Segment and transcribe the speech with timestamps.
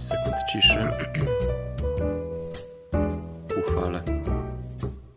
[0.00, 0.78] 5 sekund ciszy.
[3.60, 4.02] Uchwalę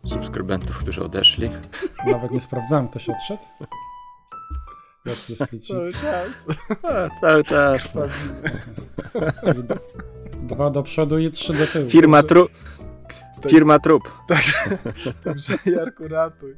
[0.06, 1.50] subskrybentów, którzy odeszli.
[2.12, 3.44] Nawet nie sprawdzałem, ktoś odszedł.
[5.06, 5.74] Jak jest liczy?
[5.74, 6.28] Cały czas.
[6.84, 7.92] A, cały czas.
[10.44, 11.90] Dwa do przodu i trzy do tyłu.
[11.90, 12.48] Firma, tru...
[13.48, 14.04] Firma trup.
[15.24, 16.56] Także Jarku ratuj.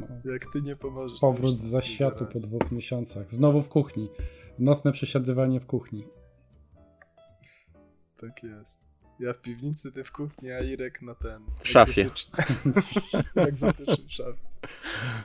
[0.00, 0.32] No.
[0.32, 1.20] Jak ty nie pomożesz.
[1.20, 3.30] to Powrót za światu po dwóch miesiącach.
[3.30, 4.08] Znowu w kuchni.
[4.58, 6.04] Nocne przesiadywanie w kuchni.
[8.22, 8.80] Tak jest.
[9.20, 11.46] Ja w piwnicy, ty w kuchni, a Irek na ten.
[11.62, 12.10] W szafie.
[13.36, 14.38] egzotyczny- szafie.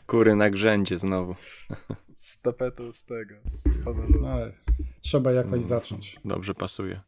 [0.08, 1.36] Kury na grzędzie znowu.
[2.16, 4.22] Z tapetą z tego, z Honolulu.
[4.22, 4.54] No, ale
[5.02, 5.68] trzeba jakoś Mm.
[5.68, 6.20] zacząć.
[6.26, 7.02] Dobrze pasuje.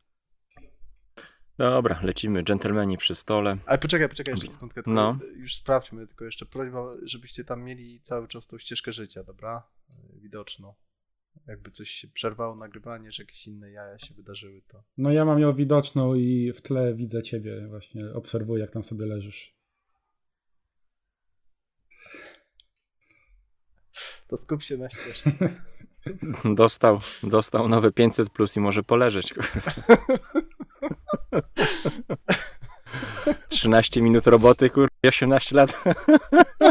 [1.58, 2.44] Dobra, lecimy.
[2.44, 3.58] Dżentelmeni przy stole.
[3.66, 4.84] Ale poczekaj, poczekaj jeszcze sekundkę.
[4.84, 5.20] tylko No.
[5.36, 9.64] Już sprawdźmy, tylko jeszcze prośba, żebyście tam mieli cały czas tą ścieżkę życia, dobra?
[10.22, 10.74] Widoczną.
[11.50, 14.84] Jakby coś się przerwało nagrywanie, że jakieś inne jaja się wydarzyły, to.
[14.98, 17.68] No ja mam ją widoczną i w tle widzę ciebie.
[17.68, 19.56] Właśnie obserwuję, jak tam sobie leżysz.
[24.28, 25.32] To skup się na ścieżce.
[26.56, 29.34] Dostał, dostał nowe 500 plus i może poleżeć.
[33.50, 34.88] 13 minut roboty, kur...
[35.08, 35.84] 18 lat.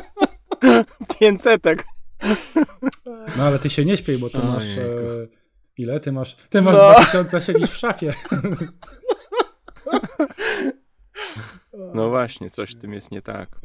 [1.20, 1.62] 500.
[3.36, 4.64] No ale ty się nie śpiej, bo ty masz...
[4.64, 4.88] E,
[5.76, 6.00] ile?
[6.00, 6.92] Ty masz, ty masz No.
[6.92, 8.14] 2000, siedzisz w szafie.
[11.94, 13.60] No właśnie, coś w tym jest nie tak.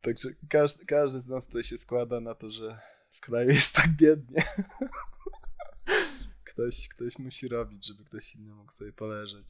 [0.00, 2.80] Także każdy, każdy z nas tutaj się składa na to, że
[3.12, 4.44] w kraju jest tak biednie.
[6.44, 9.46] Ktoś, ktoś musi robić, żeby ktoś inny mógł sobie poleżeć.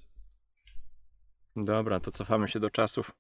[1.57, 3.13] Dobra, to cofamy się do czasów,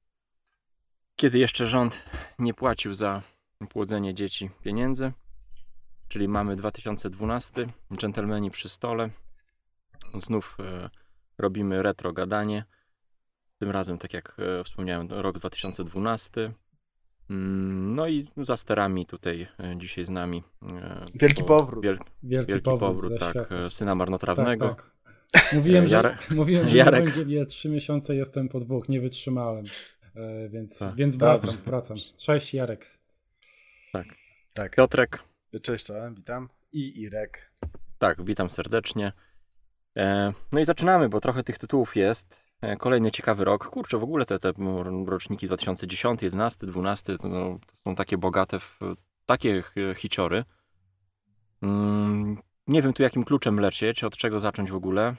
[1.16, 2.04] kiedy jeszcze rząd
[2.38, 3.22] nie płacił za
[3.68, 5.12] płodzenie dzieci pieniędzy.
[6.08, 9.10] Czyli mamy 2012, dżentelmeni przy stole.
[10.20, 10.90] Znów e,
[11.38, 12.64] robimy retro gadanie.
[13.58, 16.52] Tym razem, tak jak e, wspomniałem, rok 2012.
[17.30, 20.42] Mm, No i za sterami tutaj e, dzisiaj z nami.
[20.62, 21.84] e, Wielki po- powrót.
[21.84, 23.54] Wiel, Wielki, wielki powrót, powrót, tak, świata.
[23.56, 24.68] e, syna marnotrawnego.
[24.68, 24.92] Tak,
[25.32, 25.52] tak.
[25.52, 27.00] Mówiłem, że, Jarek- mówiłem, że Jarek.
[27.00, 29.64] nie będzie mnie trzy miesiące, jestem po dwóch, nie wytrzymałem.
[30.50, 30.94] Więc, Tak.
[30.94, 31.96] więc wracam, wracam.
[32.16, 32.97] Cześć Jarek.
[33.92, 34.76] Tak.
[34.76, 35.22] Piotrek,
[35.62, 36.48] Cześć, czołem, witam.
[36.72, 37.52] I Irek.
[37.98, 39.12] Tak, witam serdecznie.
[39.96, 42.42] E, no i zaczynamy, bo trochę tych tytułów jest.
[42.60, 43.66] E, kolejny ciekawy rok.
[43.66, 44.52] Kurczę, w ogóle te, te
[45.06, 48.78] roczniki 2010, 11, 12 to, no, to są takie bogate w
[49.26, 49.62] takie
[49.96, 50.44] hiciory.
[51.62, 55.14] Mm, nie wiem tu jakim kluczem lecieć, od czego zacząć w ogóle.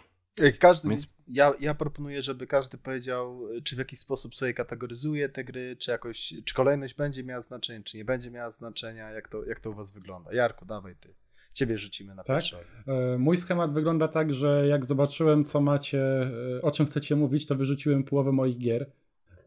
[0.60, 5.44] Każdy, Więc- ja, ja proponuję, żeby każdy powiedział, czy w jakiś sposób sobie kategoryzuje te
[5.44, 9.46] gry, czy jakoś, czy kolejność będzie miała znaczenie, czy nie będzie miała znaczenia, jak to,
[9.46, 10.34] jak to u was wygląda.
[10.34, 11.14] Jarku, dawaj ty.
[11.54, 12.44] Ciebie rzucimy na Tak?
[12.88, 16.02] E, Mój schemat wygląda tak, że jak zobaczyłem, co macie,
[16.58, 18.82] e, o czym chcecie mówić, to wyrzuciłem połowę moich gier,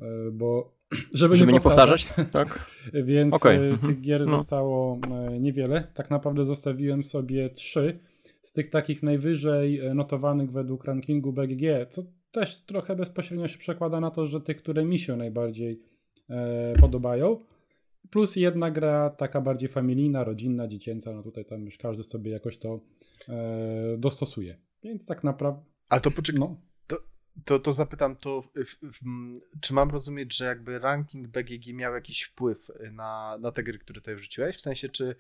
[0.01, 0.75] e, bo
[1.15, 2.71] żeby, Żeby nie powtarzać, tak?
[2.93, 3.93] Więc Okej, e, mhm.
[3.93, 4.39] tych gier No.
[4.39, 4.99] zostało
[5.41, 5.87] niewiele.
[5.95, 7.99] Tak naprawdę zostawiłem sobie trzy
[8.43, 14.01] z tych takich najwyżej e, notowanych według rankingu BGG, co też trochę bezpośrednio się przekłada
[14.01, 15.83] na to, że tych, które mi się najbardziej
[16.31, 17.45] e, podobają.
[18.11, 22.59] Plus jedna gra taka bardziej familijna, rodzinna, dziecięca, no tutaj tam już każdy sobie jakoś
[22.59, 22.81] to
[23.29, 24.59] e, dostosuje.
[24.83, 26.57] Więc tak naprawdę, Ale to poczekaj, no,
[27.45, 28.49] to, to zapytam, to w,
[28.83, 29.01] w,
[29.61, 34.01] czy mam rozumieć, że jakby ranking BGG miał jakiś wpływ na, na te gry, które
[34.01, 34.57] tutaj wrzuciłeś?
[34.57, 35.15] W sensie, czy,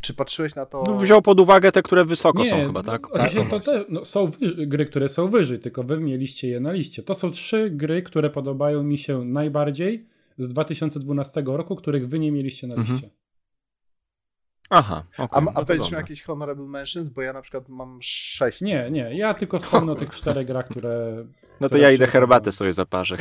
[0.00, 0.84] czy patrzyłeś na to...
[0.86, 3.06] No, wziął pod uwagę te, które wysoko są chyba, no, tak?
[3.50, 7.02] To te, no, są wy, gry, które są wyżej, tylko wy mieliście je na liście.
[7.02, 10.06] To są trzy gry, które podobają mi się najbardziej
[10.38, 12.92] z 2012 roku, których wy nie mieliście na Mhm.
[12.94, 13.10] liście.
[14.70, 15.38] Aha, A, okej.
[15.38, 15.98] a no to powiedz mi dobra.
[15.98, 18.60] jakieś honorable mentions, bo ja na przykład mam sześć.
[18.60, 21.24] Nie, nie, ja tylko wspomnę o tych czterech grach, które...
[21.60, 23.16] No to które ja idę herbatę sobie zaparzę.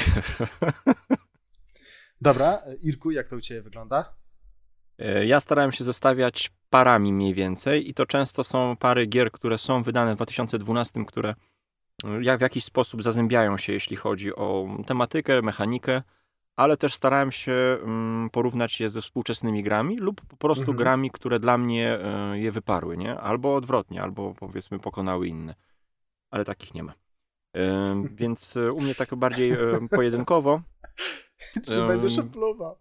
[2.22, 4.14] Dobra, Irku, jak to u Ciebie wygląda?
[5.00, 9.58] E, Ja starałem się zestawiać parami mniej więcej i to często są pary gier, które
[9.58, 11.36] są wydane w 2012, które
[12.04, 16.02] e, jak w jakiś sposób zazębiają się, jeśli chodzi o tematykę, mechanikę,
[16.56, 17.54] ale też starałem się
[17.84, 20.78] mm, porównać je ze współczesnymi grami lub po prostu Mhm.
[20.78, 23.20] grami, które dla mnie e, je wyparły, nie?
[23.20, 25.56] Albo odwrotnie, albo powiedzmy pokonały inne.
[26.30, 26.94] Ale takich nie ma.
[28.12, 29.58] Więc u mnie tak bardziej
[29.90, 30.62] pojedynkowo.
[31.66, 32.78] Czy będę szeplował?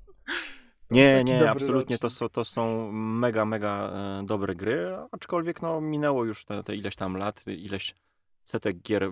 [0.90, 6.24] Nie, nie, absolutnie to są, to są mega, mega e, dobre gry, aczkolwiek no, minęło
[6.24, 7.94] już te, te ileś tam lat, ileś
[8.44, 9.10] setek gier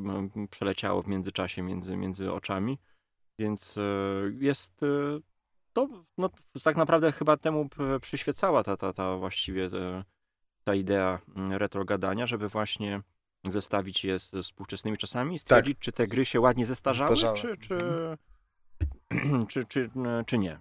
[0.51, 2.79] przeleciało w międzyczasie między, między oczami,
[3.39, 3.81] więc e,
[4.39, 4.87] jest e,
[5.73, 5.89] to,
[6.19, 6.31] no,
[6.65, 7.69] tak naprawdę chyba temu
[8.01, 9.71] przyświecała ta, ta, ta właściwie
[10.65, 13.01] ta idea mm, retro gadania, żeby właśnie
[13.47, 17.57] zestawić je z współczesnymi czasami i stwierdzić, czy te gry się ładnie zestarzały, Zestarzały.
[17.57, 17.79] czy, czy,
[19.11, 19.47] Mhm.
[19.51, 19.91] czy, czy,
[20.27, 20.61] czy nie.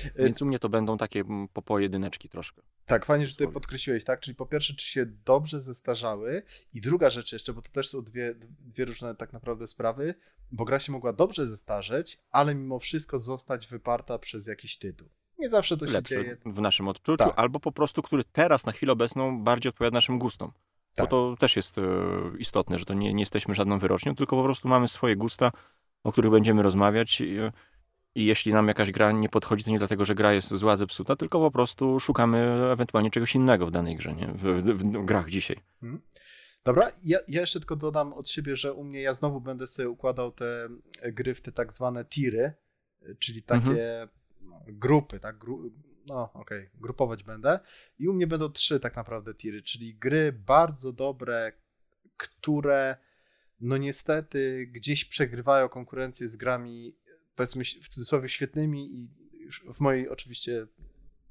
[0.00, 2.62] Y, Więc u mnie to będą takie mm, po pojedyneczki troszkę.
[2.86, 3.54] Tak, fajnie, że tutaj Słowie.
[3.54, 4.20] podkreśliłeś, tak?
[4.20, 6.42] Czyli po pierwsze, czy się dobrze zestarzały
[6.74, 10.14] i druga rzecz jeszcze, bo to też są dwie, dwie różne tak naprawdę sprawy,
[10.52, 15.08] bo gra się mogła dobrze zestarzeć, ale mimo wszystko zostać wyparta przez jakiś tytuł.
[15.38, 16.36] Nie zawsze to się Lepszy dzieje.
[16.46, 17.32] w naszym odczuciu, Tak.
[17.38, 20.48] albo po prostu, który teraz na chwilę obecną bardziej odpowiada naszym gustom.
[20.96, 21.10] Bo Tak.
[21.10, 21.82] to też jest e,
[22.38, 25.52] istotne, że to nie, nie jesteśmy żadną wyrocznią, tylko po prostu mamy swoje gusta,
[26.04, 27.22] o których będziemy rozmawiać.
[28.14, 31.16] I, jeśli nam jakaś gra nie podchodzi, to nie dlatego, że gra jest zła, zepsuta,
[31.16, 32.38] tylko po prostu szukamy
[32.72, 34.26] ewentualnie czegoś innego w danej grze, nie?
[34.26, 35.56] W, w, w grach dzisiaj.
[36.64, 39.88] Dobra, ja, ja jeszcze tylko dodam od siebie, że u mnie ja znowu będę sobie
[39.88, 40.68] układał te
[41.02, 42.52] gry w te tak zwane tiry,
[43.18, 44.08] czyli takie
[44.40, 45.38] no, grupy, tak?
[45.38, 45.72] Gru,
[46.06, 47.60] no, okej, grupować będę.
[47.98, 51.52] I u mnie będą trzy tak naprawdę tiry, czyli gry bardzo dobre,
[52.16, 52.96] które
[53.60, 56.96] no niestety gdzieś przegrywają konkurencję z grami,
[57.36, 60.66] powiedzmy w cudzysłowie świetnymi i już w mojej oczywiście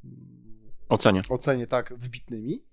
[0.03, 1.21] mm, Ocenię.
[1.29, 2.65] ocenie tak wybitnymi.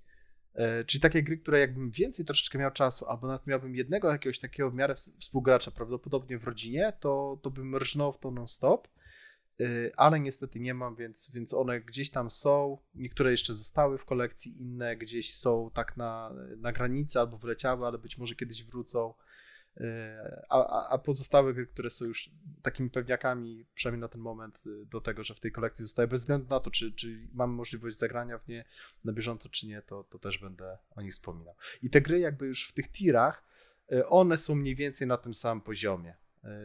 [0.55, 4.39] E, Czyli takie gry, które jakbym więcej troszeczkę miał czasu, albo nawet miałbym jednego jakiegoś
[4.39, 8.89] takiego w miarę ws- współgracza, prawdopodobnie w rodzinie, to, to bym rżnął w to non-stop.
[9.61, 9.65] E,
[9.97, 12.79] Ale niestety nie mam, więc, więc one gdzieś tam są.
[12.95, 17.99] Niektóre jeszcze zostały w kolekcji, inne gdzieś są tak na, na granicy albo wleciały, ale
[17.99, 19.15] być może kiedyś wrócą.
[20.49, 22.31] A, a, pozostałe gry, które są już
[22.63, 26.21] takimi pewniakami, przynajmniej na ten moment, y, do tego, że w tej kolekcji zostały, bez
[26.21, 28.65] względu na to, czy, czy mamy możliwość zagrania w nie
[29.05, 31.55] na bieżąco, czy nie, to, to też będę o nich wspominał.
[31.83, 33.45] I te gry, jakby już w tych tirach,
[33.93, 36.15] y, one są mniej więcej na tym samym poziomie.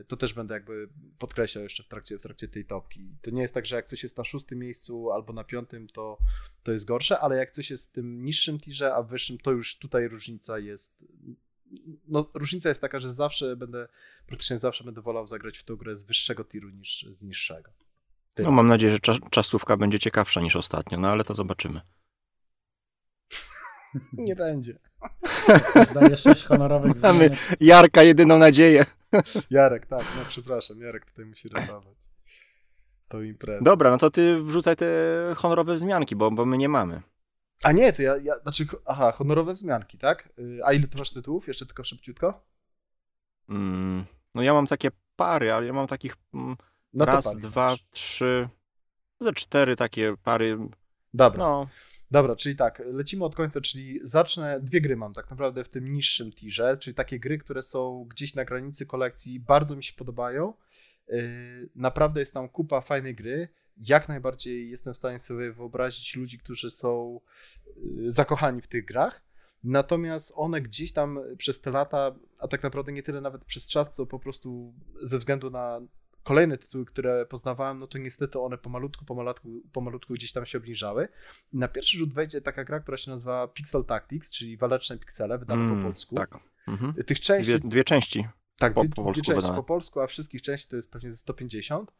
[0.01, 0.89] Y, To też będę jakby
[1.19, 3.15] podkreślał jeszcze w trakcie, w trakcie tej topki.
[3.21, 6.17] To nie jest tak, że jak coś jest na szóstym miejscu albo na piątym, to,
[6.63, 9.79] to jest gorsze, ale jak coś jest w tym niższym tirze, a wyższym, to już
[9.79, 11.05] tutaj różnica jest.
[12.07, 13.87] No, różnica jest taka, że zawsze będę,
[14.27, 17.71] praktycznie zawsze będę wolał zagrać w tą grę z wyższego tiru niż z niższego.
[18.33, 18.49] Tyle.
[18.49, 21.81] No mam nadzieję, że cza czasówka będzie ciekawsza niż ostatnio, no ale to zobaczymy.
[24.13, 24.79] Nie będzie.
[25.95, 27.39] Daję sześć honorowych Mamy- zmianek.
[27.59, 28.85] Jarka, jedyną nadzieję.
[29.49, 31.97] Jarek, tak, no przepraszam, Jarek tutaj musi ratować.
[33.07, 33.63] To impreza.
[33.63, 34.87] Dobra, no to ty wrzucaj te
[35.37, 37.01] honorowe wzmianki, bo, bo my nie mamy.
[37.63, 40.29] A nie, to ja, ja, znaczy, aha, honorowe wzmianki, tak?
[40.39, 41.47] Y, A ile ty masz tytułów?
[41.47, 42.45] Jeszcze tylko szybciutko?
[43.49, 44.05] Mm,
[44.35, 46.55] no ja mam takie pary, ale ja mam takich mm,
[46.93, 47.85] No raz, pali dwa, masz.
[47.91, 48.49] trzy,
[49.19, 50.57] ze cztery takie pary.
[51.13, 51.67] Dobra, No,
[52.11, 55.93] dobra, czyli tak, lecimy od końca, czyli zacznę, dwie gry mam tak naprawdę w tym
[55.93, 60.53] niższym tirze, czyli takie gry, które są gdzieś na granicy kolekcji, bardzo mi się podobają.
[61.09, 63.49] Y, Naprawdę jest tam kupa fajnej gry.
[63.77, 67.19] Jak najbardziej jestem w stanie sobie wyobrazić ludzi, którzy są
[67.77, 69.21] y, zakochani w tych grach.
[69.63, 73.91] Natomiast one gdzieś tam przez te lata, a tak naprawdę nie tyle nawet przez czas,
[73.95, 74.73] co po prostu
[75.03, 75.81] ze względu na
[76.23, 81.07] kolejne tytuły, które poznawałem, no to niestety one pomalutku, pomalutku, pomalutku gdzieś tam się obniżały.
[81.53, 85.67] Na pierwszy rzut wejdzie taka gra, która się nazywa Pixel Tactics, czyli waleczne piksele, wydana
[85.67, 86.15] po mm, polsku.
[86.15, 86.39] Tak.
[86.67, 86.93] Mhm.
[86.93, 88.27] Tych części, Dwie, dwie części.
[88.57, 89.55] tak, po- dwie, po dwie polsku części wydane.
[89.55, 91.91] po polsku, a wszystkich części to jest pewnie ze 150.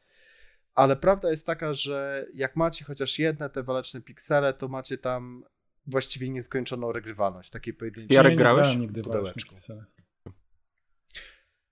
[0.75, 5.44] Ale prawda jest taka, że jak macie chociaż jedne te waleczne piksele, to macie tam
[5.88, 8.15] właściwie nieskończoną regrywalność takiej pojedynczej.
[8.15, 8.62] Jarek, grałeś?
[8.63, 9.56] grałem nigdy w Pudełeczku.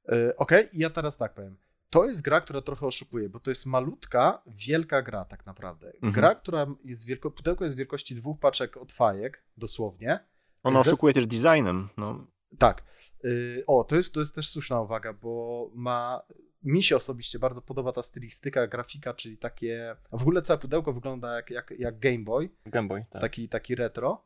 [0.09, 1.57] E, Okej, i ja teraz tak powiem.
[1.89, 5.87] To jest gra, która trochę oszukuje, bo to jest malutka, wielka gra tak naprawdę.
[5.87, 6.13] Mhm.
[6.13, 10.19] Gra, która jest wielko, pudełko jest wielkości dwóch paczek od fajek, dosłownie.
[10.63, 11.89] Ona Zes- oszukuje też designem.
[11.97, 12.27] No,
[12.57, 12.83] Tak.
[13.25, 16.21] Y, O, to jest, to jest też słuszna uwaga, bo ma.
[16.63, 19.95] Mi się osobiście bardzo podoba ta stylistyka, grafika, czyli takie.
[20.11, 23.21] a W ogóle całe pudełko wygląda jak, jak, jak Game Boy, Game Boy, tak.
[23.21, 24.23] taki, taki retro.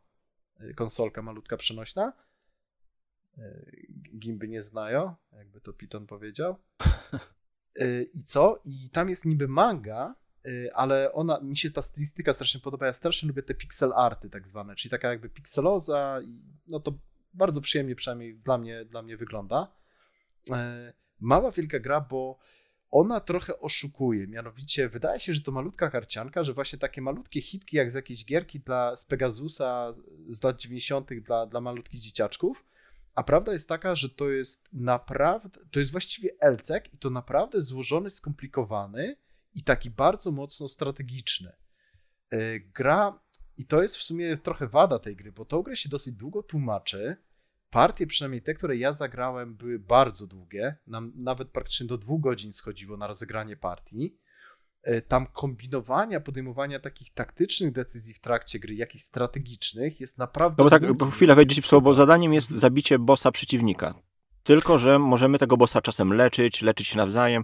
[0.62, 2.14] Y, Konsolka malutka przenośna.
[3.38, 3.88] Y,
[4.20, 6.56] Gimby nie znają, jakby to Piton powiedział.
[7.82, 8.62] Y, I co?
[8.66, 10.16] I tam jest niby manga,
[10.74, 12.86] ale ona, mi się ta stylistyka strasznie podoba.
[12.86, 16.22] Ja strasznie lubię te pixel arty tak zwane, czyli taka jakby pikseloza
[16.68, 16.94] no to
[17.34, 19.72] bardzo przyjemnie przynajmniej dla mnie, dla mnie wygląda.
[21.20, 22.38] Mała wielka gra, bo
[22.92, 24.28] ona trochę oszukuje.
[24.28, 28.26] Mianowicie wydaje się, że to malutka karcianka, że właśnie takie malutkie hitki jak z jakiejś
[28.26, 29.94] gierki dla, z Pegasusa
[30.30, 31.14] z lat 90.
[31.14, 32.66] dla, dla malutkich dzieciaczków.
[33.16, 37.62] A prawda jest taka, że to jest naprawdę, to jest właściwie elcek i to naprawdę
[37.62, 39.16] złożony, skomplikowany
[39.54, 41.52] i taki bardzo mocno strategiczny.
[42.32, 43.20] E, Gra,
[43.58, 46.44] i to jest w sumie trochę wada tej gry, bo tą grę się dosyć długo
[46.44, 47.18] tłumaczy.
[47.76, 50.76] Partie, przynajmniej te, które ja zagrałem, były bardzo długie.
[50.88, 54.18] Nam nawet praktycznie do dwóch godzin schodziło na rozegranie partii.
[54.84, 60.56] e, tam kombinowania, podejmowania takich taktycznych decyzji w trakcie gry, jak i strategicznych jest naprawdę...
[60.58, 63.96] No bo tak, bo chwilę wejdzie w słowo, bo zadaniem jest zabicie bossa przeciwnika.
[64.44, 67.44] Tylko, że możemy tego bossa czasem leczyć, leczyć się nawzajem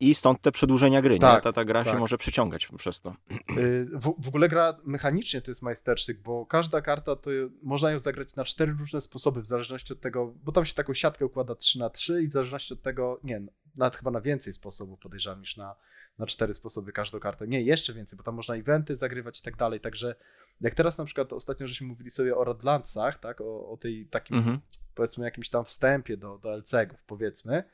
[0.00, 1.42] i stąd te przedłużenia gry, Tak, nie?
[1.42, 1.92] Ta, ta gra tak.
[1.92, 3.14] się może przeciągać przez to.
[3.58, 7.30] Y, W, w ogóle gra mechanicznie to jest majstersztyk, bo każda karta to
[7.62, 10.94] można ją zagrać na cztery różne sposoby, w zależności od tego, bo tam się taką
[10.94, 13.42] siatkę układa 3 na 3 i w zależności od tego, nie,
[13.76, 15.76] nawet chyba na więcej sposobów podejrzewam niż na,
[16.18, 17.48] na cztery sposoby każdą kartę.
[17.48, 20.14] Nie, jeszcze więcej, bo tam można eventy zagrywać i tak dalej, także
[20.60, 24.36] jak teraz na przykład ostatnio żeśmy mówili sobie o Rodlandsach, tak, o, o tej takim
[24.36, 24.60] Mhm.
[24.94, 27.64] powiedzmy jakimś tam wstępie do, do LCG-ów powiedzmy,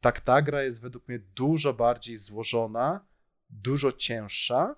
[0.00, 3.06] tak ta gra jest według mnie dużo bardziej złożona,
[3.50, 4.76] dużo cięższa,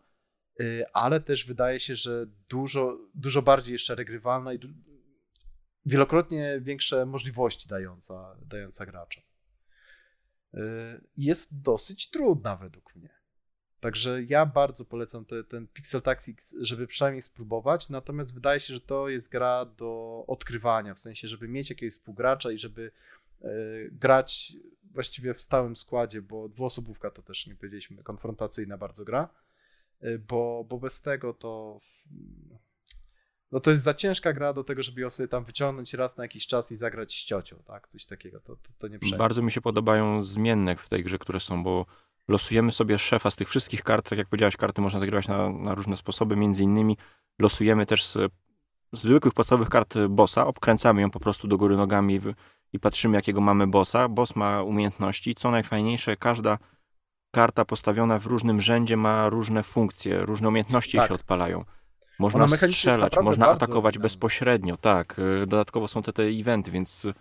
[0.61, 4.59] y, ale też wydaje się, że dużo, dużo bardziej jeszcze regrywalna i
[5.87, 9.25] wielokrotnie większe możliwości dająca, dająca graczom.
[10.55, 10.59] Y,
[11.17, 13.19] Jest dosyć trudna według mnie.
[13.81, 18.81] Także ja bardzo polecam te, ten Pixel Tactics, żeby przynajmniej spróbować, natomiast wydaje się, że
[18.81, 22.93] to jest gra do odkrywania, w sensie, żeby mieć jakiegoś współgracza i żeby
[23.91, 24.57] grać
[24.93, 29.29] właściwie w stałym składzie, bo dwuosobówka to też nie powiedzieliśmy, konfrontacyjna bardzo gra,
[30.01, 31.81] e, bo, bo bez tego to
[33.53, 36.25] no to jest za ciężka gra do tego, żeby ją sobie tam wyciągnąć raz na
[36.25, 37.89] jakiś czas i zagrać z ciocią, tak?
[37.89, 39.17] Coś takiego, to, to, to nie przejdzie.
[39.17, 41.87] Bardzo mi się podobają zmienne w tej grze, które są, bo
[42.29, 45.75] losujemy sobie szefa z tych wszystkich kart, tak jak powiedziałeś, karty można zagrywać na, na
[45.75, 46.97] różne sposoby, między innymi
[47.39, 48.13] losujemy też z,
[48.93, 52.21] z zwykłych podstawowych kart bossa, obkręcamy ją po prostu do góry nogami
[52.73, 54.09] i patrzymy jakiego mamy bossa.
[54.09, 56.59] Boss ma umiejętności, co najfajniejsze, każda
[57.31, 61.09] karta postawiona w różnym rzędzie ma różne funkcje, różne umiejętności Tak.
[61.09, 61.65] się odpalają.
[62.19, 65.19] Można strzelać, można atakować bezpośrednio, tak.
[65.19, 67.15] Y, Dodatkowo są te, te eventy, więc y,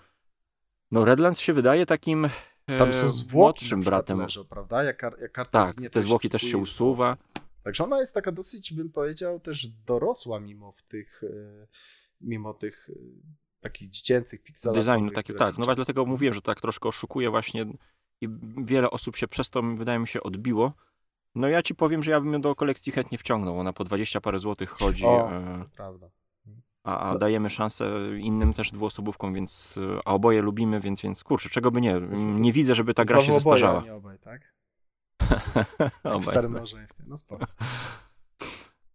[0.92, 2.30] no Redlands się wydaje takim
[2.78, 4.20] Tam e, są zwłoki młodszym bratem.
[4.20, 4.84] leżą, prawda?
[4.84, 7.18] Jak, jak karta Tak, zginie, te zwłoki też się usuwa.
[7.64, 11.68] Także ona jest taka dosyć, bym powiedział, też dorosła mimo w tych, e,
[12.22, 12.94] mimo tych e,
[13.60, 14.86] takich dziecięcych pikselach.
[14.86, 15.58] Designu taki, tak.
[15.58, 17.66] No właśnie dlatego mówiłem, że tak troszkę oszukuje właśnie
[18.22, 20.74] i wiele osób się przez to, wydaje mi się, odbiło.
[21.36, 23.60] No ja ci powiem, że ja bym ją do kolekcji chętnie wciągnął.
[23.60, 25.32] Ona po 20 parę złotych chodzi, O.
[25.32, 26.10] e, Prawda.
[26.84, 27.20] a, a No.
[27.20, 31.82] dajemy szansę innym też dwuosobówkom, więc e, a oboje lubimy, więc, więc kurczę, czego by
[31.82, 32.02] nie.
[32.26, 33.82] Nie widzę, żeby ta gra się Znowu oboje, zestarzała.
[33.82, 34.54] a nie obaj, tak?
[36.04, 36.54] Obaj.
[37.08, 37.46] No spoko.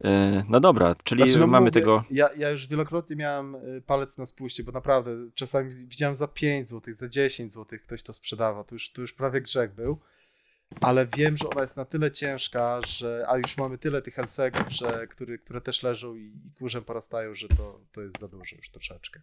[0.04, 2.04] E, No dobra, czyli Znaczy, no mamy mówię, tego...
[2.11, 6.68] Ja, ja już wielokrotnie miałem y, palec na spuście, bo naprawdę czasami widziałem za 5
[6.68, 8.64] zł, za 10 zł ktoś to sprzedawa.
[8.64, 9.99] To już, to już prawie grzech był.
[10.80, 13.25] Ale wiem, że ona jest na tyle ciężka, że.
[13.28, 17.35] A już mamy tyle tych LCG-ów, że, który, które też leżą i, i kurzem porastają,
[17.35, 19.21] że to, to jest za dużo już troszeczkę.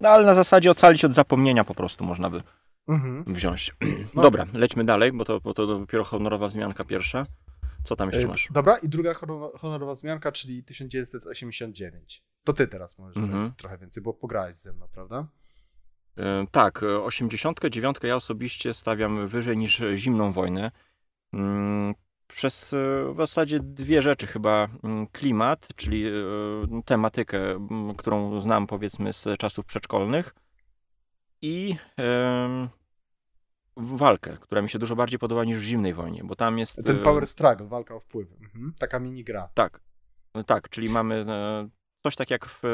[0.00, 2.42] No ale na zasadzie ocalić od zapomnienia po prostu można by
[2.88, 3.24] Mhm.
[3.34, 3.72] wziąć.
[4.14, 4.22] No.
[4.22, 7.26] Dobra, lećmy dalej, bo to, bo to dopiero honorowa wzmianka pierwsza.
[7.84, 8.48] Co tam jeszcze Y, masz?
[8.50, 12.24] Dobra, i druga honor- honorowa zmianka, czyli 1989.
[12.44, 13.52] To ty teraz możesz Mhm.
[13.54, 15.26] trochę więcej, bo pograłeś ze mną, prawda?
[16.18, 20.70] E, Tak, e, 89 ja osobiście stawiam wyżej niż zimną wojnę.
[21.32, 21.94] Mm,
[22.26, 22.76] Przez e,
[23.12, 24.68] w zasadzie dwie rzeczy chyba.
[24.84, 26.12] Mm, Klimat, czyli e,
[26.84, 30.34] tematykę, m, którą znam powiedzmy z czasów przedszkolnych
[31.42, 31.76] i
[33.76, 36.84] walkę, która mi się dużo bardziej podoba niż w zimnej wojnie, bo tam jest...
[36.84, 38.34] Ten e, Power Struggle, walka o wpływy.
[38.40, 38.74] Mhm.
[38.78, 39.48] Taka mini gra.
[39.54, 39.80] Tak,
[40.46, 41.68] tak, czyli mamy e,
[42.02, 42.68] coś tak jak w e,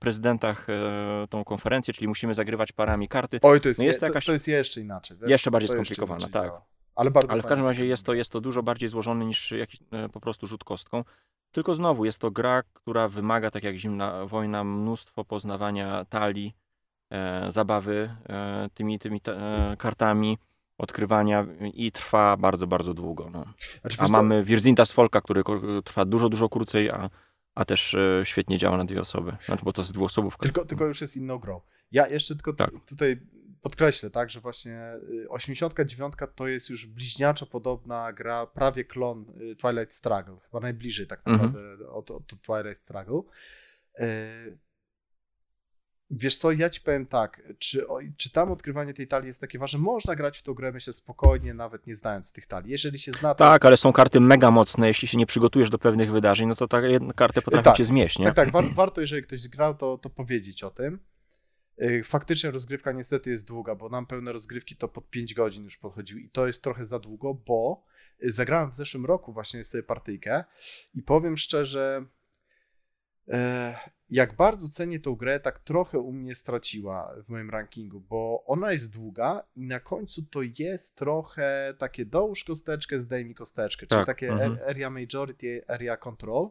[0.00, 3.38] prezydentach e, tą konferencję, czyli musimy zagrywać parami karty.
[3.42, 5.16] Oj, to jest, No jest je, to jakaś- to, jest jeszcze inaczej.
[5.20, 5.30] Wiesz?
[5.30, 6.44] Jeszcze bardziej inaczej tak.
[6.44, 6.64] działa.
[6.94, 9.80] Ale bardzo Ale w każdym razie jest to, jest to dużo bardziej złożone niż jakiś
[9.90, 11.04] e, po prostu rzut kostką.
[11.52, 16.61] Tylko znowu jest to gra, która wymaga, tak jak zimna wojna, mnóstwo poznawania talii, e,
[17.48, 20.38] zabawy e, tymi, tymi e, kartami,
[20.78, 23.30] odkrywania i trwa bardzo, bardzo długo.
[23.30, 23.44] No.
[23.82, 25.42] A co, mamy Wirzinta z Folka, który
[25.84, 27.10] trwa dużo, dużo krócej, a,
[27.54, 29.36] a też e, świetnie działa na dwie osoby.
[29.46, 30.42] Znaczy, bo to jest dwuosobówka.
[30.42, 31.60] Tylko, tylko już jest inną grą.
[31.92, 32.70] Ja jeszcze tylko Tak.
[32.86, 33.20] tutaj
[33.62, 34.92] podkreślę, tak, że właśnie
[35.24, 39.24] y, 89 to jest już bliźniaczo podobna gra, prawie klon
[39.58, 40.36] Twilight Struggle.
[40.44, 41.36] Chyba najbliżej tak Mhm.
[41.52, 43.20] naprawdę od, od Twilight Struggle.
[46.12, 49.58] Y, Wiesz co, ja ci powiem tak, czy, czy tam odkrywanie tej talii jest takie
[49.58, 49.78] ważne?
[49.78, 52.70] Można grać w tą grę, myślę, spokojnie, nawet nie znając tych talii.
[52.70, 54.88] Jeżeli się zna, to Tak, ale są karty mega mocne.
[54.88, 57.76] Jeśli się nie przygotujesz do pewnych wydarzeń, no to ta jedna kartę potrafi tak.
[57.76, 58.26] cię zmieść, nie?
[58.26, 60.98] Tak, tak, war, warto, jeżeli ktoś zgrał, to, to powiedzieć o tym.
[61.78, 65.76] Yy, Faktycznie rozgrywka niestety jest długa, bo nam pełne rozgrywki to pod 5 godzin już
[65.76, 67.84] podchodził i to jest trochę za długo, bo
[68.20, 70.44] yy, zagrałem w zeszłym roku właśnie sobie partyjkę
[70.94, 72.06] i powiem szczerze,
[73.28, 73.74] e,
[74.12, 78.72] jak bardzo cenię tą grę, tak trochę u mnie straciła w moim rankingu, bo ona
[78.72, 84.06] jest długa i na końcu to jest trochę takie dołóż kosteczkę, zdejmij kosteczkę, czyli Tak,
[84.06, 84.52] takie mhm.
[84.52, 86.48] ar- area majority, area control.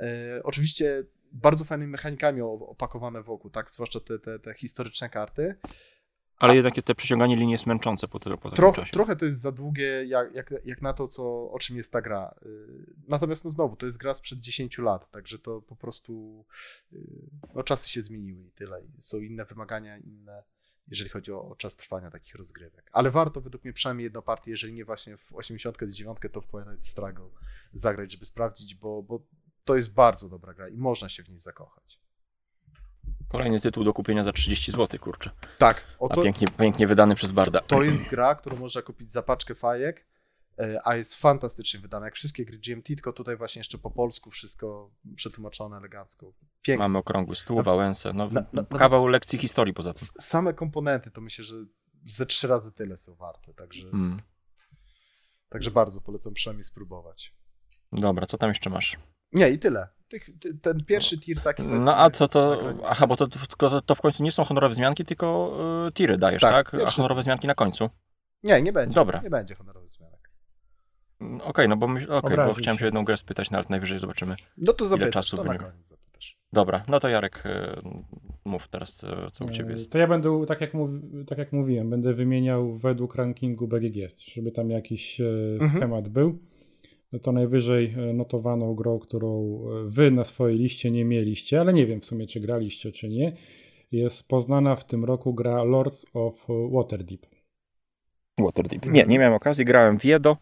[0.00, 5.54] E, oczywiście bardzo fajnymi mechanikami opakowane wokół, tak, zwłaszcza te, te, te historyczne karty.
[6.38, 8.92] Ale jednak te przeciąganie linii jest męczące po, po takim Trochę, czasie.
[8.92, 12.02] trochę to jest za długie, jak, jak, jak na to, co, o czym jest ta
[12.02, 12.34] gra.
[12.46, 16.44] Y, Natomiast no znowu, to jest gra sprzed 10 lat, także to po prostu
[16.92, 18.82] y, no, czasy się zmieniły i tyle.
[18.98, 20.42] Są inne wymagania, inne,
[20.88, 22.90] jeżeli chodzi o, o czas trwania takich rozgrywek.
[22.92, 26.86] Ale warto według mnie przynajmniej jedną partię, jeżeli nie właśnie w 89, to w Twilight
[26.86, 27.28] Struggle
[27.72, 29.26] zagrać, żeby sprawdzić, bo, bo
[29.64, 32.03] to jest bardzo dobra gra i można się w niej zakochać.
[33.34, 35.30] Kolejny tytuł do kupienia za 30 zł, kurczę.
[35.58, 37.60] Tak, A oto, pięknie, pięknie wydany przez Barda.
[37.60, 40.06] to jest gra, którą można kupić za paczkę fajek,
[40.58, 44.30] e, a jest fantastycznie wydana, jak wszystkie gry GMT, tylko tutaj właśnie jeszcze po polsku
[44.30, 46.32] wszystko przetłumaczone elegancko.
[46.62, 46.78] Pięknie.
[46.78, 50.08] Mamy okrągły stół, Wałęsę, no, Na- na- na- kawał lekcji historii poza tym.
[50.20, 51.56] Same komponenty to myślę, że
[52.06, 54.22] ze trzy razy tyle są warte, także, Mm.
[55.48, 57.34] także bardzo polecam przynajmniej spróbować.
[57.92, 58.96] Dobra, co tam jeszcze masz?
[59.34, 59.88] Nie, i tyle.
[60.08, 61.62] Tych, ty, ten pierwszy tier taki.
[61.62, 63.26] No a co to, aha, bo to,
[63.58, 65.56] to, to w końcu nie są honorowe zmianki, tylko
[65.88, 66.80] y, tiry dajesz, Tak, tak?
[66.82, 67.90] A honorowe zmianki na końcu.
[68.42, 68.94] Nie, nie będzie.
[68.94, 69.20] Dobra.
[69.22, 70.30] Nie będzie honorowych zmianek.
[71.20, 72.84] Mm, Okej, no bo, myśl, okej, bo chciałem się.
[72.84, 74.36] jedną grę spytać, no ale najwyżej zobaczymy.
[74.58, 75.64] No to zapytasz, czasu to na będzie?
[75.66, 76.38] koniec zapytasz.
[76.52, 77.50] Dobra, no to Jarek, y,
[78.44, 79.92] mów teraz, y, co u Ciebie E, jest.
[79.92, 83.96] To ja będę, tak jak, mówi, tak jak mówiłem, będę wymieniał według rankingu BGG,
[84.32, 85.24] żeby tam jakiś e,
[85.60, 85.70] Mhm.
[85.76, 86.38] schemat był.
[87.22, 91.86] To najwyżej e, notowaną grą, którą e, wy na swojej liście nie mieliście, ale nie
[91.86, 93.36] wiem w sumie, czy graliście, czy nie,
[93.92, 97.26] jest poznana w tym roku gra Lords of Waterdeep.
[98.40, 98.86] Waterdeep.
[98.86, 100.36] Nie, nie miałem okazji, grałem w Jedo,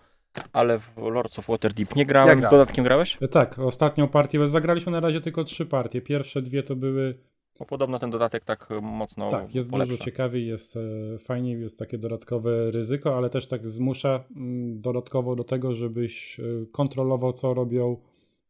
[0.52, 2.29] ale w Lords of Waterdeep nie grałem.
[2.29, 2.59] Ja Z grałem.
[2.61, 3.19] dodatkiem grałeś?
[3.23, 6.00] E, Tak, ostatnią partię, zagraliśmy na razie tylko trzy partie.
[6.00, 7.19] Pierwsze dwie to były
[7.59, 9.93] Bo podobno ten dodatek tak y, mocno Tak, jest polepsza.
[9.93, 15.37] dużo ciekawiej, jest e, fajniej, jest takie dodatkowe ryzyko, ale też tak zmusza mm, dodatkowo
[15.37, 16.43] do tego, żebyś e,
[16.73, 17.97] kontrolował, co robią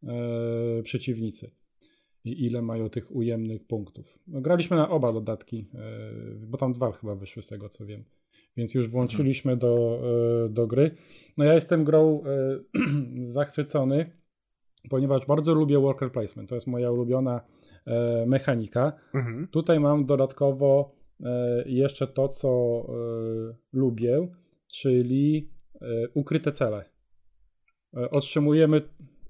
[0.02, 1.50] e, przeciwnicy
[2.24, 4.18] i ile mają tych ujemnych punktów.
[4.26, 5.78] No, graliśmy na oba dodatki, e,
[6.46, 8.04] bo tam dwa chyba wyszły z tego, co wiem.
[8.56, 10.02] Więc już włączyliśmy do,
[10.44, 10.94] e, do gry.
[11.36, 14.10] No ja jestem grą e, zachwycony,
[14.90, 16.48] ponieważ bardzo lubię worker placement.
[16.48, 17.61] To jest moja ulubiona e,
[18.26, 18.92] mechanika.
[19.14, 19.48] Mhm.
[19.48, 24.28] Tutaj mam dodatkowo e, jeszcze to, co e, lubię,
[24.66, 26.84] czyli e, ukryte cele.
[27.96, 28.82] E, Otrzymujemy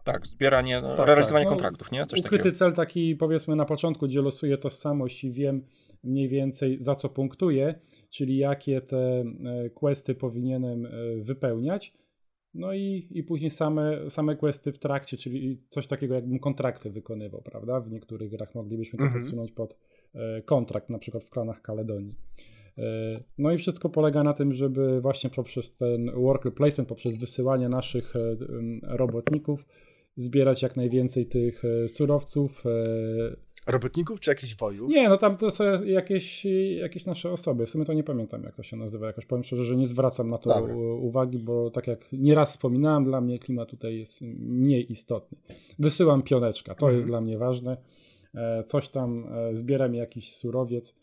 [0.05, 1.51] Tak, zbieranie, no, Tak, realizowanie tak.
[1.51, 2.07] No, kontraktów, nie?
[2.07, 2.57] Coś ukryty takiego.
[2.57, 5.65] cel taki powiedzmy na początku, gdzie losuję tożsamość i wiem
[6.05, 7.75] mniej więcej za co punktuję,
[8.11, 9.25] czyli jakie te e,
[9.71, 10.91] questy powinienem e,
[11.23, 11.95] wypełniać.
[12.55, 17.43] No i, i później same, same questy w trakcie, czyli coś takiego jakbym kontrakty wykonywał,
[17.43, 17.81] prawda?
[17.81, 19.23] W niektórych grach moglibyśmy to Mhm.
[19.23, 19.77] podsunąć pod
[20.15, 22.15] e, kontrakt, na przykład w klanach Kaledonii.
[22.79, 22.83] E,
[23.39, 28.17] No i wszystko polega na tym, żeby właśnie poprzez ten worker placement, poprzez wysyłanie naszych
[28.17, 28.21] e,
[28.83, 29.65] robotników
[30.17, 32.65] zbierać jak najwięcej tych e, surowców.
[33.67, 34.91] Robotników czy jakichś wojów?
[34.91, 36.45] Nie, no tam to są jakieś,
[36.81, 37.67] jakieś nasze osoby.
[37.67, 39.07] W sumie to nie pamiętam, jak to się nazywa.
[39.07, 40.75] Jakoś powiem szczerze, że nie zwracam na to Dobra.
[40.77, 45.39] uwagi, bo tak jak nieraz wspominałem, dla mnie klimat tutaj jest mniej istotny.
[45.79, 46.95] Wysyłam pioneczka, to Mhm.
[46.95, 47.77] jest dla mnie ważne.
[48.35, 50.97] E, Coś tam e, zbieram jakiś surowiec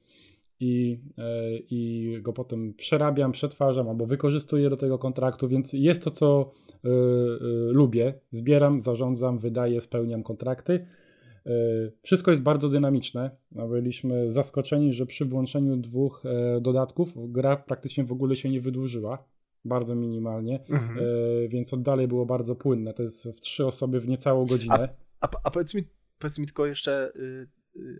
[0.59, 1.23] i, e,
[1.69, 6.51] i go potem przerabiam, przetwarzam albo wykorzystuję do tego kontraktu, więc jest to, co
[6.85, 6.91] e, e,
[7.71, 8.13] lubię.
[8.31, 10.85] Zbieram, zarządzam, wydaję, spełniam kontrakty.
[11.45, 11.51] E,
[12.01, 13.31] Wszystko jest bardzo dynamiczne.
[13.51, 18.61] No, Byliśmy zaskoczeni, że przy włączeniu dwóch e, dodatków gra praktycznie w ogóle się nie
[18.61, 19.23] wydłużyła.
[19.65, 20.99] Bardzo minimalnie, Mhm.
[20.99, 22.93] e, więc od dalej było bardzo płynne.
[22.93, 24.89] To jest w trzy osoby w niecałą godzinę.
[25.21, 25.83] A, a powiedz, mi,
[26.19, 27.47] powiedz mi tylko jeszcze, y,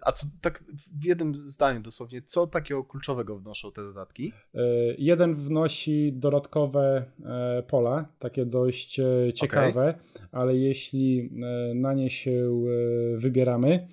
[0.02, 0.64] a co tak
[1.02, 4.34] w jednym zdaniu dosłownie, co takiego kluczowego wnoszą te dodatki?
[4.54, 4.62] E,
[4.98, 9.94] Jeden wnosi dodatkowe e, pola, takie dość e, ciekawe,
[10.32, 11.30] ale jeśli
[11.76, 12.64] na nie się
[13.16, 13.88] wybieramy,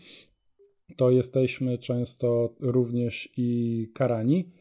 [0.96, 4.52] to jesteśmy często również i karani,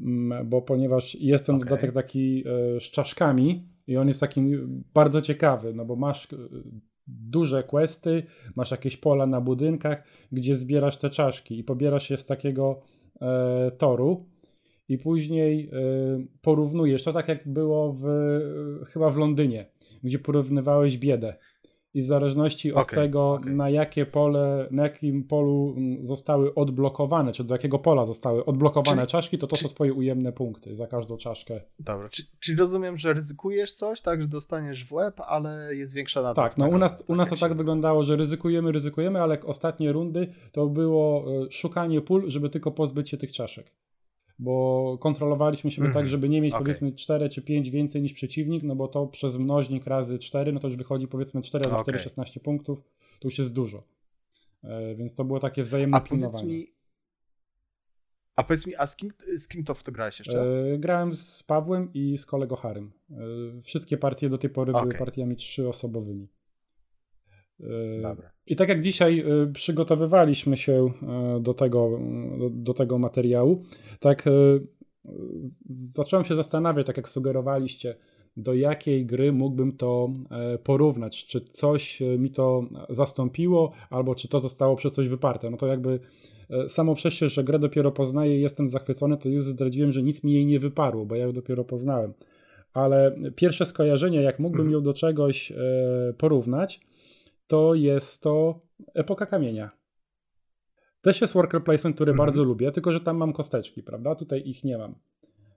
[0.00, 1.68] mm, bo ponieważ jest ten Okej.
[1.68, 2.44] dodatek taki
[2.80, 4.42] z czaszkami i on jest taki
[4.94, 6.28] bardzo ciekawy, no bo masz
[7.06, 8.22] duże questy,
[8.56, 12.80] masz jakieś pola na budynkach, gdzie zbierasz te czaszki i pobierasz je z takiego
[13.20, 14.26] e, toru
[14.88, 17.04] i później y, porównujesz.
[17.04, 18.04] To tak jak było w,
[18.88, 19.66] chyba w Londynie,
[20.02, 21.34] gdzie porównywałeś biedę.
[21.94, 23.54] I w zależności od Okej, tego, okej.
[23.54, 29.02] na jakie pole, na jakim polu mm, zostały odblokowane, czy do jakiego pola zostały odblokowane
[29.02, 31.60] Czyli- czaszki, to to czy- są twoje ujemne punkty za każdą czaszkę.
[31.78, 36.22] Dobra, czy, czyli rozumiem, że ryzykujesz coś, tak, że dostaniesz w łeb, ale jest większa
[36.22, 36.48] nagroda.
[36.48, 39.92] Tak, no u nas, u nas to tak się- wyglądało, że ryzykujemy, ryzykujemy, ale ostatnie
[39.92, 43.70] rundy to było e, szukanie pól, żeby tylko pozbyć się tych czaszek.
[44.42, 46.64] Bo kontrolowaliśmy siebie Mhm, tak, żeby nie mieć okej.
[46.64, 50.60] powiedzmy 4 czy 5 więcej niż przeciwnik, no bo to przez mnożnik razy 4, no
[50.60, 52.04] to już wychodzi powiedzmy 4 razy 4, Okej.
[52.04, 52.78] 16 punktów,
[53.20, 53.82] to już jest dużo.
[54.64, 56.46] E, Więc to było takie wzajemne A powiedz pilnowanie.
[56.46, 56.66] mi,
[58.36, 60.42] a powiedz mi, a z kim, z kim to w to grałeś jeszcze?
[60.74, 62.92] E, Grałem z Pawłem i z kolego Harym.
[63.10, 63.14] E,
[63.62, 64.98] Wszystkie partie do tej pory były Okej.
[64.98, 66.28] partiami trzyosobowymi.
[67.62, 68.30] E, Dobra.
[68.46, 70.92] I tak jak dzisiaj y, przygotowywaliśmy się
[71.36, 72.00] y, do tego,
[72.38, 73.62] do, do tego materiału,
[74.00, 74.24] tak
[75.94, 77.94] zacząłem się zastanawiać, tak jak sugerowaliście,
[78.36, 80.10] do jakiej gry mógłbym to
[80.64, 85.50] porównać, czy coś mi to zastąpiło, albo czy to zostało przez coś wyparte.
[85.50, 86.00] No to jakby
[86.68, 90.24] samo przez się, że grę dopiero poznaję i jestem zachwycony, to już zdradziłem, że nic
[90.24, 92.12] mi jej nie wyparło, bo ja ją dopiero poznałem.
[92.74, 94.72] Ale pierwsze skojarzenie, jak mógłbym Mhm.
[94.72, 95.52] ją do czegoś
[96.18, 96.80] porównać,
[97.52, 98.60] to jest to
[98.94, 99.70] Epoka Kamienia.
[101.02, 102.26] Też jest worker placement, który Mhm.
[102.26, 104.14] bardzo lubię, tylko że tam mam kosteczki, prawda?
[104.14, 104.94] Tutaj ich nie mam.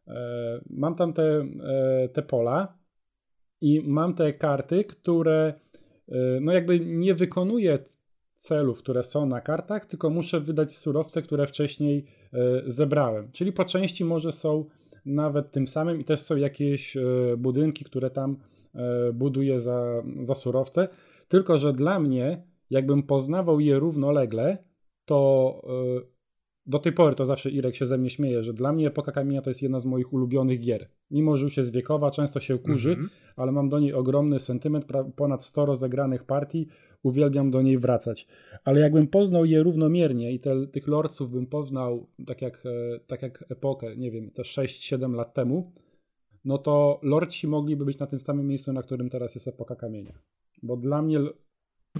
[0.07, 2.77] E, Mam tam te, e, te pola
[3.61, 5.53] i mam te karty, które
[6.09, 7.79] e, no jakby nie wykonuję
[8.33, 12.05] celów, które są na kartach, tylko muszę wydać surowce, które wcześniej
[12.67, 13.31] zebrałem.
[13.31, 14.65] Czyli po części może są
[15.05, 16.97] nawet tym samym i też są jakieś
[17.37, 18.37] budynki, które tam
[19.13, 20.87] buduję za, za surowce.
[21.27, 24.57] Tylko, że dla mnie, jakbym poznawał je równolegle,
[25.05, 25.61] to
[26.01, 26.15] e,
[26.67, 29.41] do tej pory to zawsze Irek się ze mnie śmieje, że dla mnie Epoka Kamienia
[29.41, 30.89] to jest jedna z moich ulubionych gier.
[31.11, 33.09] Mimo, że już jest wiekowa, często się kurzy, Mhm.
[33.35, 34.85] ale mam do niej ogromny sentyment,
[35.15, 36.67] ponad 100 rozegranych partii,
[37.03, 38.27] uwielbiam do niej wracać.
[38.63, 43.21] Ale jakbym poznał je równomiernie i te, tych lordców bym poznał tak jak, e, tak
[43.21, 45.71] jak epokę, nie wiem, te 6-7 lat temu,
[46.45, 50.13] no to lordci mogliby być na tym samym miejscu, na którym teraz jest Epoka Kamienia.
[50.63, 51.19] Bo dla mnie,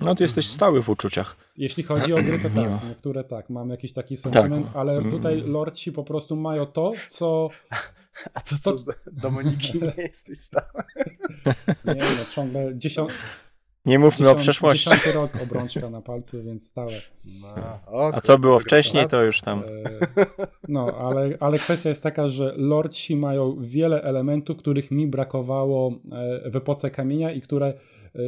[0.02, 1.36] No ty jesteś stały w uczuciach.
[1.58, 4.76] jeśli chodzi o gry, to tak, niektóre tak, mam jakiś taki sentyment, Tak.
[4.76, 5.12] ale Mm.
[5.12, 7.50] tutaj lordci po prostu mają to, co
[8.34, 10.84] A to co, do Domoniki nie jesteś stały?
[11.86, 13.12] nie no, ciągle dziesiąt,
[13.86, 14.90] Nie mówmy o dziesiąt, przeszłości.
[14.90, 16.92] dziesiąty rok obrączka na palcu, więc stałe.
[17.26, 17.48] No,
[18.14, 19.64] A co było wcześniej, to już tam.
[20.18, 20.26] E,
[20.68, 25.92] No, ale, ale kwestia jest taka, że lordsi mają wiele elementów, których mi brakowało
[26.46, 27.74] e, w epoce kamienia i które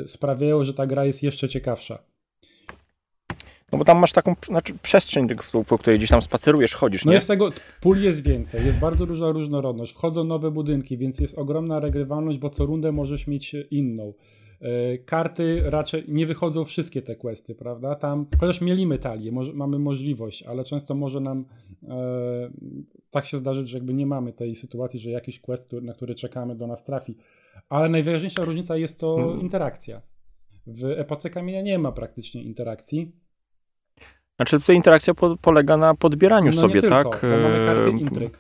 [0.06, 2.00] sprawiają, że ta gra jest jeszcze ciekawsza.
[3.72, 5.28] No bo tam masz taką znaczy, przestrzeń,
[5.68, 7.16] po- której gdzieś tam spacerujesz, chodzisz, No nie?
[7.16, 7.50] jest tego,
[7.82, 12.50] pól jest więcej, jest bardzo duża różnorodność, wchodzą nowe budynki, więc jest ogromna regrywalność, bo
[12.50, 14.14] co rundę możesz mieć inną.
[14.62, 17.96] E, Karty raczej nie wychodzą wszystkie te questy, prawda?
[17.96, 21.46] Tam, chociaż mielimy talię, może, mamy możliwość, ale często może nam
[21.88, 22.50] e,
[23.12, 26.56] tak się zdarzyć, że jakby nie mamy tej sytuacji, że jakiś quest, na który czekamy,
[26.56, 27.16] do nas trafi.
[27.70, 29.42] Ale najważniejsza różnica jest to Mm.
[29.42, 30.02] interakcja.
[30.68, 33.12] W epoce kamienia nie ma praktycznie interakcji.
[34.36, 37.22] Znaczy tutaj interakcja po, polega na podbieraniu No sobie, tylko, tak?
[37.22, 38.38] bo mamy karty E, intryg.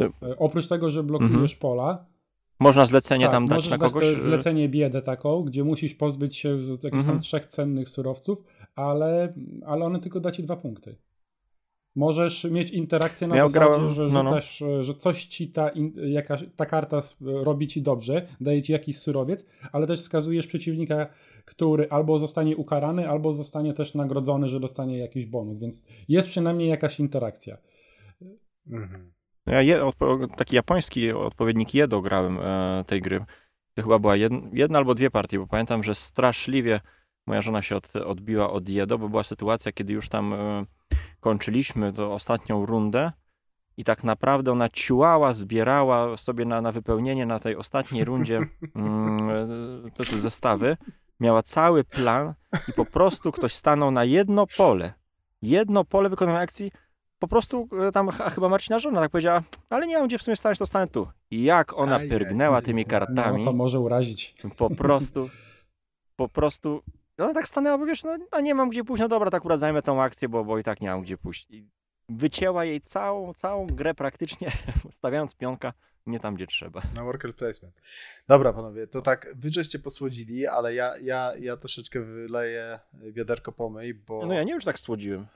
[0.00, 1.48] e, E, Oprócz tego, że blokujesz Mhm.
[1.60, 2.06] pola,
[2.60, 4.14] Można zlecenie tak, tam dać na dać kogoś.
[4.14, 7.20] to zlecenie biedę taką, gdzie musisz pozbyć się z jakichś tam Mhm.
[7.20, 8.38] trzech cennych surowców,
[8.74, 9.32] ale,
[9.66, 10.96] ale one tylko da ci dwa punkty.
[11.98, 14.28] Możesz mieć interakcję na Ja zasadzie, grałem- że, no, no.
[14.30, 15.70] rzucasz, że coś ci ta,
[16.56, 21.06] ta karta s- robi ci dobrze, daje ci jakiś surowiec, ale też wskazujesz przeciwnika,
[21.44, 26.68] który albo zostanie ukarany, albo zostanie też nagrodzony, że dostanie jakiś bonus, więc jest przynajmniej
[26.68, 27.56] jakaś interakcja.
[28.70, 29.12] Mhm.
[29.46, 29.80] Ja je,
[30.36, 33.24] taki japoński odpowiednik Jedo grałem e, tej gry.
[33.74, 36.80] To chyba była jedna, jedna albo dwie partie, bo pamiętam, że straszliwie
[37.28, 40.64] moja żona się od, odbiła od Jedo, bo była sytuacja, kiedy już tam e,
[41.20, 43.12] kończyliśmy to ostatnią rundę
[43.76, 48.36] i tak naprawdę ona ciułała, zbierała sobie na, na wypełnienie na tej ostatniej rundzie
[48.74, 50.76] mm, e, te, te zestawy.
[51.20, 52.34] Miała cały plan
[52.68, 54.92] i po prostu ktoś stanął na jedno pole.
[55.42, 56.72] Jedno pole wykonania akcji.
[57.18, 60.22] Po prostu e, tam ch- chyba Marcina żona tak powiedziała, ale nie mam gdzie w
[60.22, 61.08] sumie stanąć, to stanę tu.
[61.30, 64.34] I jak ona Ajaj, pyrgnęła tymi kartami, No to może urazić.
[64.56, 65.30] po prostu,
[66.16, 66.82] po prostu,
[67.26, 69.60] no tak stanęła, bo wiesz, no, no nie mam gdzie pójść, no dobra, tak akurat
[69.60, 71.46] zajmę tą akcję, bo, bo i tak nie mam gdzie pójść.
[71.50, 71.68] I
[72.08, 74.52] wycięła jej całą, całą grę praktycznie,
[74.90, 75.72] stawiając pionka
[76.06, 76.82] nie tam, gdzie trzeba.
[76.94, 77.80] Na worker placement.
[78.28, 83.94] Dobra, panowie, to tak, wy żeście posłodzili, ale ja, ja, ja troszeczkę wyleję wiaderko pomyj,
[83.94, 84.26] bo...
[84.26, 85.26] No ja nie wiem, czy tak słodziłem.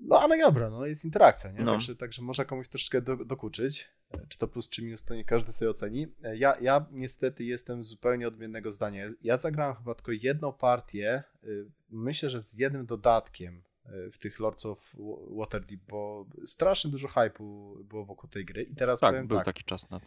[0.00, 1.60] No ale dobra, no jest interakcja, nie?
[1.60, 1.72] No.
[1.72, 3.88] Także, także można komuś troszeczkę do, dokuczyć.
[4.28, 6.06] Czy to plus, czy minus, to nie każdy sobie oceni.
[6.34, 9.06] Ja, ja niestety jestem zupełnie odmiennego zdania.
[9.22, 14.40] Ja zagrałem chyba tylko jedną partię, y, myślę, że z jednym dodatkiem y, w tych
[14.40, 14.92] Lords of
[15.30, 18.62] Waterdeep, bo strasznie dużo hype'u było wokół tej gry.
[18.62, 20.06] I teraz Tak, był tak, taki czas na to.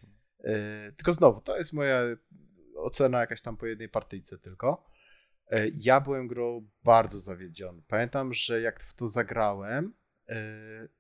[0.98, 2.02] tylko znowu, to jest moja
[2.76, 4.86] ocena jakaś tam po jednej partyjce tylko.
[5.52, 7.82] E, Ja byłem grą bardzo zawiedziony.
[7.88, 9.94] Pamiętam, że jak w to zagrałem,
[10.30, 10.36] e,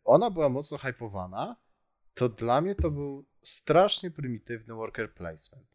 [0.03, 1.55] ona była mocno hypowana,
[2.17, 5.67] to dla mnie to był strasznie prymitywny worker placement,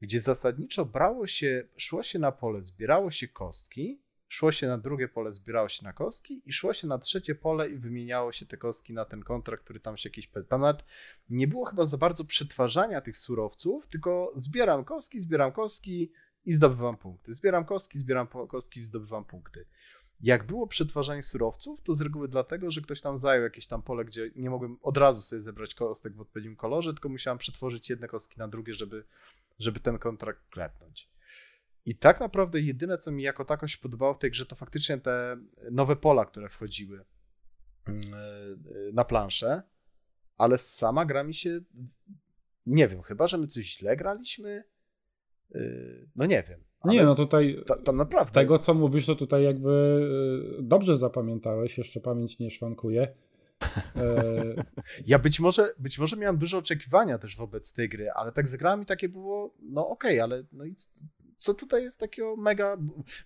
[0.00, 5.08] gdzie zasadniczo brało się, szło się na pole, zbierało się kostki, szło się na drugie
[5.08, 8.56] pole, zbierało się na kostki i szło się na trzecie pole i wymieniało się te
[8.56, 10.30] kostki na ten kontrakt, który tam się jakiś...
[10.48, 10.84] Tam nawet
[11.30, 16.12] nie było chyba za bardzo przetwarzania tych surowców, tylko zbieram kostki, zbieram kostki
[16.44, 17.34] i zdobywam punkty.
[17.34, 19.66] Zbieram kostki, zbieram kostki i zdobywam punkty.
[20.22, 24.04] Jak było przetwarzanie surowców, to z reguły dlatego, że ktoś tam zajął jakieś tam pole,
[24.04, 28.08] gdzie nie mogłem od razu sobie zebrać kostek w odpowiednim kolorze, tylko musiałem przetworzyć jedne
[28.08, 29.04] kostki na drugie, żeby,
[29.58, 31.10] żeby ten kontrakt klepnąć.
[31.84, 34.98] I tak naprawdę jedyne, co mi jako tako się podobało w tej grze, to faktycznie
[34.98, 35.36] te
[35.70, 37.04] nowe pola, które wchodziły
[37.86, 39.62] mm, e, na planszę,
[40.38, 41.60] ale sama gra mi się,
[42.66, 44.64] nie wiem, chyba, że my coś źle graliśmy,
[45.54, 46.64] Yy, no nie wiem.
[46.84, 48.30] Nie, no tutaj ta, tam naprawdę.
[48.30, 49.70] z tego co mówisz, to tutaj jakby
[50.58, 53.08] y, dobrze zapamiętałeś, jeszcze pamięć nie szwankuje.
[53.96, 54.64] E,
[55.06, 58.82] Ja być może, być może miałem duże oczekiwania też wobec tej gry, ale tak zagrałem
[58.82, 60.74] i takie było, no okej, ale no i
[61.40, 62.76] co tutaj jest takiego mega,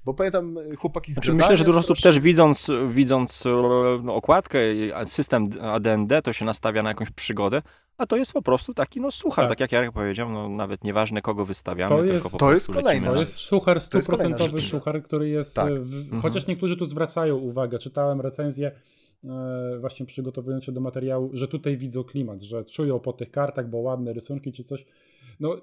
[0.04, 3.50] bo pamiętam y, chłopaki z Znaczy, myślę, że dużo osób też widząc, widząc e,
[4.02, 7.62] no, okładkę, i system AD&D, to się nastawia na jakąś przygodę,
[7.98, 9.48] a to jest po prostu taki no suchar, Tak.
[9.52, 12.54] tak, jak Jarek powiedział, no nawet nieważne kogo wystawiamy, To tylko jest- po to prostu
[12.54, 15.56] jest kolejna lecimy To jest suchar, To jest kolejna stuprocentowy suchar, który jest.
[15.56, 15.72] Tak.
[15.72, 16.22] e, W, Mhm.
[16.22, 18.72] Chociaż niektórzy tu zwracają uwagę, czytałem recenzję,
[19.24, 23.68] e, właśnie przygotowując się do materiału, że tutaj widzą klimat, że czują po tych kartach,
[23.70, 24.84] bo ładne rysunki czy coś.
[25.40, 25.56] No,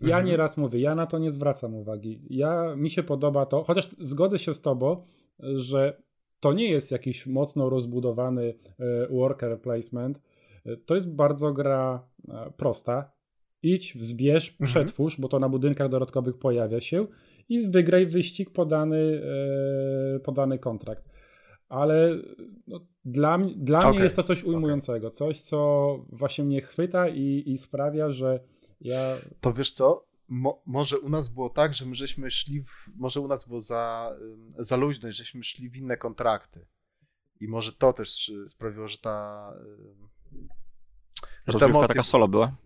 [0.00, 0.26] ja Mhm.
[0.26, 2.20] nieraz mówię, ja na to nie zwracam uwagi.
[2.30, 5.02] Ja, mi się podoba to, chociaż zgodzę się z tobą,
[5.38, 6.02] że
[6.40, 10.20] to nie jest jakiś mocno rozbudowany e, worker placement.
[10.66, 13.12] E, To jest bardzo gra e, prosta.
[13.62, 14.66] Idź, wzbierz, Mhm.
[14.66, 17.06] przetwórz, bo to na budynkach dodatkowych pojawia się
[17.48, 19.22] i wygraj wyścig podany,
[20.24, 21.04] podany kontrakt.
[21.68, 22.18] Ale
[22.66, 25.58] no, dla, dla mnie Okej, jest to coś ujmującego, coś, co
[26.12, 28.40] właśnie mnie chwyta i, i sprawia, że
[28.80, 32.88] ja To wiesz co, Mo, może u nas było tak, że my żeśmy szli, w,
[32.96, 34.16] może u nas było za,
[34.58, 36.66] za luźno i żeśmy szli w inne kontrakty.
[37.40, 39.52] I może to też y, sprawiło, że ta...
[41.46, 42.56] że Rozgrywka emocje- taka solo była.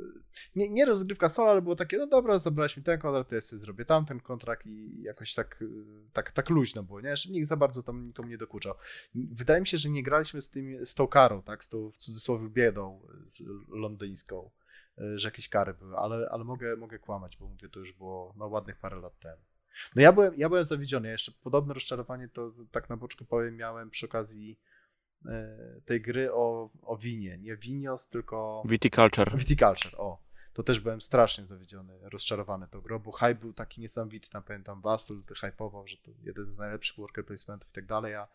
[0.56, 3.40] nie, nie rozgrywka solo, ale było takie, no dobra, zabrałeś mi ten kontrakt, to ja
[3.40, 5.66] sobie zrobię tamten kontrakt i jakoś tak, y,
[6.12, 7.16] tak, tak luźno było, nie?
[7.16, 8.74] Że nikt za bardzo tam nikomu nie dokuczał.
[9.14, 11.64] Wydaje mi się, że nie graliśmy z, tym, z tą karą, tak?
[11.64, 14.63] Z tą w cudzysłowie biedą z londyńską, y,
[15.16, 18.46] że jakieś kary były, ale, ale mogę, mogę kłamać, bo mówię, to już było no,
[18.46, 19.42] ładnych parę lat temu.
[19.96, 23.56] No ja byłem, ja byłem zawiedziony, ja jeszcze podobne rozczarowanie to tak na boczku powiem
[23.56, 24.60] miałem przy okazji
[25.24, 25.30] y,
[25.84, 28.62] tej gry o, o winie, nie winios, tylko...
[28.64, 29.36] Viticulture.
[29.38, 30.24] Viticulture, o.
[30.52, 34.80] To też byłem strasznie zawiedziony, rozczarowany tą grą, bo hype był taki niesamowity, tam pamiętam
[34.80, 38.28] Vassal hypował, że to jeden z najlepszych worker placementów i tak dalej, a,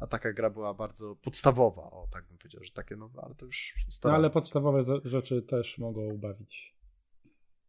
[0.00, 3.46] a taka gra była bardzo podstawowa, o tak bym powiedział, że takie, no ale to
[3.46, 4.32] już No, 100 ale razy.
[4.32, 6.74] podstawowe rzeczy też mogą bawić.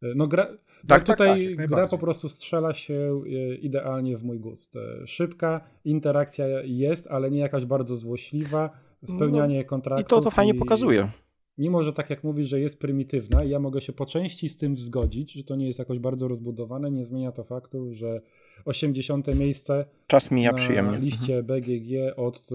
[0.04, 4.18] E, No gra, Tak, no tak, tutaj tak, gra po prostu strzela się e, idealnie
[4.18, 4.76] w mój gust.
[4.76, 8.70] E, Szybka interakcja jest, ale nie jakaś bardzo złośliwa.
[9.06, 10.08] Spełnianie I kontraktów.
[10.08, 11.10] to to fajnie pokazuje.
[11.58, 14.58] Mimo, że tak jak mówisz, że jest prymitywna, i ja mogę się po części z
[14.58, 18.22] tym zgodzić, że to nie jest jakoś bardzo rozbudowane, nie zmienia to faktu, że
[18.66, 19.28] 80.
[19.36, 20.98] miejsce Czas mija na przyjemnie.
[20.98, 21.04] Mhm.
[21.04, 22.48] liście BGG od,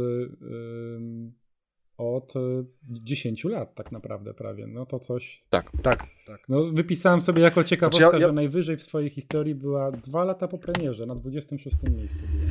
[1.97, 2.41] od y,
[2.89, 4.67] 10 lat tak naprawdę prawie.
[4.67, 5.45] No to coś...
[5.51, 6.07] Tak, tak.
[6.49, 10.25] No, wypisałem sobie jako ciekawostkę, Znaczy ja- ja- że najwyżej w swojej historii była dwa
[10.25, 12.51] lata po premierze, na 26 miejscu była.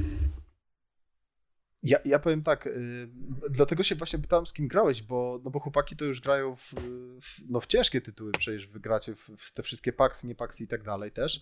[1.83, 3.09] Ja, ja powiem tak, y,
[3.51, 6.73] dlatego się właśnie pytałem, z kim grałeś, bo, no bo chłopaki to już grają w,
[7.21, 10.67] w, no w ciężkie tytuły, przecież wygracie w, w te wszystkie paksy, nie paksy i
[10.67, 11.41] tak dalej też.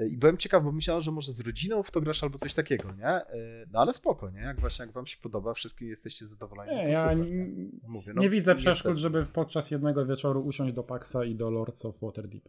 [0.00, 2.54] Y, I byłem ciekaw, bo myślałem, że może z rodziną w to grasz albo coś
[2.54, 3.20] takiego, nie?
[3.34, 4.40] Y, No ale spoko, nie?
[4.40, 6.76] Jak właśnie, jak wam się podoba, wszystkim jesteście zadowoleni.
[6.76, 7.46] Nie, ja super, nie,
[7.88, 8.72] Mówię, no, nie widzę niestety.
[8.72, 12.48] przeszkód, żeby podczas jednego wieczoru usiąść do Paxa i do Lords of Waterdeep.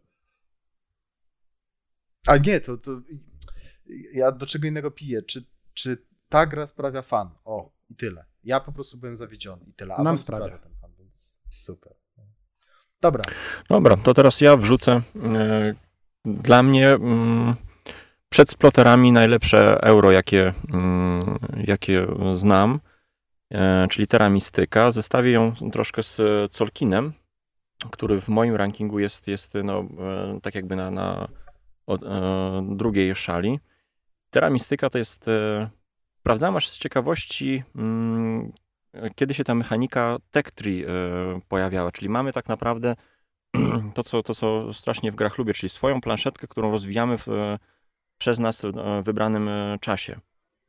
[2.27, 3.01] A nie, to, to
[4.13, 5.21] ja do czego innego piję.
[5.21, 7.29] Czy, czy ta gra sprawia fan?
[7.45, 8.25] O, i tyle.
[8.43, 9.93] Ja po prostu byłem zawiedziony i tyle.
[9.93, 10.57] A Nam wam sprawia.
[10.57, 11.93] ten fan, więc super.
[13.01, 13.23] Dobra.
[13.69, 15.01] Dobra, to teraz ja wrzucę.
[16.27, 17.55] Dla mnie mm,
[18.29, 21.37] przed sploterami najlepsze euro, jakie, mm,
[21.67, 22.79] jakie znam,
[23.51, 24.91] e, czyli Terra Mystyka.
[24.91, 27.13] Zestawię ją troszkę z Colkinem.
[27.91, 31.27] który w moim rankingu jest, jest no, e, tak jakby na, na
[31.85, 32.07] od, e,
[32.71, 33.59] drugiej szali.
[34.29, 35.25] Terra Mystyka to jest,
[36.19, 38.51] sprawdzałem aż z ciekawości, mm,
[39.15, 40.85] kiedy się ta mechanika Tech Tree
[41.47, 42.95] pojawiała, czyli mamy tak naprawdę
[43.95, 47.27] to co, to, co strasznie w grach lubię, czyli swoją planszetkę, którą rozwijamy w,
[48.17, 50.19] przez nas w wybranym e, czasie.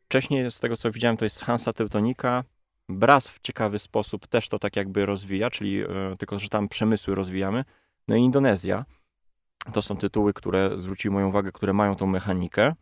[0.04, 2.44] Wcześniej, z tego co widziałem, to jest Hansa Teutonika.
[2.88, 5.86] Braz w ciekawy sposób też to tak jakby rozwija, czyli e,
[6.18, 7.64] tylko, że tam przemysły rozwijamy.
[8.08, 8.84] No i Indonezja.
[9.72, 12.74] To są tytuły, które zwróciły moją uwagę, które mają tą mechanikę.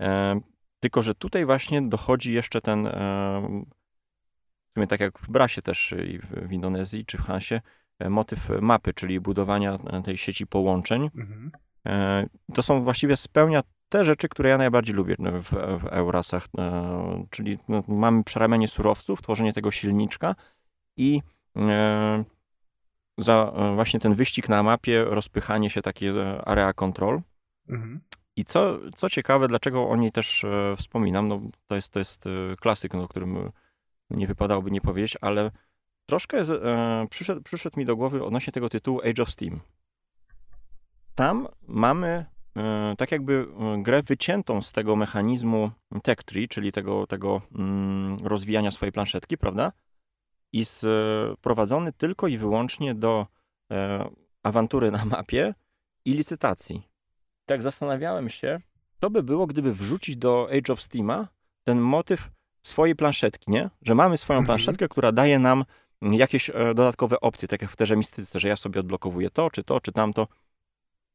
[0.00, 0.40] E,
[0.80, 2.90] tylko, że tutaj właśnie dochodzi jeszcze ten, e,
[4.68, 7.60] w sumie tak jak w Brasie też i w, w Indonezji czy w Hansie, e,
[8.00, 11.10] motyw mapy, czyli budowania e, tej sieci połączeń.
[11.16, 11.50] Mhm.
[11.86, 15.50] E, To są właściwie spełnia te rzeczy, które ja najbardziej lubię no, w,
[15.82, 20.34] w Eurasach, e, czyli no, mamy przerabianie surowców, tworzenie tego silniczka
[20.96, 21.22] i
[21.56, 22.24] e,
[23.18, 27.20] za e, właśnie ten wyścig na mapie, rozpychanie się, takie e, area control.
[27.68, 28.00] Mhm.
[28.36, 32.26] I co, co ciekawe, dlaczego o niej też e, wspominam, no to jest, to jest
[32.26, 32.30] e,
[32.60, 33.50] klasyk, no, o którym e,
[34.10, 35.50] nie wypadałoby nie powiedzieć, ale
[36.08, 39.60] troszkę z, e, przyszedł, przyszedł mi do głowy odnośnie tego tytułu Age of Steam.
[41.14, 45.70] Tam mamy e, tak jakby e, grę wyciętą z tego mechanizmu
[46.02, 49.72] Tech Tree, czyli tego, tego mm, rozwijania swojej planszetki, prawda?
[50.52, 53.26] I sprowadzony tylko i wyłącznie do
[53.72, 54.08] e,
[54.42, 55.54] awantury na mapie
[56.04, 56.88] i licytacji.
[57.46, 58.60] Tak zastanawiałem się,
[59.00, 61.28] co by było, gdyby wrzucić do Age of Steama
[61.64, 62.30] ten motyw
[62.62, 63.70] swojej planszetki, nie?
[63.82, 64.46] Że mamy swoją Mhm.
[64.46, 65.64] planszetkę, która daje nam
[66.02, 69.64] jakieś e, dodatkowe opcje, tak jak w terze mistyce, że ja sobie odblokowuję to, czy
[69.64, 70.28] to, czy tamto.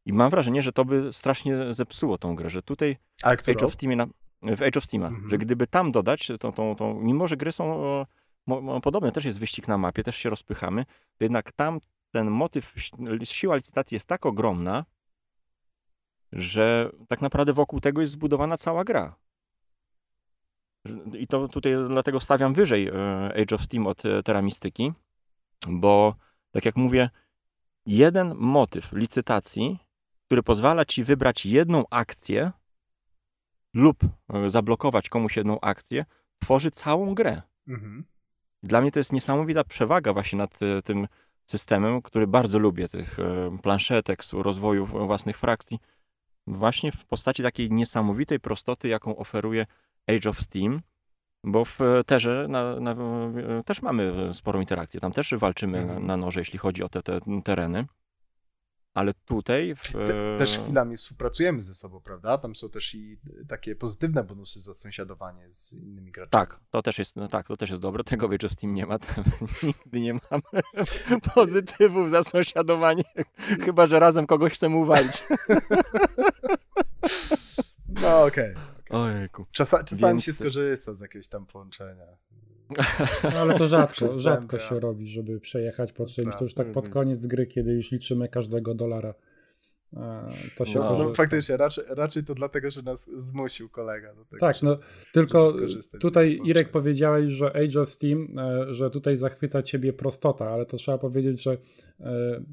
[0.05, 3.49] I mam wrażenie, że to by strasznie zepsuło tą grę, że tutaj Ale w?
[3.49, 4.07] Age of Steamie, na,
[4.41, 5.29] w Age of Steama, Mhm.
[5.29, 9.39] że gdyby tam dodać tą, tą, tą mimo że gry są e, podobne, też jest
[9.39, 10.85] wyścig na mapie, też się rozpychamy,
[11.17, 11.79] to jednak tam
[12.11, 14.85] ten motyw, si- siła licytacji jest tak ogromna,
[16.31, 19.15] że tak naprawdę wokół tego jest zbudowana cała gra.
[21.13, 22.93] I to tutaj dlatego stawiam wyżej e,
[23.41, 24.93] Age of Steam od e, Terra Mystyki,
[25.67, 26.15] bo
[26.51, 27.09] tak jak mówię,
[27.85, 29.79] jeden motyw licytacji,
[30.25, 32.51] który pozwala ci wybrać jedną akcję
[33.73, 36.05] lub e, zablokować komuś jedną akcję,
[36.39, 37.41] tworzy całą grę.
[37.67, 38.03] Mhm.
[38.63, 41.07] Dla mnie to jest niesamowita przewaga właśnie nad tym
[41.45, 43.17] systemem, który bardzo lubię, tych
[43.61, 45.79] planszetek, rozwoju własnych frakcji.
[46.47, 49.65] Właśnie w postaci takiej niesamowitej prostoty, jaką oferuje
[50.07, 50.81] Age of Steam,
[51.43, 52.95] bo w terze na, na,
[53.65, 54.99] też mamy sporą interakcję.
[54.99, 56.05] Tam też walczymy na, Mhm.
[56.05, 57.85] na noże, jeśli chodzi o te, te tereny.
[58.93, 59.75] Ale tutaj...
[59.75, 62.37] W, Te, e, też chwilami współpracujemy ze sobą, prawda?
[62.37, 66.31] Tam są też i takie pozytywne bonusy za sąsiadowanie z innymi graczami.
[66.31, 68.03] Tak, to też jest, no tak, to też jest dobre.
[68.13, 68.99] Tego Age of Steam nie ma.
[68.99, 69.23] Tam
[69.63, 70.63] nigdy nie mamy
[71.35, 73.03] pozytywów za sąsiadowanie.
[73.65, 75.23] Chyba, że razem kogoś chcemy uwalić.
[78.01, 78.53] No okej.
[78.93, 79.45] Ojejku.
[79.51, 82.05] Czasa, czasami Więc- się skorzysta z jakiegoś tam połączenia.
[83.23, 86.35] No, ale to rzadko, rzadko się robi, żeby przejechać po czymś.
[86.35, 86.93] To już tak pod Mhm.
[86.93, 89.13] koniec gry, kiedy już liczymy każdego dolara.
[89.97, 90.97] E, To się No.
[90.97, 94.39] No, no faktycznie, raczej, raczej to dlatego, że nas zmusił kolega do tego.
[94.39, 94.77] Tak, żeby- no
[95.13, 95.53] tylko
[95.99, 100.77] tutaj Irek powiedziałeś, że Age of Steam, e, że tutaj zachwyca ciebie prostota, ale to
[100.77, 101.57] trzeba powiedzieć, że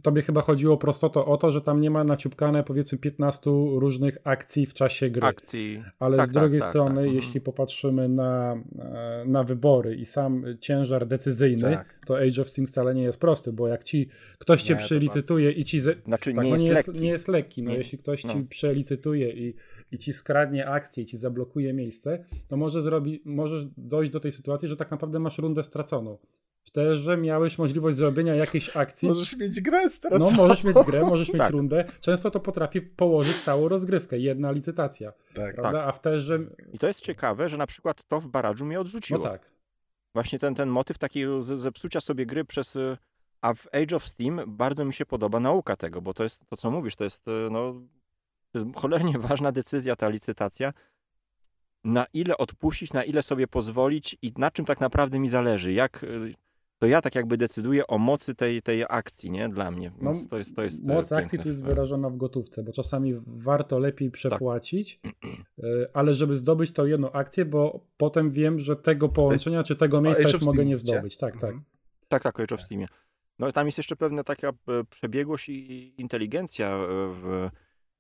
[0.03, 4.67] tobie chyba chodziło prostoto o to, że tam nie ma naciupkane powiedzmy 15 różnych akcji
[4.67, 5.27] w czasie gry.
[5.27, 5.83] Akcji.
[5.99, 7.17] Ale Tak, z tak, drugiej tak, strony, tak, mhm.
[7.17, 12.01] jeśli popatrzymy na, e, na wybory i sam ciężar decyzyjny, Tak.
[12.07, 14.87] to Age of Steam wcale nie jest prosty, bo jak ci ktoś cię Nie, to
[14.87, 15.81] przelicytuje i ci.
[15.81, 15.95] Ze...
[16.07, 17.03] Znaczy Tak, nie jest jest, lekki.
[17.03, 17.63] nie jest lekki.
[17.63, 17.77] No, Nie.
[17.77, 18.33] jeśli ktoś No.
[18.33, 19.55] ci przelicytuje i,
[19.93, 24.33] i ci skradnie akcję, i ci zablokuje miejsce, to może zrobi, możesz dojść do tej
[24.33, 26.19] sytuacji, że tak naprawdę masz rundę straconą.
[26.63, 29.09] W terze miałeś możliwość zrobienia jakiejś akcji.
[29.09, 30.31] Możesz mieć grę straconą.
[30.31, 31.51] No, możesz mieć grę, możesz mieć Tak.
[31.51, 31.85] rundę.
[32.01, 35.55] Często to potrafi położyć całą rozgrywkę, jedna licytacja, Tak.
[35.55, 35.85] prawda?
[35.85, 36.39] A w terze,
[36.73, 39.29] I to jest ciekawe, że na przykład to w barażu mnie no odrzuciło.
[39.29, 39.51] tak.
[40.15, 42.77] Właśnie ten, ten motyw takiego ze- zepsucia sobie gry przez...
[42.77, 42.97] y,
[43.41, 46.57] A w Age of Steam bardzo mi się podoba nauka tego, bo to jest to,
[46.57, 47.73] co mówisz, to jest, y, no,
[48.53, 50.73] to jest cholernie ważna decyzja, ta licytacja.
[51.85, 55.73] Na ile odpuścić, na ile sobie pozwolić i na czym tak naprawdę mi zależy.
[55.73, 56.35] Jak, y,
[56.81, 59.49] to ja tak jakby decyduję o mocy tej, tej akcji, nie?
[59.49, 59.93] Dla mnie.
[60.01, 62.73] No, Więc to jest, to jest y, Moc akcji tu jest wyrażona w gotówce, bo
[62.73, 64.15] czasami warto lepiej Tak.
[64.15, 65.01] przepłacić,
[65.59, 70.01] y, ale żeby zdobyć tą jedną akcję, bo potem wiem, że tego połączenia czy tego
[70.01, 71.17] miejsca już mogę nie zdobyć.
[71.17, 71.45] Tak, tak.
[71.45, 71.63] Mhm.
[72.09, 72.87] Tak, tak, Age of Steamie.
[73.39, 74.53] No tam jest jeszcze pewna taka e,
[74.91, 77.49] przebiegłość i inteligencja e, w,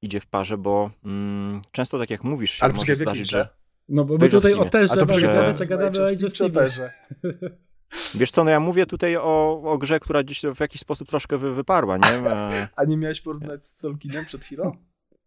[0.03, 3.49] idzie w parze, bo mm, często tak jak mówisz, się Ale może zdarzyć, że
[3.89, 6.91] No bo my tutaj o A to że- gadamy, gadamy, gadamy o Age of Steamie.
[8.15, 11.39] Wiesz co, no ja mówię tutaj o, o grze, która gdzieś w jakiś sposób troszkę
[11.39, 12.11] wy, wyparła, nie?
[12.31, 14.77] E, A nie miałeś porównać z Solkinem przed chwilą?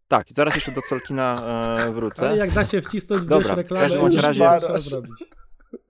[0.08, 1.42] tak, zaraz jeszcze do Solkina
[1.88, 2.28] e, wrócę.
[2.28, 5.02] Ale jak da się wcisnąć Dobra, gdzieś w reklamę, każdym razie-.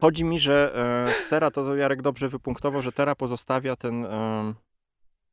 [0.01, 0.72] Chodzi mi, że
[1.09, 4.55] e, Tera, to Jarek dobrze wypunktował, że Tera pozostawia ten, e,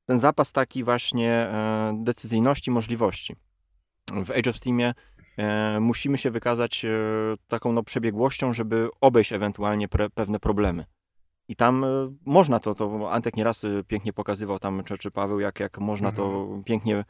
[0.05, 3.35] ten zapas taki właśnie e, decyzyjności, możliwości.
[4.25, 4.93] W Age of Steamie
[5.37, 6.89] e, musimy się wykazać e,
[7.47, 10.85] taką no, przebiegłością, żeby obejść ewentualnie pre, pewne problemy.
[11.51, 11.87] I tam e,
[12.25, 16.11] można to, to Antek nieraz e, pięknie pokazywał tam, czy, czy Paweł, jak, jak można
[16.11, 17.05] to pięknie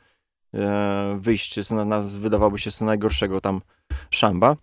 [0.54, 3.62] e, wyjść z, na, wydawałoby się z najgorszego tam
[4.10, 4.56] szamba.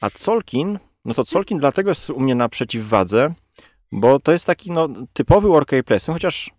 [0.00, 3.34] A Colkin, no to Colkin dlatego jest u mnie na przeciwwadze,
[3.92, 6.50] bo to jest taki no, typowy workplace placement, chociaż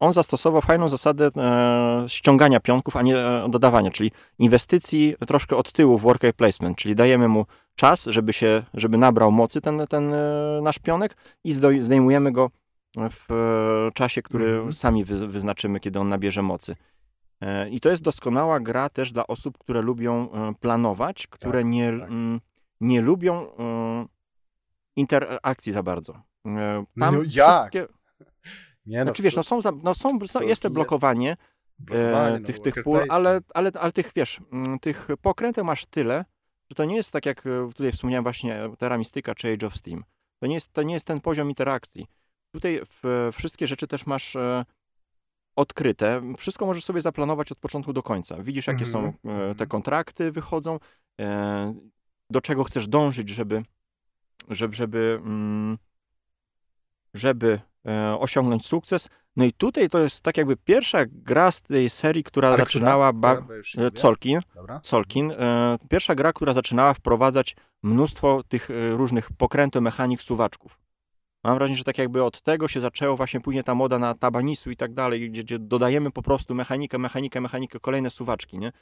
[0.00, 5.72] on zastosował fajną zasadę e, ściągania pionków, a nie e, dodawania, czyli inwestycji troszkę od
[5.72, 10.14] tyłu w workplace placement, czyli dajemy mu czas, żeby się, żeby nabrał mocy ten, ten
[10.14, 12.50] e, nasz pionek i zdejmujemy go
[12.96, 13.28] w
[13.94, 14.72] czasie, który Mhm.
[14.72, 16.76] sami wy, wyznaczymy, kiedy on nabierze mocy.
[17.70, 20.28] I to jest doskonała gra też dla osób, które lubią
[20.60, 22.08] planować, które nie, tak.
[22.80, 23.46] nie lubią
[24.96, 26.22] interakcji za bardzo.
[26.44, 27.48] No Tam jak?
[27.48, 27.86] wszystkie,
[28.88, 31.36] Nie, no, znaczy wiesz, no są, za, no są, no jest to blokowanie
[31.78, 35.64] blokowanie, e, no, tych, tych worker pól, ale, ale, ale tych, wiesz, mm, tych pokręteł
[35.64, 36.24] masz tyle,
[36.70, 39.76] że to nie jest tak jak e, tutaj wspomniałem właśnie Terra Mystica czy Age of
[39.76, 40.04] Steam.
[40.40, 42.06] To nie jest, to nie jest ten poziom interakcji.
[42.50, 44.64] Tutaj w, wszystkie rzeczy też masz e,
[45.56, 46.22] odkryte.
[46.36, 48.42] Wszystko możesz sobie zaplanować od początku do końca.
[48.42, 49.68] Widzisz, jakie Mhm, są e, te mhm.
[49.68, 50.78] kontrakty, wychodzą,
[51.20, 51.74] e,
[52.30, 53.62] do czego chcesz dążyć, żeby,
[54.48, 55.78] żeby, żeby, mm,
[57.14, 57.60] żeby
[58.18, 59.08] osiągnąć sukces.
[59.36, 63.08] No i tutaj to jest tak jakby pierwsza gra z tej serii, która Ale zaczynała
[63.12, 63.20] która?
[63.20, 63.56] ba- Która?
[63.76, 64.00] Nie e.
[64.00, 64.40] Solkin.
[64.82, 70.78] Solkin, e, pierwsza gra, która zaczynała wprowadzać mnóstwo tych e, różnych pokrętów mechanik suwaczków.
[71.44, 74.70] Mam wrażenie, że tak jakby od tego się zaczęło właśnie później ta moda na tabanisu
[74.70, 78.72] i tak dalej, gdzie, gdzie dodajemy po prostu mechanikę, mechanikę, mechanikę, kolejne suwaczki, nie?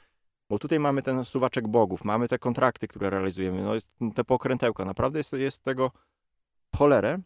[0.51, 4.85] Bo tutaj mamy ten suwaczek bogów, mamy te kontrakty, które realizujemy, no jest te pokrętełka,
[4.85, 5.91] naprawdę jest, jest tego
[6.77, 7.19] cholerę.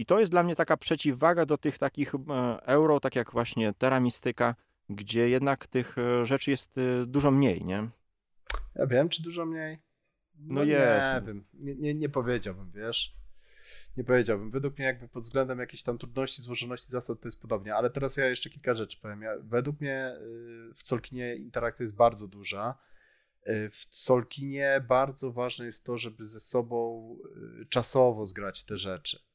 [0.00, 2.18] I to jest dla mnie taka przeciwwaga do tych takich e,
[2.66, 4.54] euro, tak jak właśnie Terra Mystica,
[4.90, 7.88] gdzie jednak tych e, rzeczy jest e, dużo mniej, nie?
[8.74, 9.78] Ja wiem, czy dużo mniej?
[10.38, 11.26] No jest, Nie no.
[11.26, 13.16] wiem, nie, nie, nie powiedziałbym, wiesz.
[13.96, 14.50] Nie powiedziałbym.
[14.50, 17.74] Według mnie jakby pod względem jakiejś tam trudności, złożoności zasad to jest podobnie.
[17.74, 19.22] Ale teraz ja jeszcze kilka rzeczy powiem.
[19.22, 20.16] Ja, według mnie
[20.74, 22.78] w Solkinie interakcja jest bardzo duża.
[23.46, 27.16] W Solkinie bardzo ważne jest to, żeby ze sobą
[27.68, 29.29] czasowo zgrać te rzeczy.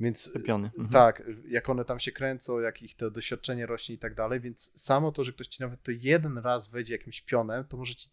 [0.00, 0.88] Więc Te piony, mhm.
[0.88, 4.82] tak, jak one tam się kręcą, jak ich to doświadczenie rośnie i tak dalej, więc
[4.82, 8.08] samo to, że ktoś ci nawet to jeden raz wejdzie jakimś pionem, to może ci,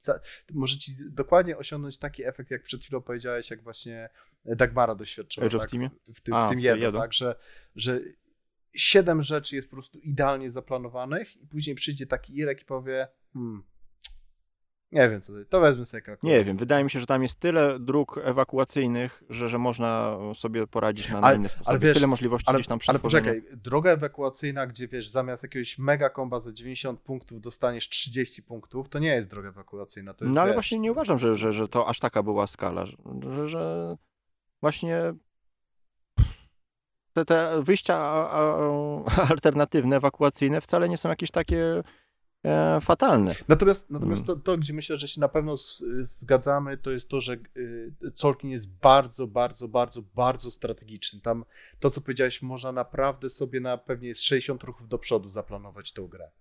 [0.53, 4.09] może ci dokładnie osiągnąć taki efekt, jak przed chwilą powiedziałeś, jak właśnie
[4.45, 5.43] Dagmara doświadczyła.
[6.05, 6.15] Tak?
[6.15, 6.99] W, tym, A, w tym jedno, jedno.
[6.99, 7.35] tak, że,
[7.75, 8.01] że
[8.73, 13.63] siedem rzeczy jest po prostu idealnie zaplanowanych i później przyjdzie taki Irek i powie hmm,
[14.95, 16.39] nie wiem co to, to wezmę sobie kalkulację.
[16.39, 20.67] Nie wiem, wydaje mi się, że tam jest tyle dróg ewakuacyjnych, że, że można sobie
[20.67, 21.67] poradzić na, na Ale- inny sposób.
[21.67, 25.43] ale jest wiesz, tyle możliwości Ale, gdzieś tam ale poczekaj, droga ewakuacyjna, gdzie wiesz, zamiast
[25.43, 30.11] jakiegoś mega komba za 90 punktów dostaniesz 30 punktów, to nie jest droga ewakuacyjna.
[30.21, 32.47] Jest, No ale wiesz, właśnie nie uważam, jest- że, że, że to aż taka była
[32.47, 33.95] skala, że, że,
[34.61, 35.13] właśnie
[37.13, 37.97] te, te wyjścia
[39.29, 41.83] alternatywne, ewakuacyjne wcale nie są jakieś takie
[42.45, 43.35] e, fatalne.
[43.47, 44.37] Natomiast, natomiast Mm.
[44.37, 48.11] to, to, gdzie myślę, że się na pewno z, zgadzamy, to jest to, że y,
[48.13, 51.21] Colkin jest bardzo, bardzo, bardzo, bardzo strategiczny.
[51.21, 51.45] Tam
[51.79, 56.07] to, co powiedziałeś, można naprawdę sobie na pewnie jest 60 ruchów do przodu zaplanować tą
[56.07, 56.31] grę.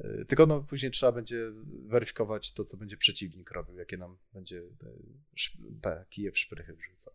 [0.00, 1.50] Y, Tylko no, później trzeba będzie
[1.86, 4.86] weryfikować to, co będzie przeciwnik robił, jakie nam będzie te,
[5.82, 7.12] te kije w szprychy wrzucał.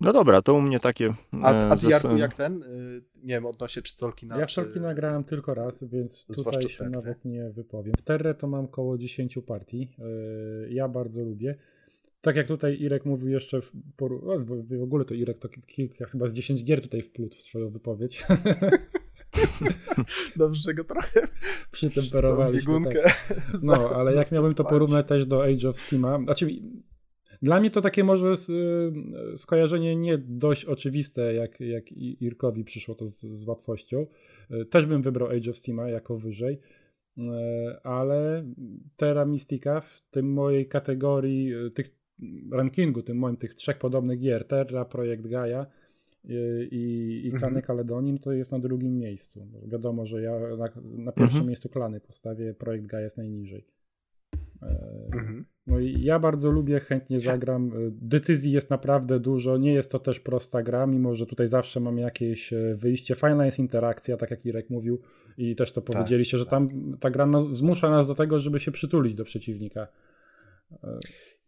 [0.00, 1.14] No dobra, to u mnie takie...
[1.42, 2.62] A, e, a ty, Jarku, jak ten?
[2.62, 4.54] Y, Nie wiem, odnośnie czy Colkina, Ja w czy...
[4.54, 6.90] Solkina grałem tylko raz, więc tutaj się Terrę.
[6.90, 7.94] nawet nie wypowiem.
[7.98, 9.90] W Terrę to mam około 10 partii.
[9.98, 11.54] Yy, Ja bardzo lubię.
[12.20, 14.38] Tak jak tutaj Irek mówił jeszcze, w, poru- o,
[14.78, 18.24] w, ogóle to Irek to kilka, chyba z 10 gier tutaj wplótł w swoją wypowiedź.
[20.36, 21.20] Dobrze, że go trochę
[21.72, 22.60] Przytemperowaliśmy.
[22.60, 23.42] biegunkę Tak.
[23.62, 26.48] No, ale jak miałbym to porównać też do Age of Steama, znaczy
[27.46, 28.32] dla mnie to takie może
[29.32, 34.06] y, skojarzenie nie dość oczywiste, jak, jak Irkowi przyszło to z, z łatwością.
[34.50, 36.58] Y, Też bym wybrał Age of Steama jako wyżej,
[37.18, 37.22] y,
[37.82, 38.44] ale
[38.96, 41.90] Terra Mystica w tym mojej kategorii tych
[42.52, 45.66] rankingu, tym moim tych trzech podobnych gier, Terra, Projekt Gaia
[46.70, 47.40] i, i Mhm.
[47.40, 49.46] Klany Caledonii, to jest na drugim miejscu.
[49.66, 51.46] Wiadomo, że ja na, na pierwszym Mhm.
[51.46, 53.64] miejscu Klany postawię, Projekt Gaia jest najniżej.
[55.12, 55.44] Mhm.
[55.66, 57.72] No i ja bardzo lubię, chętnie zagram.
[57.90, 59.56] Decyzji jest naprawdę dużo.
[59.56, 63.14] Nie jest to też prosta gra, mimo że tutaj zawsze mamy jakieś e, wyjście.
[63.14, 65.00] Fajna jest interakcja, tak jak Irek mówił
[65.38, 68.38] i też to tak, powiedzieliście, tak, że tam ta gra nas, zmusza nas do tego,
[68.38, 69.88] żeby się przytulić do przeciwnika.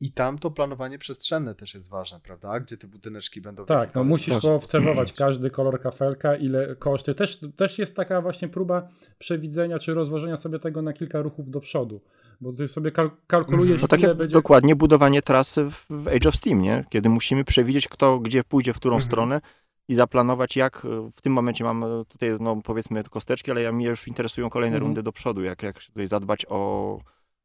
[0.01, 2.61] I tam to planowanie przestrzenne też jest ważne, prawda?
[2.61, 3.65] Gdzie te budyneczki będą.
[3.65, 7.15] Tak, no musisz poobserwować każdy kolor kafelka, ile koszty.
[7.15, 8.89] Też, też jest taka właśnie próba
[9.19, 12.01] przewidzenia czy rozłożenia sobie tego na kilka ruchów do przodu.
[12.41, 13.83] Bo ty sobie kal kalkulujesz.
[13.83, 13.83] Mhm.
[13.83, 14.33] No tak jak będzie...
[14.33, 16.85] dokładnie budowanie trasy w Age of Steam, nie?
[16.91, 19.11] Kiedy musimy przewidzieć, kto gdzie pójdzie, w którą mhm.
[19.11, 19.41] stronę
[19.89, 24.09] i zaplanować, jak w tym momencie mam tutaj, no powiedzmy, kosteczki, ale ja mnie już
[24.09, 24.89] interesują kolejne mhm.
[24.89, 26.99] rundy do przodu, jak, jak tutaj zadbać o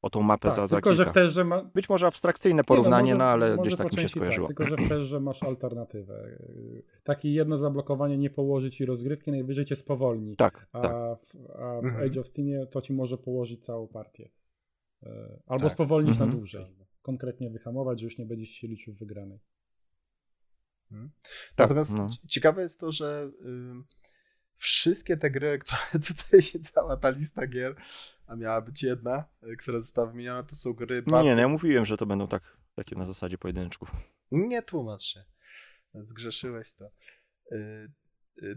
[0.04, 1.04] o tą mapę tak, za, za tylko, kilka.
[1.04, 1.64] Że w terze ma...
[1.64, 4.48] Być może abstrakcyjne porównanie, nie, no, może, no ale gdzieś tak mi się tak, skojarzyło.
[4.48, 6.38] Tak, tylko, że w terze masz alternatywę.
[7.04, 10.36] Takie jedno zablokowanie nie położy ci rozgrywki, najwyżej cię spowolni.
[10.36, 10.91] Tak, a, tak.
[10.91, 12.06] W, a w mhm.
[12.06, 14.30] Age of Steamie to ci może położyć całą partię.
[15.06, 15.74] E, albo tak.
[15.74, 16.30] spowolnić mhm.
[16.30, 16.76] na dłużej.
[17.01, 19.39] Konkretnie wyhamować, że już nie będziesz się liczył w wygranej.
[20.91, 21.12] Mhm.
[21.58, 22.10] Natomiast no.
[22.28, 23.47] ciekawe jest to, że y,
[24.58, 27.76] wszystkie te gry, które tutaj cała ta lista gier
[28.28, 31.30] a miała być jedna, e, która została wymieniona, to są gry no bardzo...
[31.30, 33.91] Nie, no ja mówiłem, że to będą tak, takie na zasadzie pojedynczków.
[34.32, 35.24] Nie tłumacz się.
[35.95, 36.86] Zgrzeszyłeś to.
[37.51, 37.88] E,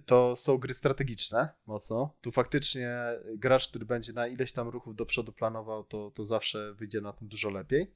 [0.06, 2.16] to są gry strategiczne, mocno.
[2.20, 2.96] Tu faktycznie
[3.36, 7.12] gracz, który będzie na ileś tam ruchów do przodu planował, to, to zawsze wyjdzie na
[7.12, 7.94] tym dużo lepiej.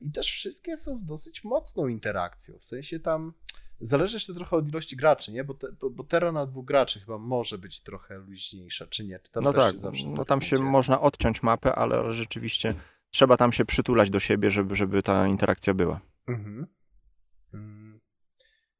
[0.00, 2.58] I też wszystkie są z dosyć mocną interakcją.
[2.58, 3.32] W sensie tam
[3.80, 5.44] Zależy jeszcze trochę od ilości graczy, nie?
[5.44, 9.18] Bo, te, bo, bo Terra na dwóch graczy chyba może być trochę luźniejsza, czy nie?
[9.18, 9.74] Czy no tak,
[10.16, 12.74] no tam się można odciąć mapę, ale rzeczywiście
[13.10, 16.00] trzeba tam się przytulać do siebie, żeby, żeby ta interakcja była.
[16.26, 16.66] Mhm.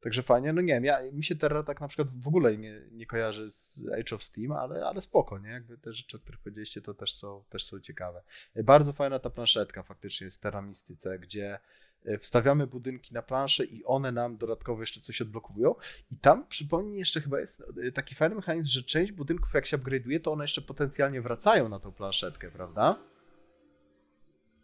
[0.00, 2.80] Także fajnie, no nie wiem, ja, mi się Terra tak na przykład w ogóle nie,
[2.92, 5.50] nie kojarzy z Age of Steam, ale, ale spoko, nie?
[5.50, 8.22] Jakby te rzeczy, o których powiedzieliście, to też są, też są ciekawe.
[8.64, 11.58] Bardzo fajna ta planszetka faktycznie jest Terra Mistyce, gdzie
[12.04, 15.74] E, wstawiamy budynki na planszę i one nam dodatkowo jeszcze coś odblokowują.
[16.10, 19.78] I tam, przypomnij, jeszcze chyba jest e, taki fajny mechanizm, że część budynków, jak się
[19.78, 22.98] upgrade'uje, to one jeszcze potencjalnie wracają na tą planszetkę, prawda?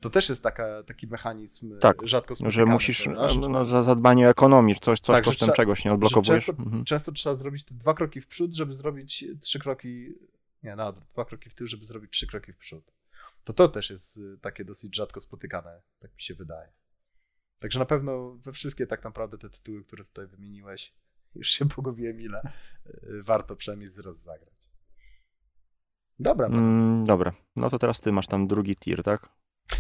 [0.01, 2.53] To też jest taka, taki mechanizm e, tak, rzadko spotykany.
[2.53, 3.09] że musisz
[3.49, 6.47] no, za zadbanie o ekonomię, coś, coś tak, kosztem trzeba, czegoś nie odblokowujesz.
[6.47, 6.85] Często, mhm.
[6.85, 10.15] często, trzeba zrobić te dwa kroki w przód, żeby zrobić trzy kroki,
[10.63, 12.93] nie, na dwa kroki w tył, żeby zrobić trzy kroki w przód.
[13.45, 16.73] To to też jest takie dosyć rzadko spotykane, tak mi się wydaje.
[17.59, 20.95] Także na pewno we wszystkie tak naprawdę te tytuły, które tutaj wymieniłeś,
[21.35, 22.53] już się pogubiłem ile,
[23.23, 24.71] warto przynajmniej raz zagrać.
[26.19, 26.47] Dobra.
[26.47, 29.29] Mm, dobra, no to teraz ty masz tam drugi tier, tak?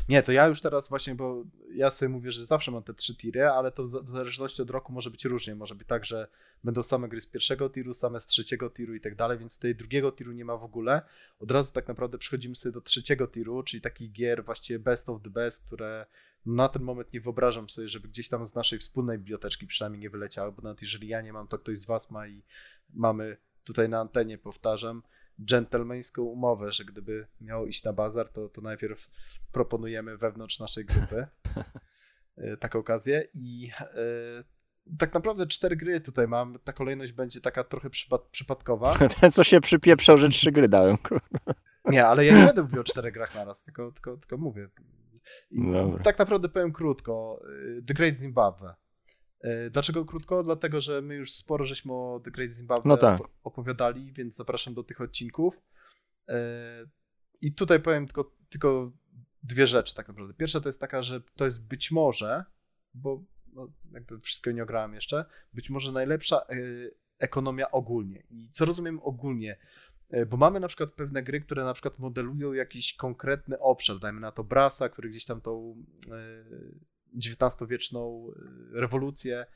[0.08, 3.16] Nie, to ja już teraz właśnie, bo ja sobie mówię, że zawsze mam te trzy
[3.16, 5.54] tiry, ale to w zależności od roku może być różnie.
[5.54, 6.28] Może być tak, że
[6.64, 9.76] będą same gry z pierwszego tiru, same z trzeciego tiru i tak dalej, więc tej
[9.76, 11.02] drugiego tiru nie ma w ogóle.
[11.40, 15.22] Od razu tak naprawdę przechodzimy sobie do trzeciego tiru, czyli takich gier właściwie best of
[15.22, 16.06] the best, które
[16.46, 20.10] na ten moment nie wyobrażam sobie, żeby gdzieś tam z naszej wspólnej biblioteczki przynajmniej nie
[20.10, 22.42] wyleciały, bo nawet jeżeli ja nie mam, to ktoś z Was ma i
[22.90, 25.02] mamy tutaj na antenie, powtarzam,
[25.40, 29.10] dżentelmeńską umowę, że gdyby miało iść na bazar, to, to najpierw
[29.52, 31.26] proponujemy wewnątrz naszej grupy
[32.36, 34.44] e, taką okazję i e,
[34.98, 36.58] tak naprawdę cztery gry tutaj mam.
[36.64, 38.98] Ta kolejność będzie taka trochę przypad przypadkowa.
[39.20, 40.96] Ten, co się przypieprzał, że trzy gry dałem.
[41.84, 44.68] Nie, ale ja nie będę mówił o czterech grach naraz, tylko, tylko, tylko mówię.
[46.04, 47.42] tak naprawdę powiem krótko.
[47.78, 48.74] Y, The Great Zimbabwe.
[49.44, 50.42] Y, dlaczego krótko?
[50.42, 53.20] Dlatego, że my już sporo żeśmy o The Great Zimbabwe no tak.
[53.42, 55.62] opowiadali, więc zapraszam do tych odcinków.
[56.30, 56.34] Y,
[57.40, 58.92] I tutaj powiem tylko, tylko
[59.42, 60.34] dwie rzeczy tak naprawdę.
[60.34, 62.44] Pierwsza to jest taka, że to jest być może,
[62.94, 65.24] bo no, jakby wszystko nie ograłem jeszcze,
[65.54, 66.46] być może najlepsza
[67.18, 68.22] ekonomia ogólnie.
[68.30, 69.58] I co rozumiem ogólnie?
[70.10, 74.20] E, bo mamy na przykład pewne gry, które na przykład modelują jakiś konkretny obszar, dajmy
[74.20, 75.84] na to Brasa, który gdzieś tam tą
[77.16, 79.46] XIX-wieczną e, rewolucję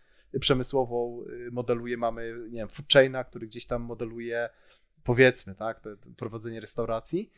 [0.40, 4.48] przemysłową e, modeluje, mamy, nie wiem, Food Chaina, który gdzieś tam modeluje,
[5.04, 7.32] powiedzmy, tak, to, to prowadzenie restauracji.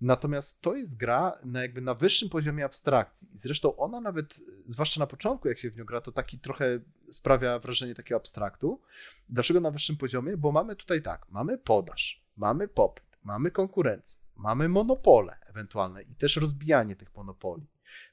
[0.00, 3.28] Natomiast to jest gra na jakby na wyższym poziomie abstrakcji.
[3.34, 4.34] Zresztą ona nawet,
[4.66, 8.80] zwłaszcza na początku, jak się w nią gra, to taki trochę sprawia wrażenie takiego abstraktu.
[9.28, 10.36] Dlaczego na wyższym poziomie?
[10.36, 16.36] Bo mamy tutaj tak, mamy podaż, mamy popyt, mamy konkurencję, mamy monopole ewentualne i też
[16.36, 17.66] rozbijanie tych monopoli.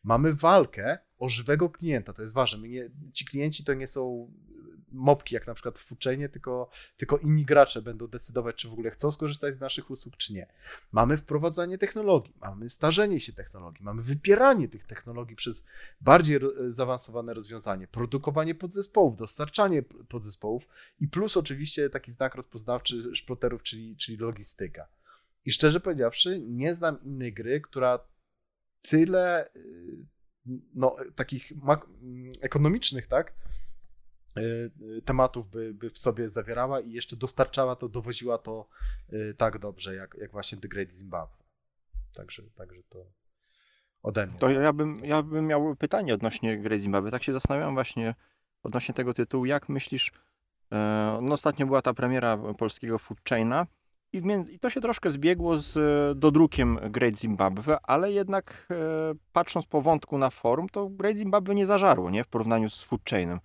[0.03, 2.67] Mamy walkę o żywego klienta, to jest ważne.
[2.67, 4.31] Nie, ci klienci to nie są
[4.91, 8.91] mopki, jak na przykład w uczenie, tylko, tylko inni gracze będą decydować, czy w ogóle
[8.91, 10.47] chcą skorzystać z naszych usług, czy nie.
[10.91, 15.65] Mamy wprowadzanie technologii, mamy starzenie się technologii, mamy wypieranie tych technologii przez
[16.01, 20.67] bardziej zaawansowane rozwiązanie, produkowanie podzespołów, dostarczanie podzespołów
[20.99, 24.87] i plus oczywiście taki znak rozpoznawczy szproterów, czyli, czyli logistyka.
[25.45, 27.99] I szczerze powiedziawszy, nie znam innej gry, która
[28.81, 30.12] tyle y,
[30.73, 31.51] no, takich
[32.41, 33.33] ekonomicznych, tak?
[35.05, 38.67] tematów by, by w sobie zawierała i jeszcze dostarczała to, dowoziła to
[39.37, 41.43] tak dobrze, jak, jak właśnie The Great Zimbabwe.
[42.13, 43.05] Także, także to
[44.03, 44.39] ode mnie.
[44.39, 47.11] To ja bym, ja bym miał pytanie odnośnie Great Zimbabwe.
[47.11, 48.15] Tak się zastanawiam właśnie
[48.63, 49.45] odnośnie tego tytułu.
[49.45, 50.11] Jak myślisz,
[50.71, 53.67] e, no ostatnio była ta premiera polskiego Food Chaina
[54.13, 55.77] i, i to się troszkę zbiegło z
[56.19, 58.75] dodrukiem Great Zimbabwe, ale jednak e,
[59.33, 62.23] patrząc po wątku na forum, to Great Zimbabwe nie zażarło, nie?
[62.23, 63.39] W porównaniu z Food Chainem.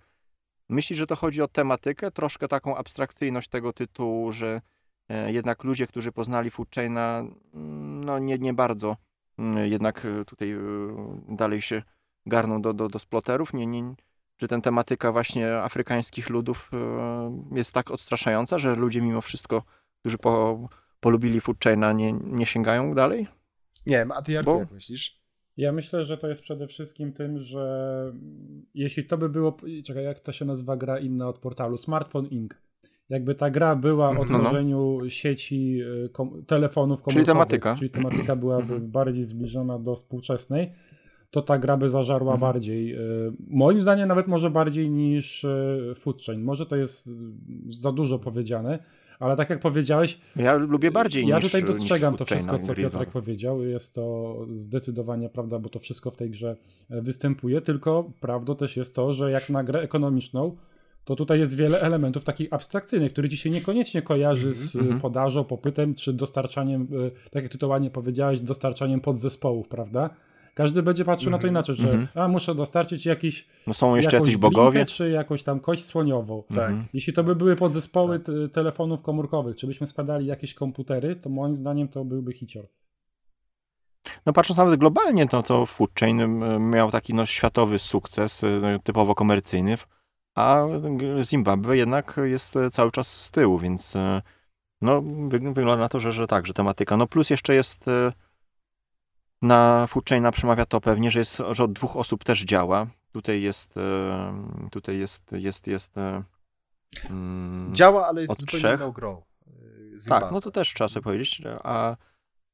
[0.69, 4.61] Myślisz, że to chodzi o tematykę, troszkę taką abstrakcyjność tego tytułu, że
[5.09, 8.97] e, jednak ludzie, którzy poznali Food Chaina, mm, no nie, nie bardzo
[9.39, 10.57] mm, jednak tutaj
[11.29, 11.81] dalej się
[12.25, 13.95] garną do, do, do sploterów, nie, nie,
[14.37, 19.63] że ten tematyka właśnie afrykańskich ludów e, jest tak odstraszająca, że ludzie mimo wszystko,
[19.99, 20.69] którzy po,
[20.99, 23.27] polubili Food Chaina, nie, nie sięgają dalej?
[23.85, 24.59] Nie wiem, a ty jak, Bo...
[24.59, 25.19] jak myślisz?
[25.57, 28.13] Ja myślę, że to jest przede wszystkim tym, że
[28.73, 32.53] jeśli to by było, czekaj, jak to się nazywa gra inna od portalu, Smartphone Inc.
[33.09, 35.09] Jakby ta gra była o tworzeniu no, no.
[35.09, 38.91] sieci e, kom telefonów komórkowych, czyli tematyka, czyli tematyka byłaby mhm.
[38.91, 40.73] bardziej zbliżona do współczesnej,
[41.31, 42.51] to ta gra by zażarła mhm.
[42.51, 42.93] bardziej.
[42.93, 42.99] E,
[43.49, 46.43] moim zdaniem nawet może bardziej niż e, Food Chain.
[46.43, 47.09] Może to jest
[47.69, 48.79] za dużo powiedziane,
[49.19, 50.19] ale tak jak powiedziałeś.
[50.35, 53.63] Ja lubię bardziej ja niż Ja tutaj dostrzegam to wszystko, co Piotrek powiedział.
[53.63, 56.55] Jest to zdecydowanie prawda, bo to wszystko w tej grze
[56.89, 57.61] e, występuje.
[57.61, 60.55] Tylko prawdą też jest to, że jak na grę ekonomiczną,
[61.05, 65.01] to tutaj jest wiele elementów takich abstrakcyjnych, które ci się niekoniecznie kojarzy z mm -hmm.
[65.01, 66.87] podażą, popytem, czy dostarczaniem,
[67.31, 70.09] tak jak ty to ładnie powiedziałeś, dostarczaniem podzespołów, prawda?
[70.59, 71.41] Każdy będzie patrzył mm -hmm.
[71.41, 71.53] na to mhm.
[71.53, 72.21] inaczej, że mm -hmm.
[72.21, 73.47] a muszę dostarczyć jakiś.
[73.67, 74.85] No są jeszcze jacyś bogowie.
[74.85, 76.43] Czy jakąś tam kość słoniową.
[76.55, 76.73] Tak.
[76.93, 78.35] Jeśli to by były podzespoły tak.
[78.53, 82.65] telefonów komórkowych, czy byśmy składali jakieś komputery, to moim zdaniem to byłby hicior.
[84.25, 89.15] No patrząc nawet globalnie, to, to Food Chain miał taki no, światowy sukces, y, typowo
[89.15, 89.75] komercyjny,
[90.35, 90.63] a
[91.23, 94.21] Zimbabwe jednak jest cały czas z tyłu, więc y,
[94.81, 96.97] no, wygląda na to, że, że tak, że tematyka.
[96.97, 97.85] No plus jeszcze jest
[99.41, 102.87] na Foodchaina przemawia to pewnie, że, jest, że od dwóch osób też działa.
[103.11, 103.75] Tutaj jest,
[104.71, 106.23] tutaj jest, jest, jest e,
[107.09, 108.79] mm, działa, ale jest zupełnie trzech.
[108.79, 109.21] inną grą.
[109.47, 111.41] E, tak, no to też trzeba sobie powiedzieć.
[111.63, 111.95] A,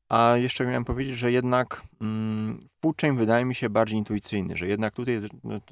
[0.10, 4.94] a jeszcze miałem powiedzieć, że jednak mm, Foodchain wydaje mi się bardziej intuicyjny, że jednak
[4.94, 5.22] tutaj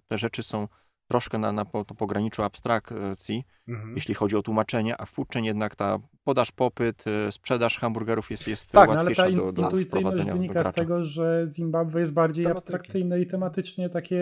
[0.08, 0.68] te rzeczy są
[1.14, 3.96] troszkę na, na po, pograniczu abstrakcji, mhm.
[3.96, 8.48] jeśli chodzi o tłumaczenie, a w Foodchain jednak ta podaż, popyt, y, sprzedaż hamburgerów jest,
[8.48, 12.14] jest tak, łatwiejsza no, ale ta do, do intuicyjność wynika z tego, że Zimbabwe jest
[12.14, 14.22] bardziej abstrakcyjne i tematycznie takie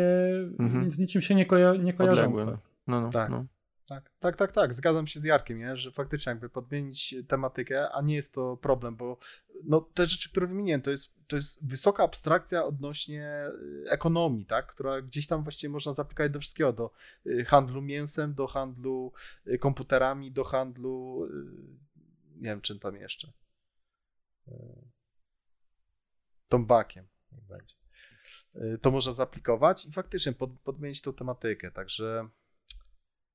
[0.59, 0.91] mhm.
[0.91, 2.57] z niczym się nie, koja nie kojarzące.
[2.87, 3.29] No, no, tak.
[3.29, 3.45] No.
[3.91, 4.73] Tak, tak, tak, tak.
[4.73, 5.77] Zgadzam się z Jarkiem, nie?
[5.77, 9.17] że faktycznie jakby podmienić tematykę, a nie jest to problem, bo
[9.63, 13.45] no, te rzeczy, które wymieniłem, to jest, to jest wysoka abstrakcja odnośnie
[13.85, 14.67] y, ekonomii, tak?
[14.67, 16.91] która gdzieś tam właściwie można zapykać do wszystkiego, do
[17.25, 19.13] y, handlu mięsem, do handlu
[19.47, 21.27] y, komputerami, do handlu
[22.35, 23.31] nie wiem czym tam jeszcze.
[26.47, 27.75] Tombakiem będzie.
[28.81, 32.29] To można zaaplikować i faktycznie pod, podmienić tą tematykę, także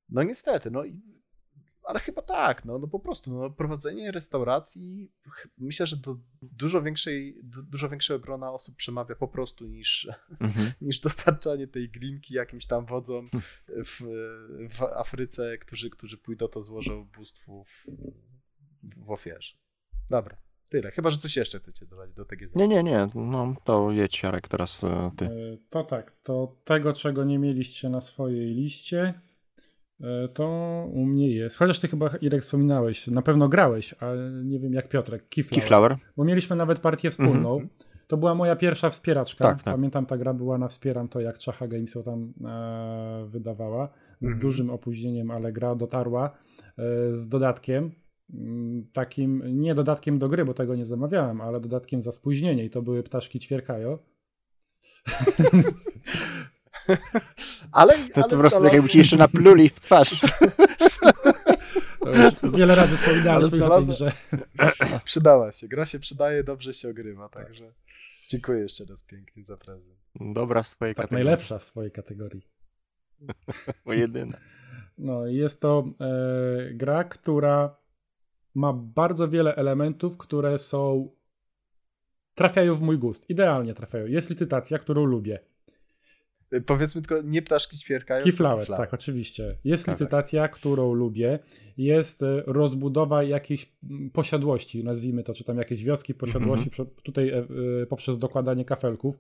[0.08, 0.82] no niestety, no
[1.86, 5.12] ale chyba tak, no, no po prostu no, prowadzenie restauracji
[5.58, 10.08] myślę, że do dużo większej, do dużo większego grona osób przemawia po prostu niż,
[10.40, 10.72] mhm.
[10.80, 13.30] niż dostarczanie tej glinki jakimś tam wodzom
[13.68, 14.00] w,
[14.70, 17.86] w Afryce, którzy, którzy pójdą to złożą bóstwu w,
[19.06, 19.56] w ofierze.
[20.10, 20.36] Dobra.
[20.68, 20.90] Tyle.
[20.90, 22.56] Chyba, że coś jeszcze chcecie dodać do TGZ.
[22.56, 23.08] Nie, nie, nie.
[23.14, 25.24] No to jedź, Jarek, teraz e, ty.
[25.24, 25.30] E,
[25.70, 26.12] to tak.
[26.22, 29.20] To tego, czego nie mieliście na swojej liście,
[30.34, 30.46] to
[30.92, 31.56] u mnie jest.
[31.56, 35.60] Chociaż ty chyba, Irek, wspominałeś, na pewno grałeś, ale nie wiem jak Piotrek, Keyflower.
[35.60, 35.96] Keyflower.
[36.16, 37.56] Bo mieliśmy nawet partię wspólną.
[37.56, 37.86] Mm -hmm.
[38.06, 39.44] To była moja pierwsza wspieraczka.
[39.44, 39.74] Tak, tak.
[39.74, 43.88] Pamiętam, ta gra była na Wspieram to, jak Czacha Games ją tam e, wydawała.
[44.20, 44.40] Z mm -hmm.
[44.40, 46.30] dużym opóźnieniem, ale gra dotarła
[46.78, 47.90] e, z dodatkiem.
[48.34, 52.70] Mm, takim, nie dodatkiem do gry, bo tego nie zamawiałem, ale dodatkiem za spóźnienie i
[52.70, 53.98] to były ptaszki ćwierkajo.
[57.72, 60.10] ale, to, to po prostu tak jakby ci jeszcze napluli w twarz.
[62.56, 63.96] wiele razy wspominałem znalazłem...
[63.96, 64.12] że...
[65.04, 65.68] Przydała się.
[65.68, 67.72] Gra się przydaje, dobrze się ogrywa, także
[68.28, 69.96] dziękuję jeszcze raz pięknie za prezent.
[70.20, 71.24] Dobra w swojej tak, kategorii.
[71.24, 72.48] Najlepsza w swojej kategorii.
[73.86, 74.38] Bo jedyna.
[74.98, 77.76] No jest to e, gra, która
[78.54, 81.10] ma bardzo wiele elementów, które są
[82.34, 83.30] trafiają w mój gust.
[83.30, 84.06] Idealnie trafiają.
[84.06, 85.38] Jest licytacja, którą lubię.
[86.54, 88.24] Y, powiedzmy tylko, nie ptaszki ćwierkają.
[88.24, 89.56] Keyflower, tak, oczywiście.
[89.64, 90.52] Jest tak, licytacja, tak.
[90.52, 91.38] którą lubię.
[91.76, 97.02] Jest y, rozbudowa jakiejś mm, posiadłości, nazwijmy to, czy tam jakieś wioski posiadłości, mm -hmm.
[97.02, 97.38] tutaj e,
[97.82, 99.18] e, poprzez dokładanie kafelków.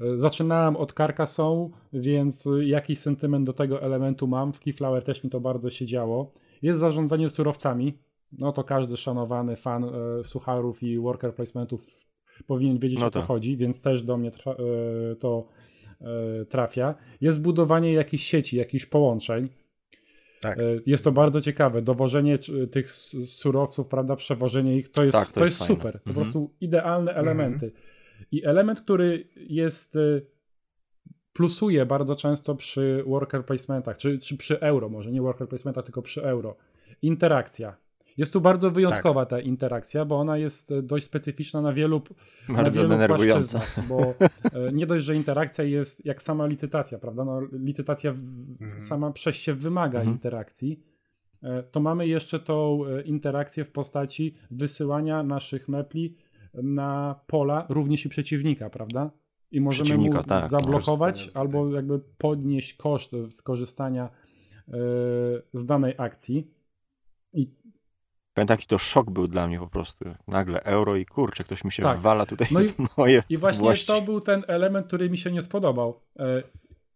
[0.00, 4.52] E, zaczynałem od Carcassonne, więc jakiś sentyment do tego elementu mam.
[4.52, 6.32] W Keyflower też mi to bardzo się działo.
[6.62, 7.98] Jest zarządzanie surowcami.
[8.32, 12.04] No to każdy szanowany fan e, sucharów i worker placementów
[12.46, 13.28] powinien wiedzieć no o co tak.
[13.28, 14.30] chodzi, więc też do mnie
[15.20, 15.48] to
[16.48, 16.94] trafia.
[17.20, 19.48] Jest budowanie jakichś sieci, jakichś połączeń.
[20.40, 20.58] Tak.
[20.58, 21.82] E, jest to bardzo ciekawe.
[21.82, 22.38] Dowożenie
[22.70, 22.92] tych
[23.26, 25.92] surowców, prawda, przewożenie ich, to jest, tak, to, to jest, jest super.
[25.92, 26.14] Po mhm.
[26.14, 27.26] prostu idealne mhm.
[27.26, 27.66] elementy.
[27.66, 27.82] Mhm.
[28.32, 30.20] I element, który jest e,
[31.32, 36.02] plusuje bardzo często przy worker placementach, czy, czy przy euro, może nie worker placementach, tylko
[36.02, 36.56] przy euro.
[37.02, 37.76] Interakcja.
[38.16, 39.30] Jest tu bardzo wyjątkowa tak.
[39.30, 42.02] ta interakcja, bo ona jest e, dość specyficzna na wielu
[42.48, 43.60] Bardzo na wielu denerwująca.
[43.88, 47.24] Bo e, nie dość, że interakcja jest jak sama licytacja, prawda?
[47.24, 48.80] No, licytacja mhm.
[48.80, 50.16] sama przez się wymaga mhm.
[50.16, 50.80] interakcji.
[51.42, 56.16] E, to mamy jeszcze tą interakcję w postaci wysyłania naszych mepli
[56.54, 59.10] na pola również i przeciwnika, prawda?
[59.50, 64.08] I możemy mu tak, zablokować albo jakby podnieść koszt skorzystania
[65.52, 66.50] z danej akcji.
[68.34, 70.04] Pamiętam, taki to szok był dla mnie po prostu.
[70.28, 71.98] Nagle euro i kurczę, ktoś mi się tak.
[71.98, 73.86] wwala tutaj no i, w moje I właśnie włości.
[73.86, 76.00] to był ten element, który mi się nie spodobał.
[76.18, 76.42] E,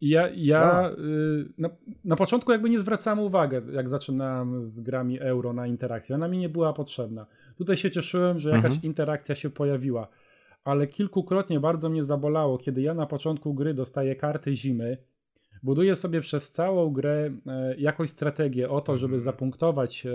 [0.01, 1.69] ja, ja y, na,
[2.05, 6.15] na, początku jakby nie zwracałem uwagi, jak zaczynałem z grami euro na interakcję.
[6.15, 7.27] Ona mi nie była potrzebna.
[7.57, 8.83] Tutaj się cieszyłem, że jakaś mhm.
[8.83, 10.09] interakcja się pojawiła.
[10.65, 14.99] Ale kilkukrotnie bardzo mnie zabolało, kiedy ja na początku gry dostaję karty zimy,
[15.63, 19.25] buduję sobie przez całą grę e, jakąś strategię o to, żeby mhm.
[19.25, 20.11] zapunktować e,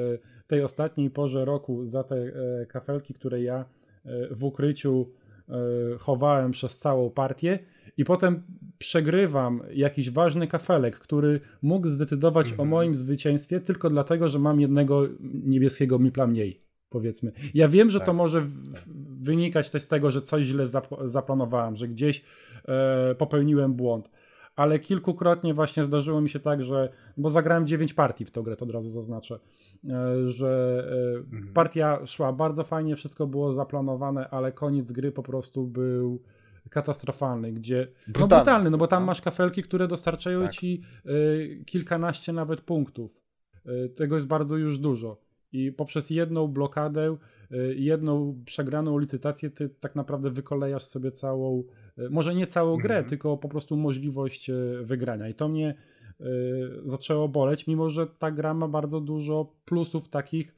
[0.48, 3.66] tej ostatniej porze roku za te e, kafelki, które ja
[4.32, 5.10] w ukryciu
[6.00, 7.60] chowałem przez całą partię
[7.98, 8.44] i potem
[8.78, 12.68] przegrywam jakiś ważny kafelek, który mógł zdecydować mhm.
[12.68, 15.08] o moim zwycięstwie tylko dlatego, że mam jednego
[15.44, 17.32] niebieskiego mipla mniej, powiedzmy.
[17.54, 18.06] Ja wiem, że tak.
[18.06, 18.48] to może
[19.22, 20.68] wynikać też z tego, że coś źle
[21.06, 22.24] zaplanowałem, że gdzieś
[23.18, 24.10] popełniłem błąd
[24.56, 28.56] ale kilkukrotnie właśnie zdarzyło mi się tak, że, bo zagrałem 9 partii w tą grę,
[28.56, 29.40] to od razu zaznaczę,
[29.90, 31.54] e, że e, mhm.
[31.54, 36.22] partia szła bardzo fajnie, wszystko było zaplanowane, ale koniec gry po prostu był
[36.70, 39.08] katastrofalny, gdzie brutalny, no brutalny, no bo tam no.
[39.08, 40.52] masz kafelki, które dostarczają tak.
[40.52, 43.22] ci y, kilkanaście nawet punktów.
[43.66, 45.22] Y, tego jest bardzo już dużo.
[45.52, 47.18] I poprzez jedną blokadę,
[47.52, 52.96] y, jedną przegraną licytację, ty tak naprawdę wykolejasz sobie całą E, może nie całą grę,
[52.96, 53.10] mhm.
[53.10, 55.30] tylko po prostu możliwość e, wygrania.
[55.30, 55.76] I to mnie
[56.20, 56.26] e,
[56.86, 60.56] zaczęło boleć, mimo że ta gra ma bardzo dużo plusów takich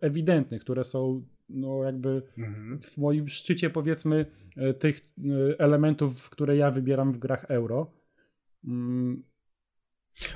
[0.00, 2.80] ewidentnych, które są no jakby mhm.
[2.80, 4.26] w moim szczycie powiedzmy
[4.78, 5.00] tych
[5.58, 7.90] elementów, które ja wybieram w grach euro.
[8.64, 9.22] Mm.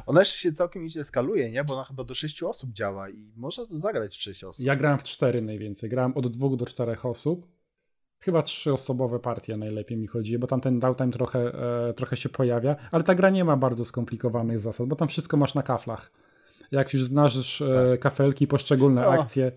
[0.06, 1.64] Ona jeszcze się całkiem idzie skaluje, nie?
[1.64, 4.66] Bo ona chyba do 6 osób działa i można to zagrać w 6 osób.
[4.66, 5.90] Ja grałem w 4 najwięcej.
[5.90, 7.55] Grałem od 2 do 4 osób.
[8.18, 11.38] Chyba trzyosobowe partie najlepiej mi chodzi, bo tam ten downtime trochę,
[11.88, 15.36] e, trochę się pojawia, ale ta gra nie ma bardzo skomplikowanych zasad, bo tam wszystko
[15.36, 16.12] masz na kaflach.
[16.70, 18.00] Jak już znasz e, tak.
[18.00, 19.52] kafelki, poszczególne o, akcje.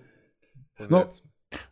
[0.90, 1.10] No,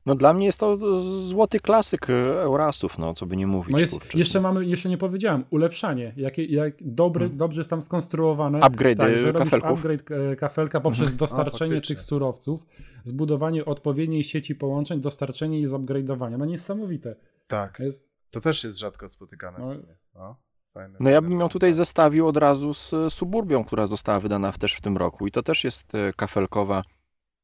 [0.05, 0.77] no dla mnie jest to
[1.21, 3.71] złoty klasyk e, Eurasów, no co by nie mówić.
[3.71, 6.13] No jest, jeszcze mamy, jeszcze nie powiedziałem, ulepszanie.
[6.17, 7.37] Jak, jak dobry, hmm.
[7.37, 8.59] dobrze jest tam skonstruowane.
[8.59, 9.71] Upgrade tak, że kafelków.
[9.71, 11.17] upgrade e, kafelka poprzez hmm.
[11.17, 12.65] dostarczenie o, tych surowców,
[13.03, 16.37] zbudowanie odpowiedniej sieci połączeń, dostarczenie i zupgrade'owanie.
[16.37, 17.15] No niesamowite.
[17.47, 17.79] Tak.
[17.79, 18.07] Jest...
[18.31, 19.65] To też jest rzadko spotykane w no.
[19.65, 19.95] sumie.
[20.15, 20.35] No.
[20.73, 24.73] Fajne, no ja bym ją tutaj zestawił od razu z Suburbią, która została wydana też
[24.73, 26.83] w tym roku i to też jest e, kafelkowa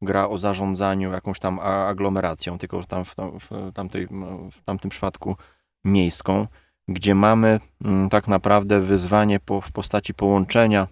[0.04, 4.08] gra o zarządzaniu jakąś tam aglomeracją, tylko tam w, tam, w, tamtej,
[4.52, 5.36] w tamtym przypadku
[5.84, 6.48] miejską,
[6.88, 10.88] gdzie mamy mm, tak naprawdę wyzwanie po, w postaci połączenia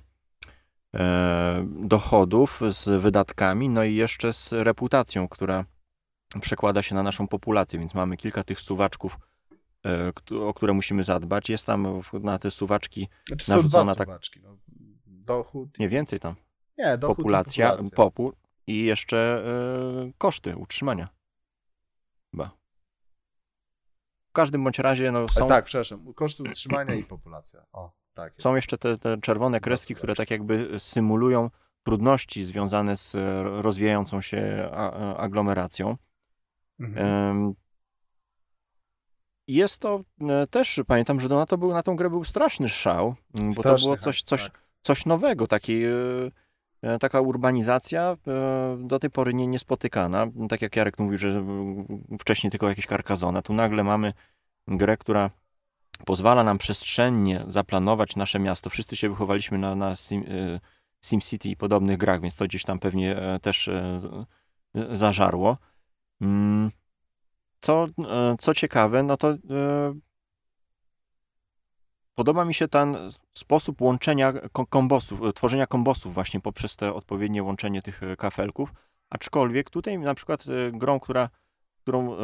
[0.95, 5.65] e, dochodów z wydatkami, no i jeszcze z reputacją, która
[6.41, 9.17] przekłada się na naszą populację, więc mamy kilka tych suwaczków,
[9.85, 11.49] e, o które musimy zadbać.
[11.49, 14.07] Jest tam na te suwaczki znaczy narzucona tak.
[14.07, 14.57] Suwaczki, no.
[15.05, 15.79] Dochód.
[15.79, 16.35] Nie więcej tam.
[16.77, 17.95] Nie, dochód populacja, populacja.
[17.95, 18.33] Popul,
[18.67, 19.43] i jeszcze
[20.07, 21.07] y, koszty utrzymania.
[22.31, 22.51] Chyba.
[24.29, 25.47] W każdym bądź razie no, są.
[25.47, 26.13] tak, przepraszam.
[26.13, 27.65] Koszty utrzymania i populacja.
[27.73, 28.33] O, tak.
[28.33, 28.43] Jest.
[28.43, 31.49] Są jeszcze te, te czerwone kreski, które tak jakby symulują
[31.83, 33.15] trudności związane z
[33.63, 34.69] rozwijającą się
[35.17, 35.97] aglomeracją.
[36.79, 37.53] Mhm.
[39.47, 43.15] Jest to e, też, pamiętam, że na to był, na tą grę był straszny szał,
[43.33, 44.61] bo straszny, to było coś, coś, tak.
[44.81, 46.31] coś nowego, taki e, E,
[46.99, 50.27] taka urbanizacja e, do tej pory nie, niespotykana.
[50.49, 51.45] Tak jak Jarek mówił, że
[52.19, 53.41] wcześniej tylko jakieś karkazona.
[53.41, 54.13] Tu nagle mamy
[54.67, 55.29] grę, która
[56.05, 58.69] pozwala nam przestrzennie zaplanować nasze miasto.
[58.69, 60.59] Wszyscy się wychowaliśmy na, na Sim, e,
[61.05, 63.69] SimCity i podobnych grach, więc to gdzieś tam pewnie też
[64.91, 65.57] zażarło.
[66.21, 66.71] Mm,
[67.59, 67.87] co,
[68.39, 69.33] co ciekawe, no to
[72.15, 72.97] podoba mi się ten
[73.37, 74.33] sposób łączenia
[74.69, 78.73] kombosów, e, tworzenia kombosów właśnie poprzez te odpowiednie łączenie tych e, kafelków.
[79.09, 81.29] Aczkolwiek tutaj na przykład grą, która,
[81.81, 82.17] którą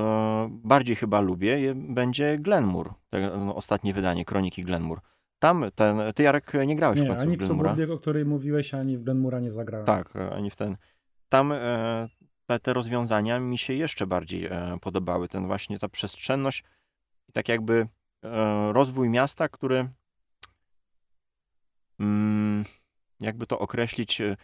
[0.49, 2.93] bardziej chyba lubię, będzie Glenmur,
[3.38, 5.01] no, ostatnie wydanie Kroniki Glenmur.
[5.39, 7.71] Tam ten, ty Jarek nie grałeś nie, w końcu ani w Glenmura.
[7.71, 9.85] ani o której mówiłeś, ani w Glenmura nie zagrałem.
[9.85, 10.77] Tak, ani w ten.
[11.29, 11.53] Tam
[12.47, 15.27] te, te rozwiązania mi się jeszcze bardziej e, podobały.
[15.27, 16.63] Ten właśnie ta przestrzenność
[17.29, 17.88] i tak jakby e,
[18.72, 19.89] rozwój miasta, który
[21.99, 22.65] mm,
[23.20, 24.36] jakby to określić, e,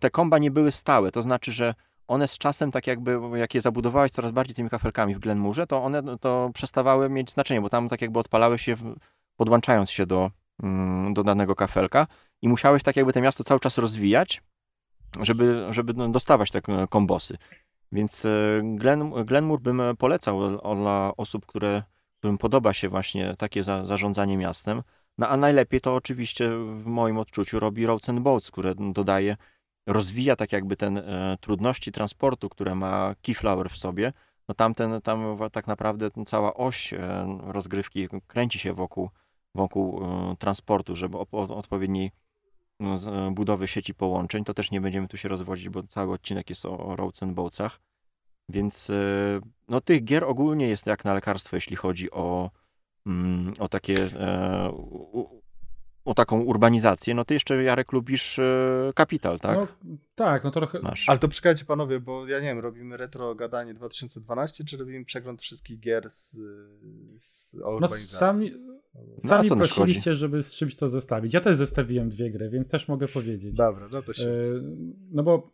[0.00, 1.74] te komba nie były stałe, to znaczy, że
[2.08, 5.84] one z czasem, tak jakby, jak je zabudowałeś coraz bardziej tymi kafelkami w Glenmurze, to
[5.84, 8.76] one to przestawały mieć znaczenie, bo tam tak jakby odpalały się,
[9.36, 10.30] podłączając się do,
[10.62, 12.06] mm, do danego kafelka
[12.42, 14.42] i musiałeś tak jakby to miasto cały czas rozwijać,
[15.20, 17.36] żeby, żeby no, dostawać te kombosy.
[17.92, 18.30] Więc e,
[18.62, 21.82] Glen, Glenmur bym polecał dla osób, które,
[22.18, 24.82] którym podoba się właśnie takie za, zarządzanie miastem.
[25.18, 29.36] No a najlepiej to oczywiście w moim odczuciu robi Roads and Boats, które dodaje,
[29.86, 34.12] rozwija tak jakby ten e, trudności transportu, które ma Keyflower w sobie.
[34.48, 36.98] No tamten, tam tak naprawdę cała oś e,
[37.42, 39.10] rozgrywki kręci się wokół,
[39.54, 42.10] wokół e, transportu, żeby o, o odpowiedniej
[42.80, 44.44] no, e, budowy sieci połączeń.
[44.44, 47.32] To też nie będziemy tu się rozwodzić, bo cały odcinek jest o, o roads and
[47.32, 47.80] boatsach.
[48.48, 52.50] Więc e, no, tych gier ogólnie jest jak na lekarstwo, jeśli chodzi o,
[53.06, 54.72] mm, o takie e,
[56.08, 58.40] o taką urbanizację, no ty jeszcze, Jarek, lubisz
[58.94, 59.56] Kapital, tak?
[59.56, 60.80] No, tak, no trochę...
[60.80, 61.08] Masz.
[61.08, 65.42] Ale to czekajcie panowie, bo ja nie wiem, robimy retro gadanie 2012, czy robimy przegląd
[65.42, 66.40] wszystkich gier z,
[67.18, 68.12] z no, urbanizacji?
[68.12, 68.52] No, sami,
[69.24, 71.34] no, sami prosiliście, żeby z czymś to zestawić.
[71.34, 73.56] Ja też zestawiłem dwie gry, więc też mogę powiedzieć.
[73.56, 74.28] Dobra, no to się...
[75.10, 75.50] no bo,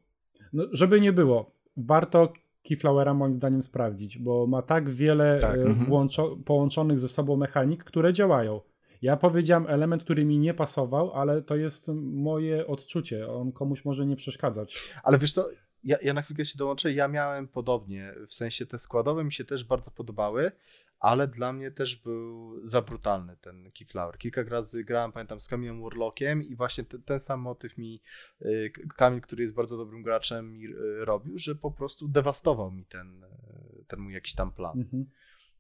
[0.53, 2.33] no, żeby nie było, warto
[2.69, 5.59] Keyflowera moim zdaniem sprawdzić, bo ma tak wiele tak.
[5.59, 6.09] Mhm.
[6.45, 8.61] połączonych ze sobą mechanik, które działają.
[9.03, 13.29] Ja powiedziałem element, który mi nie pasował, ale to jest moje odczucie.
[13.29, 14.83] On komuś może nie przeszkadzać.
[15.03, 15.49] Ale wiesz co,
[15.85, 16.93] ja, ja na chwilkę się dołączę.
[16.93, 20.53] Ja miałem podobnie, w sensie te składowe mi się też bardzo podobały,
[21.01, 24.19] ale dla mnie też był za brutalny ten Keyflower.
[24.19, 28.03] Kilka razy grałem, pamiętam, z Kamilem Warlockiem i właśnie ten, ten sam motyw mi
[28.43, 32.85] y, Kamil, który jest bardzo dobrym graczem, mi y, robił, że po prostu dewastował mi
[32.85, 34.79] ten, y, ten mój jakiś tam plan.
[34.79, 35.07] Mhm.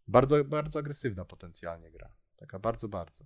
[0.08, 2.12] Bardzo, bardzo agresywna potencjalnie gra.
[2.36, 3.24] Taka bardzo, bardzo.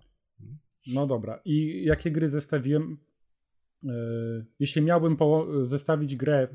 [0.87, 1.39] No dobra.
[1.45, 2.97] I jakie gry zestawiłem?
[4.59, 5.17] Jeśli miałbym
[5.61, 6.47] zestawić grę,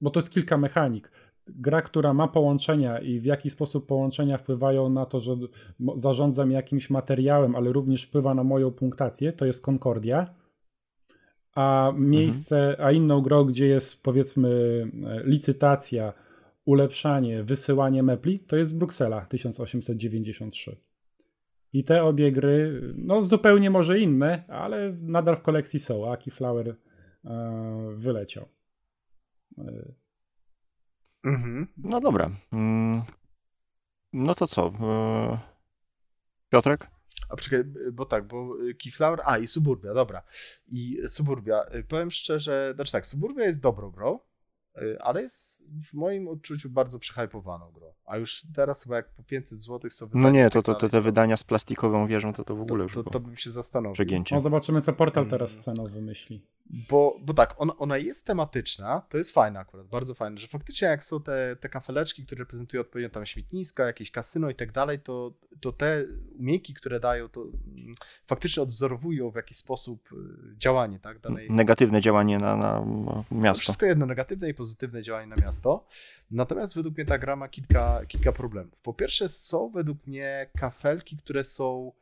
[0.00, 1.10] bo to jest kilka mechanik,
[1.46, 5.36] gra, która ma połączenia i w jaki sposób połączenia wpływają na to, że
[5.96, 10.34] zarządzam jakimś materiałem, ale również wpływa na moją punktację, to jest Concordia.
[11.54, 12.88] A miejsce, mhm.
[12.88, 14.50] a inną grą, gdzie jest powiedzmy
[15.24, 16.12] licytacja,
[16.64, 20.76] ulepszanie, wysyłanie mepli, to jest Bruksela 1893.
[21.74, 26.12] I te obie gry, no zupełnie może inne, ale nadal w kolekcji są.
[26.12, 26.76] Aki Flower
[27.24, 28.48] e, wyleciał.
[29.58, 29.94] E,
[31.24, 31.66] Mhm.
[31.76, 32.30] No dobra.
[32.52, 33.02] Mm.
[34.12, 34.66] No to co?
[34.66, 35.38] E,
[36.48, 36.90] Piotrek?
[37.28, 40.22] A czekaj, bo tak, bo Keyflower, a i Suburbia, dobra.
[40.66, 44.20] I Suburbia, powiem szczerze, znaczy tak, Suburbia jest dobrą grą,
[45.00, 47.92] ale jest w moim odczuciu bardzo przehypowaną grą.
[48.06, 50.22] A już teraz chyba jak po 500 zł są wydania.
[50.22, 52.82] No nie, to, to, to te wydania z plastikową wieżą, to to w ogóle to,
[52.82, 53.94] już to, to bym się zastanowił.
[53.94, 54.34] Przegięcie.
[54.34, 56.46] No zobaczymy, co portal teraz scenowy wymyśli.
[56.90, 60.88] Bo, bo tak, ona, ona jest tematyczna, to jest fajne akurat, bardzo fajne, że faktycznie
[60.88, 65.00] jak są te, te kafeleczki, które reprezentują odpowiednio tam śmietniska, jakieś kasyno i tak dalej,
[65.00, 66.04] to, to te
[66.38, 67.94] umiejki, które dają, to mm,
[68.26, 70.16] faktycznie odwzorowują w jakiś sposób y,
[70.58, 71.18] działanie, tak?
[71.18, 71.50] Danej...
[71.50, 72.84] Negatywne działanie na, na
[73.30, 73.60] miasto.
[73.60, 75.86] Wszystko jedno, negatywne i pozytywne działanie na miasto.
[76.30, 78.78] Natomiast według mnie ta gra ma kilka, kilka problemów.
[78.82, 81.92] Po pierwsze są według mnie kafelki, które są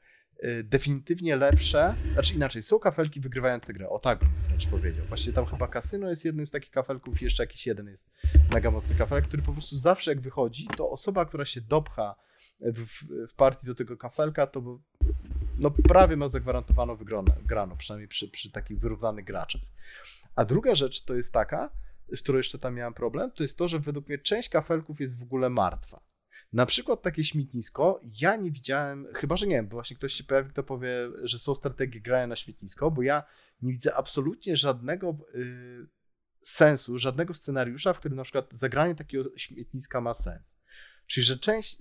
[0.64, 5.06] definitywnie lepsze, znaczy inaczej, są kafelki wygrywające grę, o tak bym wręcz powiedział.
[5.06, 8.10] Właśnie tam chyba kasyno jest jednym z takich kafelków, jeszcze jakiś jeden jest
[8.50, 12.14] mega mocny kafelek, który po prostu zawsze jak wychodzi, to osoba, która się dopcha
[12.60, 12.86] w,
[13.30, 14.78] w partii do tego kafelka, to
[15.58, 19.62] no prawie ma zagwarantowaną wygraną, przynajmniej przy, przy takich wyrównanych graczach.
[20.34, 21.70] A druga rzecz to jest taka,
[22.12, 25.18] z którą jeszcze tam miałem problem, to jest to, że według mnie część kafelków jest
[25.18, 26.11] w ogóle martwa.
[26.52, 30.24] Na przykład takie śmietnisko, ja nie widziałem, chyba że nie wiem, bo właśnie ktoś się
[30.24, 33.22] pojawi, kto powie, że są strategie grają na śmietnisko, bo ja
[33.62, 35.86] nie widzę absolutnie żadnego y,
[36.40, 40.61] sensu, żadnego scenariusza, w którym na przykład zagranie takiego śmietniska ma sens.
[41.06, 41.78] Czyli, że część,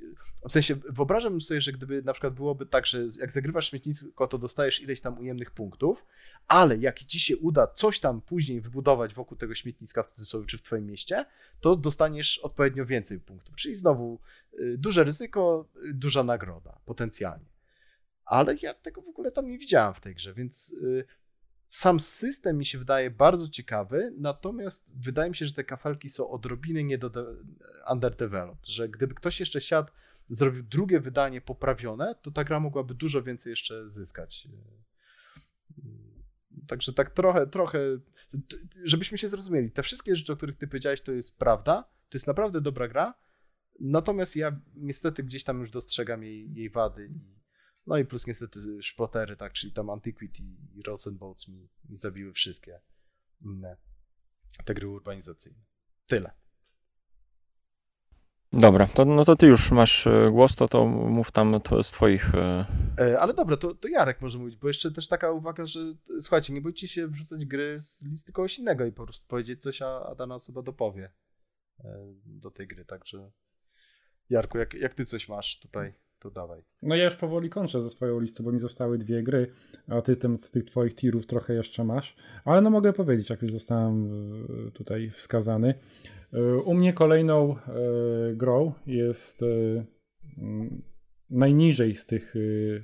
[0.49, 4.37] w sensie wyobrażam sobie, że gdyby na przykład byłoby tak, że jak zagrywasz śmietnisko, to
[4.37, 6.05] dostajesz ileś tam ujemnych punktów,
[6.47, 10.57] ale jak ci się uda coś tam później wybudować wokół tego śmietniska w cudzysłowie czy
[10.57, 11.25] w twoim mieście,
[11.61, 13.55] to dostaniesz odpowiednio więcej punktów.
[13.55, 14.19] Czyli znowu
[14.59, 17.51] y, duże ryzyko, y, duża nagroda potencjalnie.
[18.25, 21.05] ale ja tego w ogóle tam nie widziałem w tej grze, więc y,
[21.71, 26.29] sam system mi się wydaje bardzo ciekawy, natomiast wydaje mi się, że te kafelki są
[26.29, 26.99] odrobinę nie
[27.91, 29.91] underdeveloped, że gdyby ktoś jeszcze siadł,
[30.27, 34.47] zrobił drugie wydanie poprawione, to ta gra mogłaby dużo więcej jeszcze zyskać.
[36.67, 37.79] Także tak trochę, trochę,
[38.83, 42.27] żebyśmy się zrozumieli, te wszystkie rzeczy, o których ty powiedziałeś, to jest prawda, to jest
[42.27, 43.13] naprawdę dobra gra,
[43.79, 47.11] natomiast ja niestety gdzieś tam już dostrzegam jej, jej wady
[47.91, 50.43] no i plus niestety szplotery, tak, czyli tam Antiquity
[50.75, 52.79] i Boats mi, mi zabiły wszystkie
[53.41, 53.77] inne
[54.65, 55.59] te gry urbanizacyjne.
[56.07, 56.31] Tyle.
[58.53, 61.91] Dobra, to, no to ty już masz e, głos, to, to mów tam to z
[61.91, 62.35] twoich...
[62.35, 62.65] E,
[62.97, 63.19] e...
[63.19, 65.79] Ale dobra, to, to Jarek może mówić, bo jeszcze też taka uwaga, że
[66.19, 69.81] słuchajcie, nie bójcie się wrzucać gry z listy kogoś innego i po prostu powiedzieć coś,
[69.81, 71.11] a, a dana osoba dopowie
[72.25, 73.31] do tej gry, także
[74.29, 76.61] Jarku, jak, jak ty coś masz tutaj to dawaj.
[76.81, 79.47] No ja już powoli kończę ze swoją listą, bo mi zostały dwie gry,
[79.87, 82.15] a ty tym, z tych twoich tirów trochę jeszcze masz.
[82.45, 84.09] Ale no mogę powiedzieć, jak już zostałem
[84.73, 85.73] tutaj wskazany.
[86.33, 87.55] E, u mnie kolejną e,
[88.35, 89.41] grą jest
[91.29, 92.33] najniżej z tych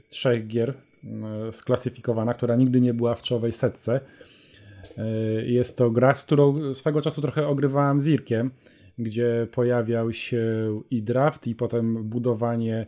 [0.10, 0.74] trzech gier
[1.52, 4.00] sklasyfikowana, która nigdy nie była w czołowej setce.
[5.46, 8.52] Jest to gra, z którą swego czasu trochę ogrywałem z Irkiem,
[8.98, 10.44] gdzie pojawiał się
[10.92, 12.86] i draft, i potem budowanie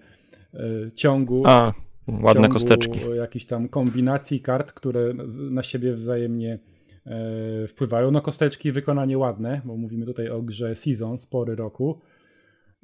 [0.96, 1.44] ciągu.
[1.46, 1.74] A,
[2.08, 3.00] ładne ciągu kosteczki.
[3.16, 5.14] Jakichś tam kombinacji kart, które
[5.52, 6.60] na siebie wzajemnie
[7.06, 8.12] e, wpływają.
[8.12, 12.02] No kosteczki wykonanie ładne, bo mówimy tutaj o grze Season, spory roku.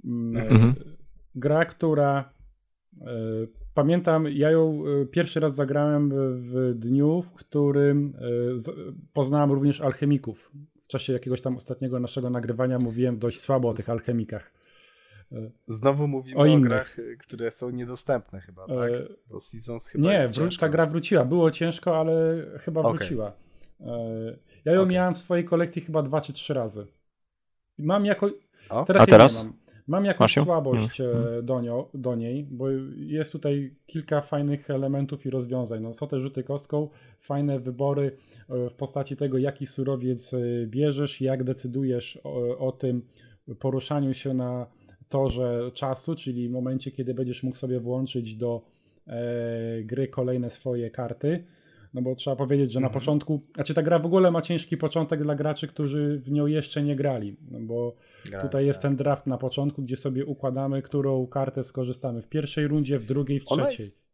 [0.05, 0.73] Mm, e, mhm.
[1.35, 2.35] Gra, która
[3.73, 8.13] pamiętam, ja ją pierwszy raz zagrałem w dniu, w którym
[9.13, 10.51] poznałem również alchemików.
[10.83, 14.53] W czasie jakiegoś tam ostatniego naszego nagrywania mówiłem dość słabo o tych alchemikach.
[15.67, 18.91] Znowu mówimy o, o grach, które są niedostępne chyba, tak?
[18.91, 21.25] E, Bo Seasons chyba Nie, wró- ta gra wróciła.
[21.25, 22.93] Było ciężko, ale chyba okay.
[22.93, 23.33] wróciła.
[23.81, 24.93] E, ja ją okay.
[24.93, 26.87] miałem w swojej kolekcji chyba dwa czy trzy razy.
[27.77, 28.29] Mam jako...
[28.87, 29.43] Teraz A teraz?
[29.43, 29.53] mam.
[29.87, 31.45] mam jakąś słabość hmm.
[31.45, 35.81] do, nią, do niej, bo jest tutaj kilka fajnych elementów i rozwiązań.
[35.81, 38.17] No, są te rzuty kostką, fajne wybory
[38.49, 40.31] w postaci tego, jaki surowiec
[40.65, 43.01] bierzesz, jak decydujesz o, o tym
[43.59, 44.67] poruszaniu się na
[45.09, 48.61] torze czasu, czyli w momencie, kiedy będziesz mógł sobie włączyć do
[49.07, 51.43] e, gry kolejne swoje karty.
[51.93, 53.01] No bo trzeba powiedzieć, że na mhm.
[53.01, 56.83] początku, znaczy ta gra w ogóle ma ciężki początek dla graczy, którzy w nią jeszcze
[56.83, 57.95] nie grali, no bo
[58.25, 62.67] Gra, tutaj jest ten draft na początku, gdzie sobie układamy, którą kartę skorzystamy w pierwszej
[62.67, 63.63] rundzie, w drugiej, w trzeciej.
[63.63, 64.04] Ona, jest,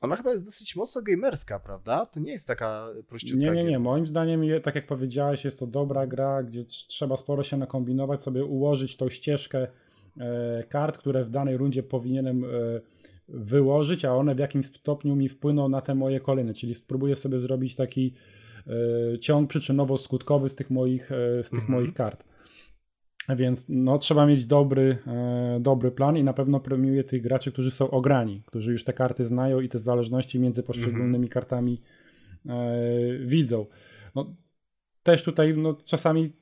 [0.00, 2.06] ona chyba jest dosyć mocno gamerska, prawda?
[2.06, 3.38] To nie jest taka prościutka.
[3.38, 3.78] Nie, nie, nie.
[3.78, 8.44] Moim zdaniem, tak jak powiedziałeś, jest to dobra gra, gdzie trzeba sporo się nakombinować, sobie
[8.44, 9.66] ułożyć tą ścieżkę
[10.18, 12.48] E, kart, które w danej rundzie powinienem e,
[13.28, 17.38] wyłożyć, a one w jakimś stopniu mi wpłyną na te moje kolejne, czyli spróbuję sobie
[17.38, 18.14] zrobić taki
[18.66, 21.10] e, ciąg przyczynowo-skutkowy z tych moich,
[21.42, 21.78] z tych mhm.
[21.78, 22.24] moich kart.
[23.36, 24.98] Więc no, trzeba mieć dobry,
[25.60, 29.26] dobry plan i na pewno premiuję tych graczy, którzy są ograni, którzy już te karty
[29.26, 31.28] znają i te zależności między poszczególnymi mhm.
[31.28, 31.80] kartami
[33.26, 33.66] widzą.
[34.14, 34.34] No,
[35.02, 36.32] też tutaj no, czasami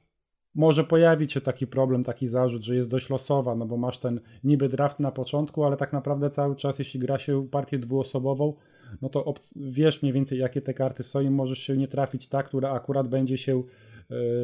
[0.55, 4.21] może pojawić się taki problem, taki zarzut, że jest dość losowa, no bo masz ten
[4.45, 8.55] niby draft na początku, ale tak naprawdę cały czas, jeśli gra się partię dwuosobową,
[9.03, 12.43] no to wiesz mniej więcej, jakie te karty są i możesz się nie trafić ta,
[12.43, 13.63] która akurat będzie się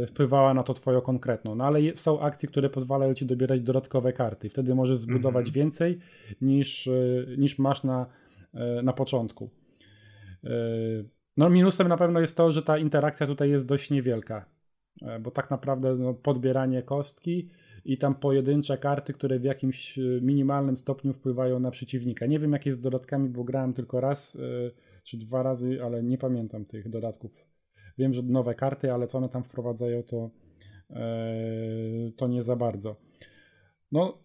[0.07, 1.55] wpływała na to twoją konkretną.
[1.55, 4.49] No ale są akcje, które pozwalają ci dobierać dodatkowe karty.
[4.49, 5.53] Wtedy możesz zbudować -hmm.
[5.53, 5.99] więcej
[6.41, 8.07] niż, yy, niż masz na,
[8.55, 9.51] yy, na początku.
[11.37, 14.47] No minusem na pewno jest to, że ta interakcja tutaj jest dość niewielka.
[15.03, 17.49] E, bo tak naprawdę no, podbieranie kostki
[17.85, 22.27] i tam pojedyncze karty, które w jakimś e, minimalnym stopniu wpływają na przeciwnika.
[22.27, 24.41] Nie wiem jak jest z dodatkami, bo grałem tylko raz e,
[25.05, 27.54] czy dwa razy, ale nie pamiętam tych dodatków.
[27.99, 30.31] Wiem, że nowe karty, ale co one tam wprowadzają, to,
[32.17, 32.97] to nie za bardzo.
[33.93, 34.25] No,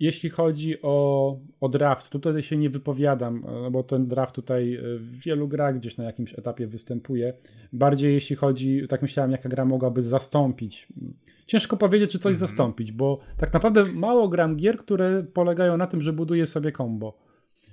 [0.00, 4.80] jeśli chodzi o, o draft, tutaj się nie wypowiadam, e, bo ten draft tutaj e,
[4.98, 7.34] w wielu grach gdzieś na jakimś etapie występuje.
[7.72, 10.88] Bardziej jeśli chodzi, tak myślałem, jaka gra mogłaby zastąpić.
[11.46, 12.48] Ciężko powiedzieć, czy coś mhm.
[12.48, 17.18] zastąpić, bo tak naprawdę mało gram gier, które polegają na tym, że buduję sobie combo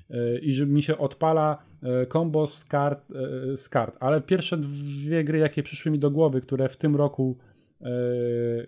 [0.09, 1.63] e, i że mi się odpala
[2.11, 3.07] combo z kart,
[3.55, 3.97] z kart.
[3.99, 7.38] Ale pierwsze dwie gry, jakie przyszły mi do głowy, które w tym roku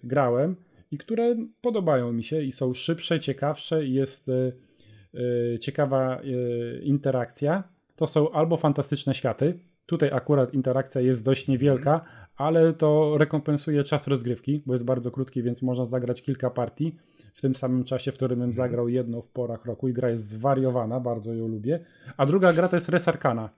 [0.03, 0.55] grałem,
[0.91, 4.51] i które podobają mi się i są szybsze, ciekawsze i jest e,
[5.53, 6.23] e, ciekawa e,
[6.79, 7.63] interakcja.
[7.95, 12.01] To są albo fantastyczne światy, Tutaj akurat interakcja jest dość niewielka,
[12.37, 16.95] ale to rekompensuje czas rozgrywki, bo jest bardzo krótki, więc można zagrać kilka partii
[17.33, 20.27] w tym samym czasie, w którym bym zagrał jedną w porach roku i gra jest
[20.27, 21.79] zwariowana, bardzo ją lubię.
[22.17, 23.49] A druga gra to jest Resarkana.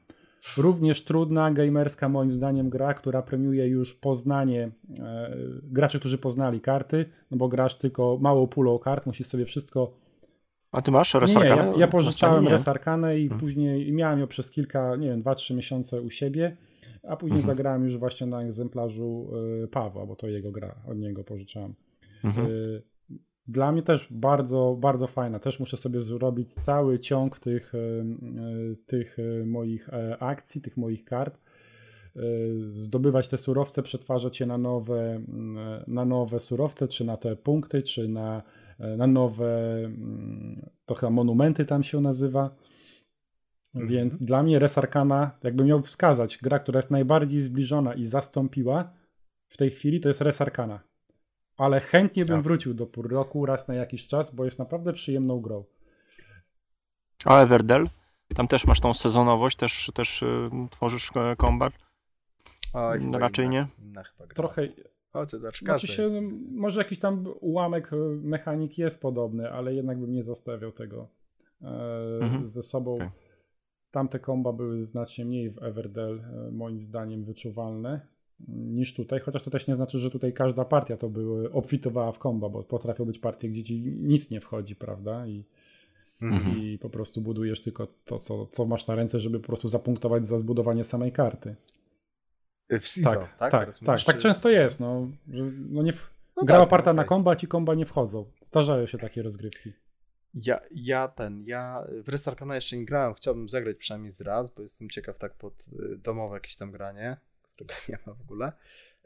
[0.57, 7.05] Również trudna, gamerska moim zdaniem gra, która premiuje już poznanie e, graczy, którzy poznali karty,
[7.31, 9.93] no bo grasz tylko małą pulą kart, musisz sobie wszystko
[10.71, 11.65] a ty masz Resarkanę?
[11.65, 13.39] Nie, ja, ja pożyczałem Resarkanę i hmm.
[13.39, 16.57] później miałem ją przez kilka, nie wiem, 2-3 miesiące u siebie,
[17.07, 17.55] a później hmm.
[17.55, 19.29] zagrałem już właśnie na egzemplarzu
[19.63, 21.73] y, Pawła, bo to jego gra, od niego pożyczałem.
[22.21, 22.45] Hmm.
[22.51, 22.81] Y,
[23.47, 25.39] dla mnie też bardzo, bardzo fajna.
[25.39, 31.39] Też muszę sobie zrobić cały ciąg tych, y, tych moich e, akcji, tych moich kart.
[32.69, 35.21] Zdobywać te surowce, przetwarzać je na nowe,
[35.87, 38.43] na nowe surowce, czy na te punkty, czy na
[38.97, 42.55] na nowe, mm, to chyba monumenty tam się nazywa.
[43.81, 43.89] Mhm.
[43.89, 48.93] Więc dla mnie Res Arcana, jakbym miał wskazać, gra, która jest najbardziej zbliżona i zastąpiła
[49.47, 50.79] w tej chwili, to jest Res Arcana.
[51.57, 52.43] Ale chętnie bym tak.
[52.43, 55.63] wrócił do pół roku raz na jakiś czas, bo jest naprawdę przyjemną grą.
[57.25, 57.89] A Everdell?
[58.35, 61.73] Tam też masz tą sezonowość, też, też y, tworzysz e, kombat?
[62.73, 63.67] Oj, Raczej inna, nie?
[63.85, 64.03] Inna
[64.35, 64.67] Trochę,
[65.17, 66.17] Chodź, znaczy, znaczy się, jest...
[66.51, 71.07] może jakiś tam ułamek e, mechanik jest podobny, ale jednak bym nie zostawiał tego
[71.61, 71.67] e,
[72.21, 72.49] mhm.
[72.49, 72.95] ze sobą.
[72.95, 73.09] Okay.
[73.91, 78.01] Tamte komba były znacznie mniej w Everdell, e, moim zdaniem, wyczuwalne
[78.47, 82.19] niż tutaj, chociaż to też nie znaczy, że tutaj każda partia to były obfitowała w
[82.19, 85.27] komba, bo potrafią być partie, gdzie ci nic nie wchodzi, prawda?
[85.27, 85.43] I,
[86.21, 86.57] mhm.
[86.57, 90.27] i po prostu budujesz tylko to, co, co masz na ręce, żeby po prostu zapunktować
[90.27, 91.55] za zbudowanie samej karty.
[92.81, 93.51] W Seasons, tak?
[93.51, 94.79] Tak, tak, tak, tak często jest.
[94.79, 95.93] No, że, no nie,
[96.37, 96.95] no gra tak, oparta okay.
[96.95, 98.25] na komba, ci komba nie wchodzą.
[98.41, 99.73] Starzają się takie rozgrywki.
[100.41, 104.61] Ja, ja ten, ja w Resarkana jeszcze nie grałem, chciałbym zagrać przynajmniej z raz, bo
[104.61, 107.17] jestem ciekaw tak pod y, domowe jakieś tam granie,
[107.55, 108.51] którego nie ma w ogóle.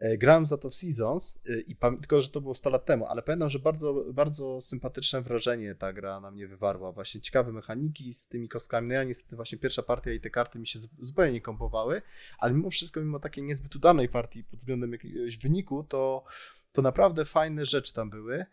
[0.02, 3.06] E, grałem za to w Seasons, y, i tylko że to było 100 lat temu,
[3.06, 6.92] ale pamiętam, że bardzo, bardzo sympatyczne wrażenie ta gra na mnie wywarła.
[6.92, 8.88] Właśnie ciekawe mechaniki z tymi kostkami.
[8.88, 12.02] No ja niestety właśnie pierwsza partia i te karty mi się zupełnie nie kompowały,
[12.40, 16.24] ale mimo wszystko, mimo takiej niezbyt udanej partii pod względem jakiegoś wyniku, to,
[16.72, 18.46] to naprawdę fajne rzeczy tam były.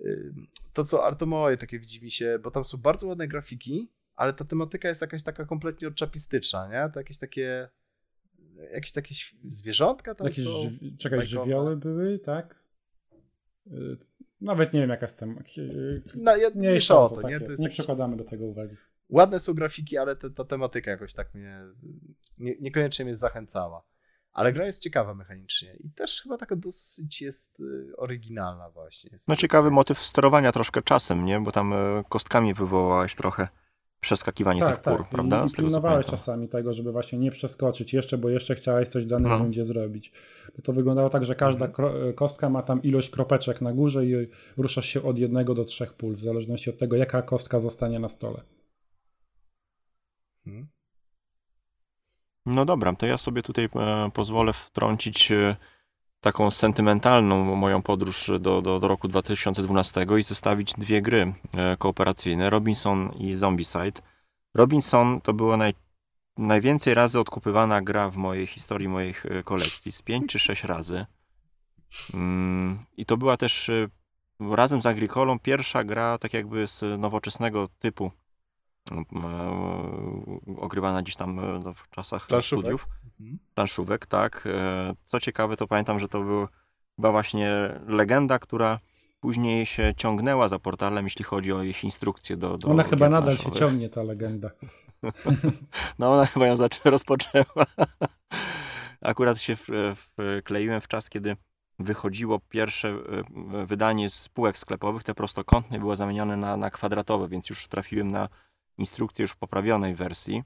[0.00, 0.34] Y,
[0.72, 3.90] to co, ale to moje takie widzi mi się, bo tam są bardzo ładne grafiki,
[4.16, 6.92] ale ta tematyka jest jakaś taka kompletnie odczapistyczna, nie?
[6.92, 7.68] To jakieś takie
[8.72, 9.14] jakieś takie
[9.52, 10.50] zwierzątka tam jakieś, są.
[10.50, 12.54] Ży czekaj, żywioły były, tak?
[13.66, 13.96] Y,
[14.40, 15.42] nawet nie wiem jaka jest tam.
[16.14, 17.40] No, ja, nie o to, tak nie?
[17.40, 18.76] To jest nie przekładamy do tego uwagi.
[19.08, 21.60] Ładne są grafiki, ale te, ta tematyka jakoś tak mnie
[22.38, 23.82] nie, niekoniecznie mnie zachęcała.
[24.38, 29.10] Ale gra jest ciekawa mechanicznie i też chyba taka dosyć jest y, oryginalna właśnie.
[29.12, 31.40] Jest no ciekawy motyw sterowania troszkę czasem, nie?
[31.40, 31.76] Bo tam y,
[32.08, 33.48] kostkami wywołałeś trochę
[34.00, 35.08] przeskakiwanie tak, tych pór, tak.
[35.08, 35.44] prawda?
[35.44, 39.08] I, i pilnowałeś czasami tego, żeby właśnie nie przeskoczyć jeszcze, bo jeszcze chciałeś coś w
[39.08, 39.38] danym no.
[39.38, 40.12] momencie zrobić.
[40.56, 42.12] Bo to wyglądało tak, że każda mhm.
[42.14, 46.16] kostka ma tam ilość kropeczek na górze i ruszasz się od jednego do trzech pól,
[46.16, 48.40] w zależności od tego, jaka kostka zostanie na stole.
[50.44, 50.68] Hmm.
[52.48, 55.56] No dobra, to ja sobie tutaj e, pozwolę wtrącić e,
[56.20, 62.50] taką sentymentalną moją podróż do, do, do roku 2012 i zestawić dwie gry e, kooperacyjne,
[62.50, 64.00] Robinson i Zombicide.
[64.54, 65.74] Robinson to była naj,
[66.36, 71.06] najwięcej razy odkupywana gra w mojej historii, moich kolekcji, z 5 czy 6 razy.
[72.14, 73.70] Mm, I to była też
[74.40, 78.10] razem z Agricolą pierwsza gra tak jakby z nowoczesnego typu
[80.56, 81.40] ogrywana gdzieś tam
[81.74, 82.64] w czasach Planszówek.
[82.64, 82.88] studiów.
[83.20, 83.38] Mhm.
[83.54, 84.44] Planszówek, tak.
[84.46, 86.48] E, co ciekawe, to pamiętam, że to był
[86.96, 88.78] chyba właśnie legenda, która
[89.20, 92.58] później się ciągnęła za portalem, jeśli chodzi o ich instrukcje do.
[92.58, 94.50] do ona chyba nadal się ciągnie, ta legenda.
[95.98, 97.66] no, ona chyba ją rozpoczęła.
[99.00, 99.56] Akurat się
[99.96, 101.36] wkleiłem w czas, kiedy
[101.78, 107.66] wychodziło pierwsze e, wydanie spółek sklepowych, te prostokątne było zamienione na, na kwadratowe, więc już
[107.66, 108.28] trafiłem na
[108.78, 110.42] instrukcję już w poprawionej wersji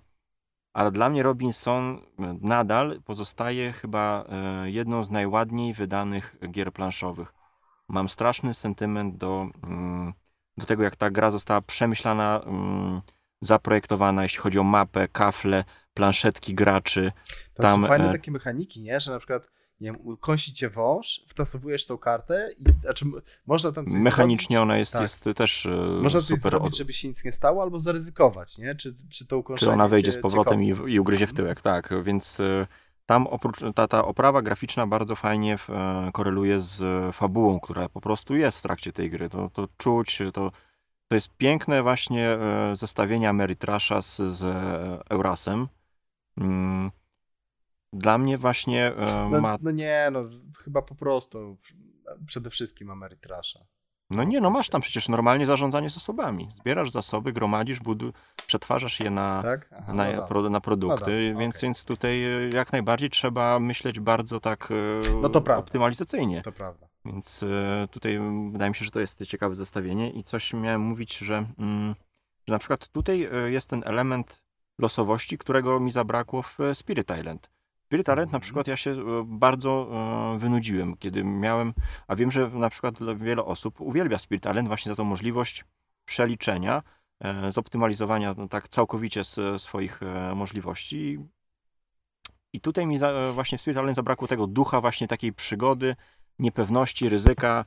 [0.73, 2.01] ale dla mnie Robinson
[2.41, 7.35] nadal pozostaje chyba e, jedną z najładniej wydanych gier planszowych.
[7.89, 10.13] Mam straszny sentyment do, mm,
[10.57, 13.01] do tego, jak ta gra została przemyślana, mm,
[13.41, 15.65] zaprojektowana, jeśli chodzi o mapę, kafle,
[15.95, 17.13] planszetki graczy.
[17.55, 18.13] Tam, Tam są fajne e...
[18.13, 19.01] takie mechaniki, nie?
[19.01, 19.51] Że na przykład
[19.83, 23.05] nie wiem, kąsi cię wąż, wtasowujesz tą kartę i znaczy
[23.47, 24.63] można tam coś Mechanicznie zrobić.
[24.63, 25.03] ona jest, tak.
[25.03, 25.69] jest też e,
[26.03, 26.77] Można coś super zrobić, od...
[26.77, 28.75] żeby się nic nie stało, albo zaryzykować, nie?
[28.75, 31.95] Czy, czy to Czy ona wejdzie z powrotem i, i ugryzie w tyłek, tak.
[32.05, 32.67] Więc e,
[33.07, 36.83] tam oprócz, ta, ta oprawa graficzna bardzo fajnie e, koreluje z
[37.17, 39.29] fabułą, która po prostu jest w trakcie tej gry.
[39.29, 40.53] To, to czuć, to,
[41.09, 42.39] to jest piękne właśnie
[42.75, 44.43] zestawienie Ameritrasza z, z
[45.11, 45.69] Eurasem.
[46.39, 46.91] Mm
[47.93, 49.59] dla mnie właśnie e, No, ma...
[49.63, 50.25] no nie, no
[50.65, 51.59] chyba po prostu
[52.27, 53.65] przede wszystkim Ameritrasza.
[54.11, 56.49] No nie, no masz tam przecież normalnie zarządzanie zasobami.
[56.51, 58.13] Zbierasz zasoby, gromadzisz, budu...
[58.47, 59.69] przetwarzasz je na, Tak?
[59.79, 61.67] Aha, na, no pro, na produkty, No więc, okej.
[61.67, 64.75] więc tutaj e, jak najbardziej trzeba myśleć bardzo tak e,
[65.23, 65.65] No to prawda.
[65.65, 66.43] optymalizacyjnie.
[66.43, 66.89] To prawda.
[67.05, 68.21] Więc e, tutaj
[68.53, 71.95] wydaje mi się, że to jest ciekawe zestawienie i coś miałem mówić, że, mm,
[72.49, 74.43] że na przykład tutaj jest ten element
[74.79, 77.51] losowości, którego mi zabrakło w Spirit Island.
[77.93, 78.41] Spirit Island na Mhm.
[78.41, 79.89] przykład ja się e, bardzo
[80.35, 81.75] e, wynudziłem, kiedy miałem,
[82.09, 85.65] a wiem, że na przykład wiele osób uwielbia Spirit Island właśnie za tą możliwość
[86.05, 86.83] przeliczenia,
[87.21, 89.23] e, zoptymalizowania no, tak całkowicie
[89.59, 90.01] swoich
[90.35, 91.19] możliwości.
[92.53, 95.97] I tutaj mi za, właśnie w Spirit Island zabrakło tego ducha właśnie takiej przygody,
[96.39, 97.65] niepewności, ryzyka,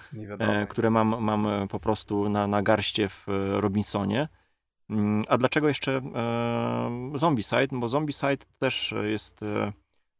[0.69, 4.27] które mam, mam po prostu na, na garście w Robinsonie.
[4.89, 7.67] Mm, A dlaczego jeszcze e, Zombicide?
[7.71, 9.39] Bo Zombicide też jest,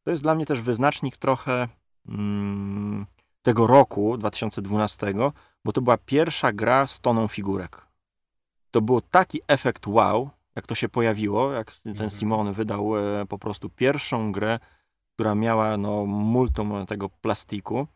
[0.06, 1.68] to jest dla mnie też wyznacznik trochę
[2.10, 3.06] mm,
[3.42, 5.14] tego roku 2012,
[5.66, 7.88] bo to była pierwsza gra z toną figurek.
[8.72, 12.10] To był taki efekt wow, jak to się pojawiło, jak ten Mhm.
[12.10, 14.60] Simon wydał e, po prostu pierwszą grę,
[15.14, 17.88] która miała no, multum tego plastiku.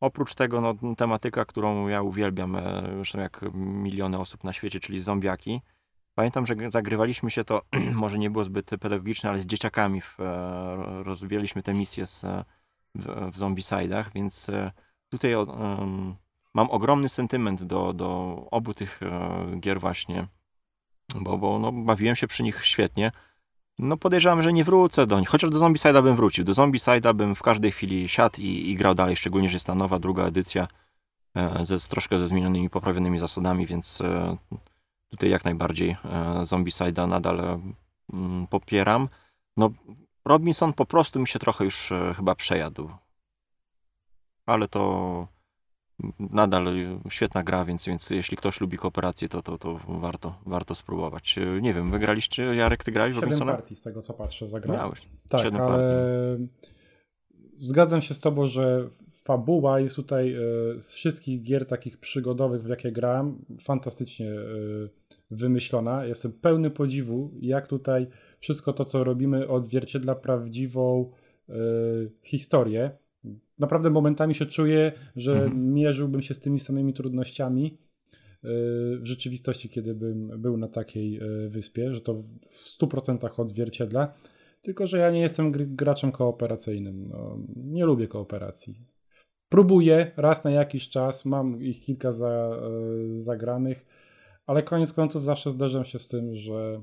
[0.00, 5.00] Oprócz tego no, tematyka, którą ja uwielbiam, e, zresztą jak miliony osób na świecie, czyli
[5.00, 5.60] zombiaki.
[6.14, 7.62] Pamiętam, że zagrywaliśmy się to,
[7.94, 12.44] może nie było zbyt pedagogiczne, ale z dzieciakami w, e, rozwijaliśmy te misje z, e,
[12.94, 13.04] w,
[13.34, 14.72] w Zombicide'ach, więc e,
[15.08, 16.14] tutaj em,
[16.54, 19.00] mam ogromny sentyment do, do obu tych
[19.60, 20.26] gier właśnie,
[21.14, 23.12] bo, bo no, bawiłem się przy nich świetnie.
[23.78, 26.44] No podejrzewam, że nie wrócę do nich, chociaż do Zombicide'a bym wrócił.
[26.44, 29.74] Do Zombicide'a bym w każdej chwili siadł i, i grał dalej, szczególnie, że jest ta
[29.74, 30.68] nowa, druga edycja
[31.60, 34.02] ze, z troszkę ze zmienionymi, poprawionymi zasadami, więc
[35.10, 35.96] tutaj jak najbardziej e,
[36.42, 37.60] Zombicide'a nadal e,
[38.12, 39.08] mm, popieram.
[39.56, 39.70] No
[40.24, 42.90] Robinson po prostu mi się trochę już e, chyba przejadł.
[44.46, 45.28] Ale to
[46.18, 46.64] nadal
[47.10, 51.36] świetna gra, więc, więc jeśli ktoś lubi kooperację, to, to, to warto, warto spróbować.
[51.60, 53.52] Nie wiem, wygraliście, Jarek, ty grałeś w Robinsona?
[53.52, 54.80] partii z tego co patrzę zagrałem.
[54.80, 55.08] Miałeś.
[55.28, 56.38] Tak, ale
[57.54, 60.34] zgadzam się z tobą, że fabuła jest tutaj
[60.78, 64.30] z wszystkich gier takich przygodowych, w jakie grałem, fantastycznie
[65.30, 66.04] wymyślona.
[66.04, 68.06] Jestem pełny podziwu, jak tutaj
[68.40, 71.10] wszystko to, co robimy, odzwierciedla prawdziwą
[71.48, 71.52] e,
[72.22, 72.90] historię.
[73.58, 75.72] Naprawdę momentami się czuję, że Mhm.
[75.72, 78.48] mierzyłbym się z tymi samymi trudnościami e,
[78.96, 84.14] w rzeczywistości, kiedy bym był na takiej e, wyspie, że to w 100% odzwierciedla.
[84.62, 87.08] Tylko, że ja nie jestem gr- graczem kooperacyjnym.
[87.08, 88.74] No, nie lubię kooperacji.
[89.48, 92.60] Próbuję raz na jakiś czas, mam ich kilka za,
[93.14, 93.86] zagranych,
[94.50, 96.82] ale koniec końców zawsze zderzam się z tym, że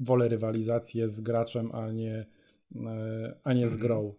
[0.00, 2.26] wolę rywalizację z graczem, a nie,
[2.76, 4.14] e, a nie z grą.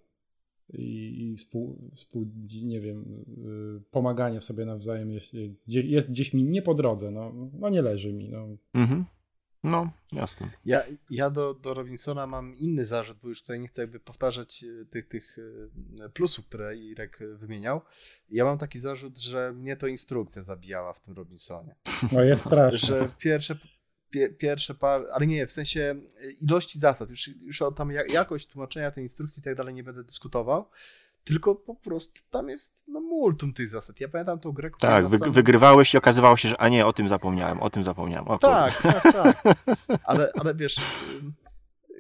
[0.74, 2.26] I, i współ, współ,
[2.64, 3.26] nie wiem,
[3.78, 5.34] y, pomaganie sobie nawzajem jest,
[5.68, 8.30] jest gdzieś mi nie po drodze, no, no nie leży mi.
[8.30, 8.48] No.
[8.74, 9.06] Mhm.
[9.66, 10.52] No, jasne.
[10.66, 14.64] Ja, ja do, do Robinsona mam inny zarzut, bo już tutaj nie chcę jakby powtarzać
[14.64, 15.38] e, tych, tych
[16.04, 17.82] e, plusów, które Irek wymieniał.
[18.30, 21.76] Ja mam taki zarzut, że mnie to instrukcja zabijała w tym Robinsonie.
[22.12, 22.80] no jest straszne.
[22.88, 23.58] Że pierwsze,
[24.10, 28.06] pie, pierwsze par, ale nie, w sensie e, ilości zasad, już, już o tam ja-
[28.14, 30.70] jakość tłumaczenia tej instrukcji i tak dalej nie będę dyskutował,
[31.26, 34.00] tylko po prostu tam jest no, multum tych zasad.
[34.00, 36.94] Ja pamiętam tą grę, Tak, wy, sam- wygrywałeś i okazywało się, że a nie, o
[36.94, 38.28] tym zapomniałem, o tym zapomniałem.
[38.28, 38.38] O.
[38.38, 39.44] Tak, tak, tak.
[40.04, 40.76] Ale, ale wiesz,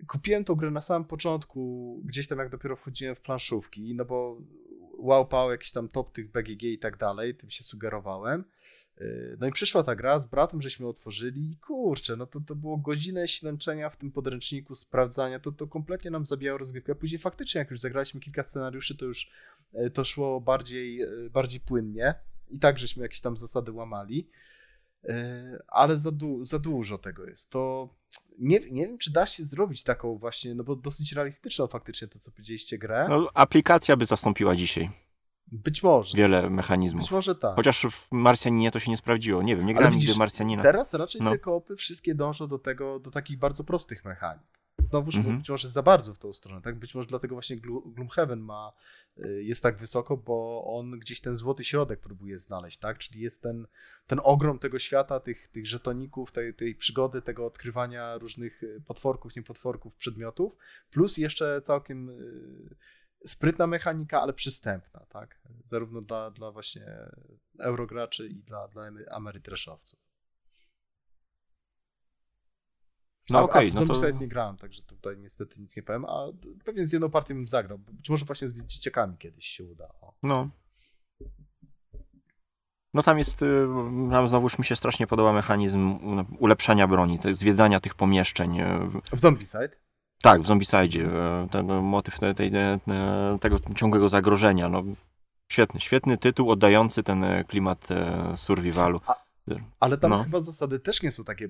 [0.07, 4.37] kupiłem tą grę na samym początku, gdzieś tam jak dopiero wchodziłem w planszówki, no bo
[4.97, 8.43] łapał jakiś tam top tych BGG i tak dalej, tym się sugerowałem.
[8.99, 12.55] Yy, No i przyszła ta gra, z bratem żeśmy otworzyli i kurczę, no to, to
[12.55, 16.95] było godzinę ślęczenia w tym podręczniku, sprawdzania, to, to kompletnie nam zabijało rozgrywkę.
[16.95, 19.31] Później faktycznie, jak już zagraliśmy kilka scenariuszy, to już
[19.73, 22.15] e, to szło bardziej, e, bardziej płynnie
[22.49, 24.29] i tak żeśmy jakieś tam zasady łamali.
[25.03, 27.49] E, ale za, du- za dużo tego jest.
[27.49, 27.89] To
[28.39, 32.19] nie, nie wiem, czy da się zrobić taką właśnie, no bo dosyć realistyczną faktycznie to,
[32.19, 33.05] co powiedzieliście, grę.
[33.09, 34.89] No, aplikacja by zastąpiła dzisiaj
[35.51, 36.17] Być może.
[36.17, 37.01] wiele mechanizmów.
[37.03, 37.55] Być może tak.
[37.55, 39.43] Chociaż w Marsjaninie to się nie sprawdziło.
[39.43, 40.63] Nie wiem, nie grałem nigdy Marsjanina.
[40.63, 41.31] Teraz raczej No.
[41.31, 44.43] te koopy wszystkie dążą do tego, do takich bardzo prostych mechanik.
[44.79, 45.37] Znowuż Mhm.
[45.37, 46.79] być może za bardzo w tą stronę, tak?
[46.79, 48.73] Być może dlatego właśnie Gloomhaven ma,
[49.17, 52.97] y, jest tak wysoko, bo on gdzieś ten złoty środek próbuje znaleźć, tak?
[52.97, 53.67] Czyli jest ten,
[54.07, 59.35] ten ogrom tego świata, tych, tych żetoników, tej, tej przygody, tego odkrywania różnych y, potworków,
[59.35, 60.55] niepotworków, przedmiotów,
[60.91, 62.75] plus jeszcze całkiem y,
[63.25, 65.39] sprytna mechanika, ale przystępna, tak?
[65.63, 66.85] Zarówno dla, dla właśnie
[67.59, 69.99] eurograczy i dla, dla Amerytreszowców.
[73.29, 74.09] No okej, w no to...
[74.09, 76.27] Nie grałem, także tutaj niestety nic nie powiem, a
[76.65, 77.77] pewnie z jedną partią bym zagrał.
[77.77, 79.87] Być może właśnie z dzieciakami kiedyś się uda.
[80.01, 80.13] O.
[80.23, 80.49] No.
[82.93, 83.67] No tam jest, y,
[84.11, 85.99] tam znowuż mi się strasznie podoba mechanizm
[86.39, 88.59] ulepszania broni, zwiedzania tych pomieszczeń.
[88.59, 88.65] y,
[89.15, 89.84] W Zombicide?
[90.21, 90.99] Tak, w Zombicide,
[91.45, 92.61] y, ten motyw tej, tej, tej,
[93.41, 94.69] tego ciągłego zagrożenia.
[94.69, 94.83] No,
[95.51, 97.87] świetny, świetny tytuł oddający ten klimat
[98.35, 99.01] survivalu.
[99.79, 100.23] Ale tam No.
[100.23, 101.49] chyba zasady też nie są takie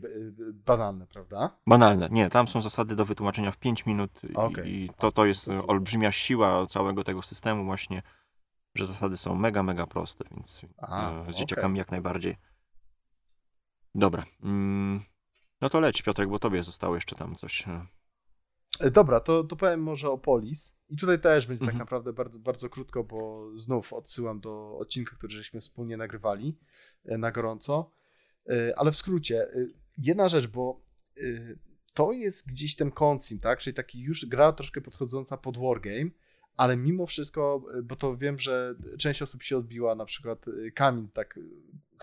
[0.65, 1.49] banalne, prawda?
[1.67, 2.07] Banalne.
[2.11, 4.71] Nie, tam są zasady do wytłumaczenia w 5 minut i- Okej.
[4.75, 8.01] i to, to jest To olbrzymia siła całego tego systemu właśnie,
[8.75, 11.33] że zasady są mega, mega proste, więc A, e, z okej.
[11.33, 12.37] dzieciakami jak najbardziej.
[13.95, 14.23] Dobra.
[14.43, 15.01] Mm,
[15.61, 17.63] no to leć Piotrek, bo tobie zostało jeszcze tam coś.
[18.79, 18.91] E.
[18.91, 20.75] Dobra, to, to powiem może o Polis.
[20.89, 21.79] I tutaj też będzie tak Mhm.
[21.79, 26.57] naprawdę bardzo, bardzo krótko, bo znów odsyłam do odcinka, który żeśmy wspólnie nagrywali
[27.05, 27.91] e, na gorąco.
[28.49, 29.47] E, Ale w skrócie,
[29.97, 30.81] jedna rzecz, bo
[31.93, 33.59] to jest gdzieś ten koncim, tak?
[33.59, 36.09] Czyli taki już gra troszkę podchodząca pod wargame,
[36.57, 40.71] ale mimo wszystko, e, bo to wiem, że część osób się odbiła, na przykład e,
[40.71, 41.41] Kamil, tak e,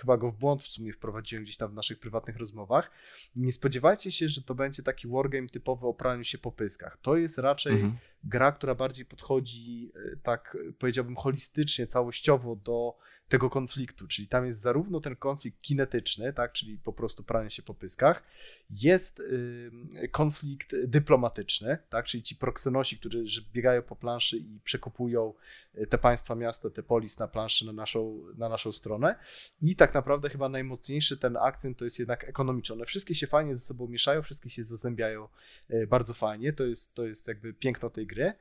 [0.01, 2.91] chyba go w błąd w sumie wprowadziłem gdzieś tam w naszych prywatnych rozmowach.
[3.37, 6.99] Nie spodziewajcie się, że to będzie taki wargame typowy o praniu się po pyskach.
[7.03, 7.97] To jest raczej Mhm.
[8.25, 9.93] gra, która bardziej podchodzi
[10.23, 12.97] tak powiedziałbym holistycznie, całościowo do
[13.33, 17.63] tego konfliktu, czyli tam jest zarówno ten konflikt kinetyczny, tak, czyli po prostu pranie się
[17.63, 18.23] po pyskach,
[18.71, 25.35] jest y, konflikt dyplomatyczny, tak, czyli ci proksenosi, którzy biegają po planszy i przekupują
[25.75, 29.19] y, te państwa, miasta, te polis na planszy na naszą, na naszą stronę.
[29.63, 32.75] I tak naprawdę chyba najmocniejszy ten akcent to jest jednak ekonomiczny.
[32.75, 35.29] One wszystkie się fajnie ze sobą mieszają, wszystkie się zazębiają
[35.69, 38.33] e, bardzo fajnie, to jest, to jest jakby piękno tej gry,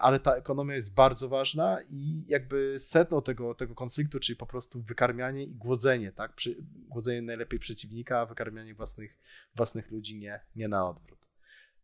[0.00, 4.82] ale ta ekonomia jest bardzo ważna i jakby sedno tego, tego konfliktu, czyli po prostu
[4.82, 6.34] wykarmianie i głodzenie, tak?
[6.34, 6.56] Przy,
[6.88, 9.18] głodzenie najlepiej przeciwnika, a wykarmianie własnych,
[9.56, 11.28] własnych ludzi nie, nie na odwrót.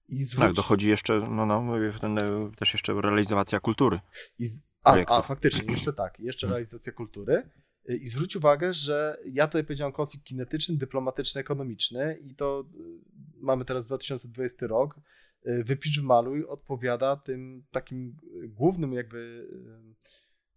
[0.08, 1.64] I zwróć, Tak, dochodzi jeszcze, no, no,
[2.00, 4.00] ten, e, też jeszcze realizacja kultury.
[4.38, 6.56] I z, a, a, faktycznie, jeszcze tak, jeszcze Mhm.
[6.56, 7.42] realizacja kultury.
[7.90, 13.40] Y, I zwróć uwagę, że ja tutaj powiedziałem konflikt kinetyczny, dyplomatyczny, ekonomiczny i to y,
[13.40, 15.00] mamy teraz 2020 rok.
[15.46, 19.48] Y, Wypisz, maluj odpowiada tym takim y, głównym jakby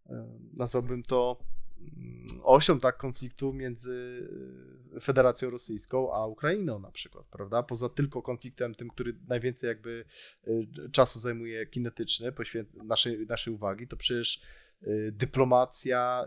[0.10, 0.14] y,
[0.53, 1.40] nazwałbym to
[1.80, 4.28] mm, osią tak konfliktu między
[5.02, 7.64] Federacją Rosyjską a Ukrainą na przykład, prawda?
[7.64, 10.06] Poza tylko konfliktem tym, który najwięcej jakby
[10.91, 14.41] czasu zajmuje kinetyczny, poświęc- naszej, naszej uwagi, to przecież
[15.11, 16.26] dyplomacja,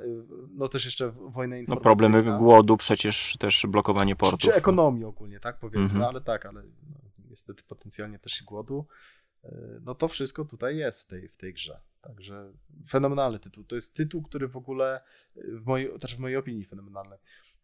[0.54, 1.80] no też jeszcze wojna No, informacyjna.
[2.10, 4.40] problemy głodu, przecież też blokowanie czy, portów.
[4.40, 6.02] czy ekonomii ogólnie, tak powiedzmy, Mhm.
[6.04, 7.00] ale tak, ale no,
[7.32, 8.86] niestety potencjalnie też i głodu.
[9.44, 9.48] Y,
[9.82, 11.80] No to wszystko tutaj jest w tej, w tej grze.
[12.00, 12.52] Także
[12.88, 13.64] fenomenalny tytuł.
[13.64, 15.00] To jest tytuł, który w ogóle,
[15.36, 17.16] y, w mojej, też w mojej opinii fenomenalny,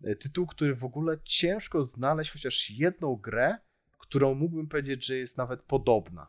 [0.07, 3.59] y, tytuł, który w ogóle ciężko znaleźć chociaż jedną grę,
[3.99, 6.27] którą mógłbym powiedzieć, że jest nawet podobna.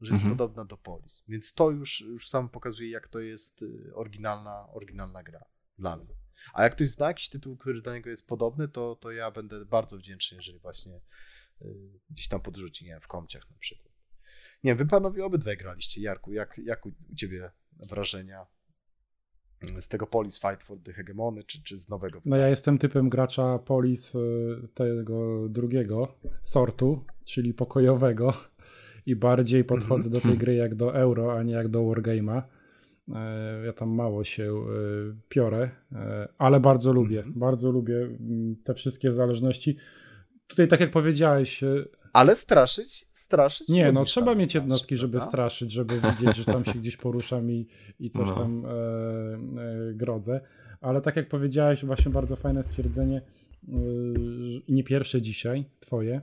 [0.00, 0.38] Że jest Mhm.
[0.38, 1.24] podobna do Polis.
[1.28, 5.44] Więc to już, już sam pokazuje, jak to jest oryginalna, oryginalna gra
[5.78, 6.14] dla mnie.
[6.54, 9.64] A jak ktoś zna jakiś tytuł, który do niego jest podobny, to, to ja będę
[9.64, 11.00] bardzo wdzięczny, jeżeli właśnie
[12.10, 13.92] gdzieś tam podrzuci, nie wiem, w komciach na przykład.
[14.64, 16.00] Nie wiem, wy panowie obydwaj graliście.
[16.00, 17.50] Jarku, jak, jak u, ciebie
[17.90, 18.46] wrażenia
[19.78, 22.20] y, z tego Polis Fight for the Hegemony, czy, czy z nowego?
[22.24, 24.18] No ja jestem typem gracza polis y,
[24.74, 28.34] tego drugiego sortu, czyli pokojowego
[29.06, 32.42] i bardziej podchodzę do tej gry jak do euro, a nie jak do wargame'a.
[33.14, 37.38] E, Ja tam mało się y, piorę, e, ale bardzo lubię, Mhm.
[37.38, 39.76] bardzo lubię mm, te wszystkie zależności.
[40.46, 43.68] Tutaj tak jak powiedziałeś, y, Ale straszyć, straszyć.
[43.68, 45.28] nie, no trzeba mieć jednostki, żeby prawda?
[45.28, 47.66] straszyć, żeby widzieć, że tam się gdzieś poruszam i,
[48.00, 48.34] i coś No.
[48.34, 50.40] tam e, e, grodzę.
[50.80, 53.22] Ale tak jak powiedziałeś, właśnie bardzo fajne stwierdzenie
[54.68, 56.20] i nie pierwsze dzisiaj, twoje,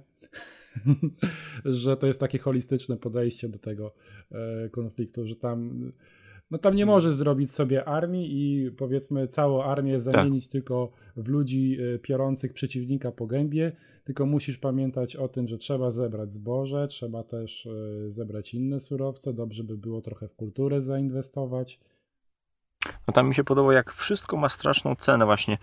[1.66, 3.94] że to jest takie holistyczne podejście do tego
[4.32, 5.92] e, konfliktu, że tam
[6.52, 11.78] no tam nie możesz zrobić sobie armii i powiedzmy całą armię zamienić tylko w ludzi
[11.96, 13.72] e, piorących przeciwnika po gębie,
[14.10, 19.34] tylko musisz pamiętać o tym, że trzeba zebrać zboże, trzeba też e, zebrać inne surowce,
[19.34, 21.80] dobrze by było trochę w kulturę zainwestować.
[23.08, 25.58] No tam mi się podoba, jak wszystko ma straszną cenę właśnie,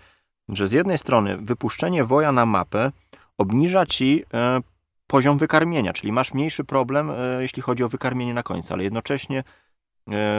[0.49, 2.91] że z jednej strony wypuszczenie woja na mapę
[3.37, 4.61] obniża ci e,
[5.07, 9.43] poziom wykarmienia, czyli masz mniejszy problem, e, jeśli chodzi o wykarmienie na końcu, ale jednocześnie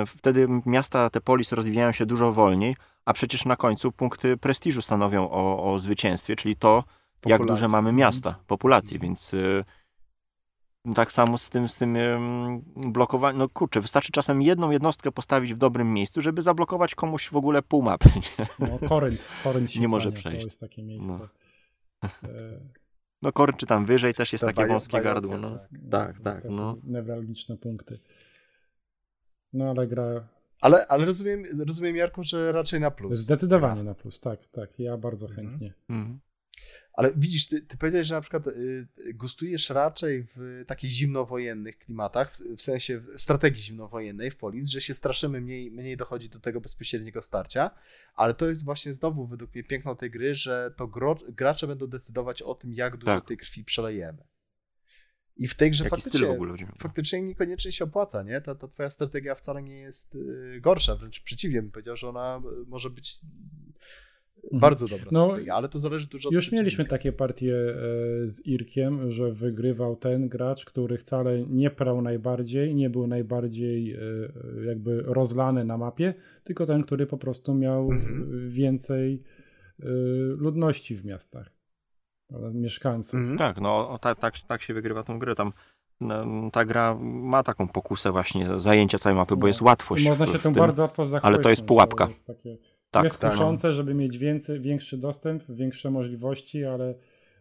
[0.07, 5.31] wtedy miasta, te polis rozwijają się dużo wolniej, a przecież na końcu punkty prestiżu stanowią
[5.31, 6.85] o, o zwycięstwie, czyli to,
[7.27, 7.63] jak Populacji.
[7.65, 9.09] duże mamy miasta, populację, Mhm.
[9.09, 9.65] więc y,
[10.95, 12.61] tak samo z tym, z tym ym,
[12.93, 13.39] blokowaniem.
[13.39, 17.63] No kurczę, wystarczy czasem jedną jednostkę postawić w dobrym miejscu, żeby zablokować komuś w ogóle
[17.63, 18.09] pół mapy.
[18.17, 18.47] Nie?
[18.81, 20.41] No, Korynt, Korynt się Nie może przejść.
[20.41, 21.19] To jest takie miejsce.
[22.05, 22.09] E,
[23.23, 25.39] No Korn czy tam wyżej też jest Te takie wąskie gardło.
[25.39, 25.59] No.
[25.59, 25.69] tak.
[25.91, 26.77] Tak, tak, To no.
[26.85, 28.01] Newralgiczne punkty.
[29.53, 30.29] No ale gra
[30.61, 33.19] Ale, ale rozumiem, rozumiem, Jarku, że raczej na plus.
[33.19, 34.79] zdecydowanie na plus, tak, tak.
[34.79, 35.49] Ja bardzo Mhm.
[35.49, 35.75] chętnie.
[35.89, 36.19] Mhm.
[36.93, 42.33] Ale widzisz, ty, ty powiedziałeś, że na przykład y, gustujesz raczej w takich zimnowojennych klimatach,
[42.33, 46.61] w, w sensie strategii zimnowojennej w Polis, że się straszymy, mniej, mniej dochodzi do tego
[46.61, 47.71] bezpośredniego starcia,
[48.15, 51.87] ale to jest właśnie znowu według mnie piękno tej gry, że to gro, gracze będą
[51.87, 53.29] decydować o tym, jak dużo Tak.
[53.29, 54.25] tej krwi przelejemy.
[55.37, 56.39] I w tej grze Jaki faktycznie,
[56.79, 58.41] faktycznie niekoniecznie się opłaca, nie?
[58.41, 62.43] Ta, ta twoja strategia wcale nie jest y, gorsza, wręcz przeciwnie, bym powiedział, że ona
[62.63, 63.17] y, może być
[64.45, 64.61] Mhm.
[64.61, 67.75] bardzo dobra No, strategia, ale to zależy dużo od Już mieliśmy takie partie e,
[68.29, 73.99] z Irkiem, że wygrywał ten gracz, który wcale nie prał najbardziej, nie był najbardziej e,
[74.67, 78.51] jakby rozlany na mapie, tylko ten, który po prostu miał Mhm.
[78.51, 79.23] więcej
[79.83, 79.85] e,
[80.37, 81.51] ludności w miastach,
[82.55, 83.15] mieszkańców.
[83.15, 83.39] Mhm.
[83.39, 85.35] Tak, no tak, tak, tak się wygrywa tą grę.
[85.35, 85.53] Tam
[86.01, 89.47] no, ta gra ma taką pokusę właśnie zajęcia całej mapy, bo No.
[89.47, 90.05] jest łatwość.
[90.05, 90.61] I można w- się w tym tym.
[90.61, 91.35] bardzo łatwo zachwycić.
[91.35, 92.07] ale to jest pułapka.
[92.09, 92.57] jest takie
[92.91, 93.33] Tak, jest tak.
[93.33, 96.95] kuszące, żeby mieć więcej, większy dostęp, większe możliwości, ale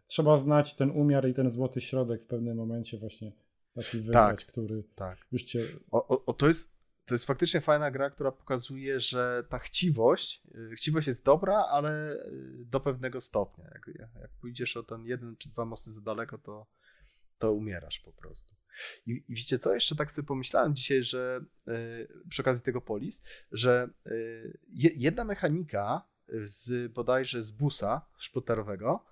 [0.06, 3.32] trzeba znać ten umiar i ten złoty środek w pewnym momencie właśnie
[3.76, 5.18] taki wybrać, który Tak.
[5.32, 5.64] już cię...
[5.91, 10.41] O, o, o, to, jest, to jest faktycznie fajna gra, która pokazuje, że ta chciwość,
[10.72, 13.65] y, chciwość jest dobra, ale y, do pewnego stopnia.
[13.74, 16.68] Jak, jak pójdziesz o ten jeden czy dwa mosty za daleko, to,
[17.38, 18.56] to umierasz po prostu.
[19.06, 23.24] I, I wiecie co, jeszcze tak sobie pomyślałem dzisiaj, że y, przy okazji tego polis,
[23.52, 23.90] że
[24.70, 26.08] je, jedna mechanika
[26.44, 29.06] z bodajże z busa szploterowego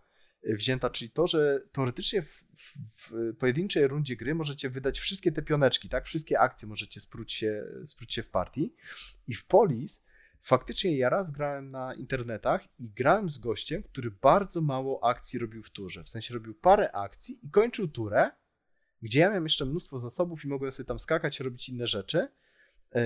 [0.50, 5.32] y, wzięta, czyli to, że teoretycznie w, w, w pojedynczej rundzie gry możecie wydać wszystkie
[5.32, 6.06] te pioneczki, tak?
[6.06, 8.76] Wszystkie akcje możecie spróć się, spróć się w partii.
[9.28, 10.04] I w Polis
[10.42, 15.64] faktycznie ja raz grałem na internetach i grałem z gościem, który bardzo mało akcji robił
[15.64, 16.04] w turze.
[16.04, 18.32] W sensie robił parę akcji i kończył turę,
[19.06, 22.28] gdzie ja miałem jeszcze mnóstwo zasobów i mogłem sobie tam skakać, robić inne rzeczy.
[22.96, 23.02] Yy,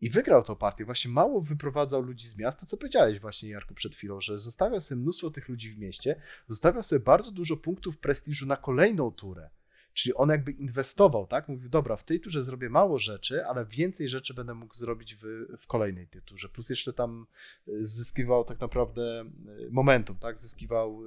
[0.00, 0.84] I wygrał tą partię.
[0.84, 5.00] Właśnie mało wyprowadzał ludzi z miasta, co powiedziałeś właśnie, Jarku, przed chwilą, że zostawiał sobie
[5.00, 9.50] mnóstwo tych ludzi w mieście, zostawiał sobie bardzo dużo punktów prestiżu na kolejną turę.
[9.92, 11.48] Czyli on jakby inwestował, tak?
[11.48, 15.24] Mówił, dobra, w tej turze zrobię mało rzeczy, ale więcej rzeczy będę mógł zrobić w,
[15.58, 16.48] w kolejnej tej turze.
[16.48, 17.26] Plus jeszcze tam
[17.68, 19.24] y, zyskiwał tak naprawdę
[19.58, 20.38] y, momentum, tak?
[20.38, 21.02] Zyskiwał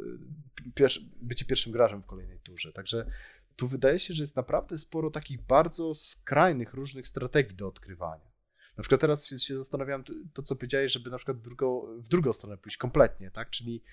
[0.76, 2.74] pierwszy, bycie pierwszym graczem w kolejnej turze.
[2.74, 3.12] Także
[3.60, 8.32] tu wydaje się, że jest naprawdę sporo takich bardzo skrajnych, różnych strategii do odkrywania.
[8.78, 10.04] Na przykład teraz się, się zastanawiam,
[10.34, 13.50] to, co powiedziałeś, żeby na przykład w drugą, w drugą stronę pójść kompletnie, tak?
[13.50, 13.84] Czyli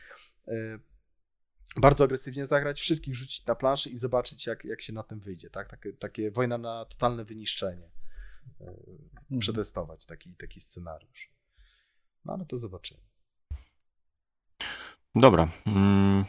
[0.49, 0.81] y,
[1.77, 5.51] bardzo agresywnie zagrać, wszystkich rzucić na planszę i zobaczyć, jak, jak się na tym wyjdzie,
[5.51, 5.69] tak?
[5.71, 7.91] Takie, takie wojna na totalne wyniszczenie.
[8.61, 8.65] y,
[9.31, 9.41] Mhm.
[9.41, 11.31] Przetestować taki, taki scenariusz.
[12.25, 13.01] No ale to zobaczymy.
[15.15, 15.49] Dobra.
[15.67, 16.25] Mm,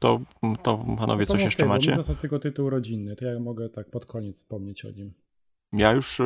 [0.00, 0.20] to,
[0.62, 1.90] to panowie No to coś jeszcze bo macie?
[1.90, 5.12] Mi został tylko tytuł rodzinny, to ja mogę tak pod koniec wspomnieć o nim.
[5.72, 6.24] Ja już y,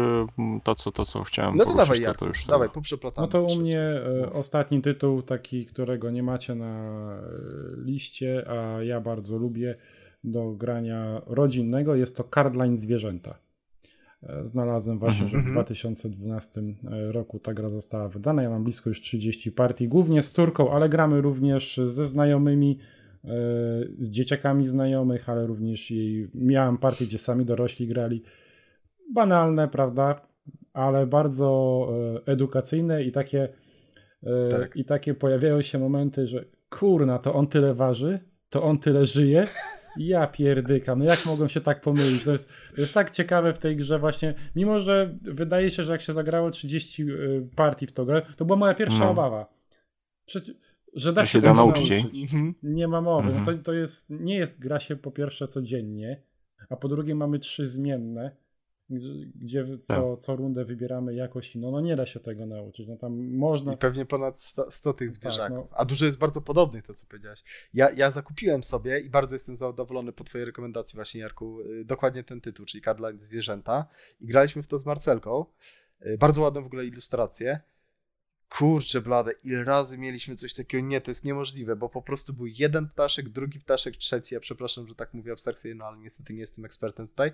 [0.64, 3.26] to, co, to, co chciałem No to poruszyć, dawaj, to, to już dawaj, poprzeplatamy.
[3.26, 4.34] No to u mnie e, Mów.
[4.36, 6.74] ostatni tytuł, taki, którego nie macie na
[7.16, 7.20] e,
[7.84, 9.74] liście, a ja bardzo lubię
[10.24, 13.38] do grania rodzinnego, jest to Cardline Zwierzęta.
[14.22, 15.54] E, Znalazłem właśnie, że w Mhm.
[15.54, 16.62] 2012
[17.12, 18.42] roku ta gra została wydana.
[18.42, 23.03] Ja mam blisko już 30 partii, głównie z córką, ale gramy również ze znajomymi, e,
[23.98, 28.22] z dzieciakami znajomych, ale również jej miałem partie, gdzie sami dorośli grali.
[29.12, 30.26] Banalne, prawda?
[30.72, 31.88] Ale bardzo
[32.26, 33.48] e, edukacyjne i takie
[34.22, 34.76] e, Tak.
[34.76, 38.18] i takie pojawiają się momenty, że kurna, to on tyle waży,
[38.50, 39.46] to on tyle żyje.
[39.96, 42.24] Ja pierdykam, no jak mogą się tak pomylić?
[42.24, 45.92] To jest, to jest tak ciekawe w tej grze właśnie, mimo że wydaje się, że
[45.92, 49.10] jak się zagrało 30 y, partii w tą grę, to była moja pierwsza No.
[49.10, 49.46] obawa.
[50.26, 50.54] Przecież,
[50.94, 52.22] że da Że się, się da tego nauczyć jej.
[52.22, 52.54] Mhm.
[52.62, 53.28] Nie ma mowy.
[53.28, 53.44] Mhm.
[53.46, 56.22] No to, to jest, nie jest gra się po pierwsze codziennie,
[56.68, 58.36] a po drugie mamy trzy zmienne,
[59.34, 61.70] gdzie- co, co rundę wybieramy jakoś inną.
[61.70, 62.88] No nie da się tego nauczyć.
[62.88, 63.72] No tam można...
[63.72, 65.70] I pewnie ponad 100, 100 tych Tak, zwierzaków.
[65.70, 65.76] no.
[65.76, 67.44] A dużo jest bardzo podobnych, to co powiedziałeś.
[67.74, 72.24] Ja, ja zakupiłem sobie i bardzo jestem zadowolony po twojej rekomendacji właśnie, Jarku, y, dokładnie
[72.24, 73.86] ten tytuł, czyli Cardline Zwierzęta.
[74.20, 75.44] I graliśmy w to z Marcelką.
[76.06, 77.60] Y, Bardzo ładne w ogóle ilustracje.
[78.58, 80.86] Kurczę blade, ile razy mieliśmy coś takiego?
[80.86, 84.34] Nie, to jest niemożliwe, bo po prostu był jeden ptaszek, drugi ptaszek, trzeci.
[84.34, 87.32] Ja przepraszam, że tak mówię abstrakcyjnie, no ale niestety nie jestem ekspertem tutaj.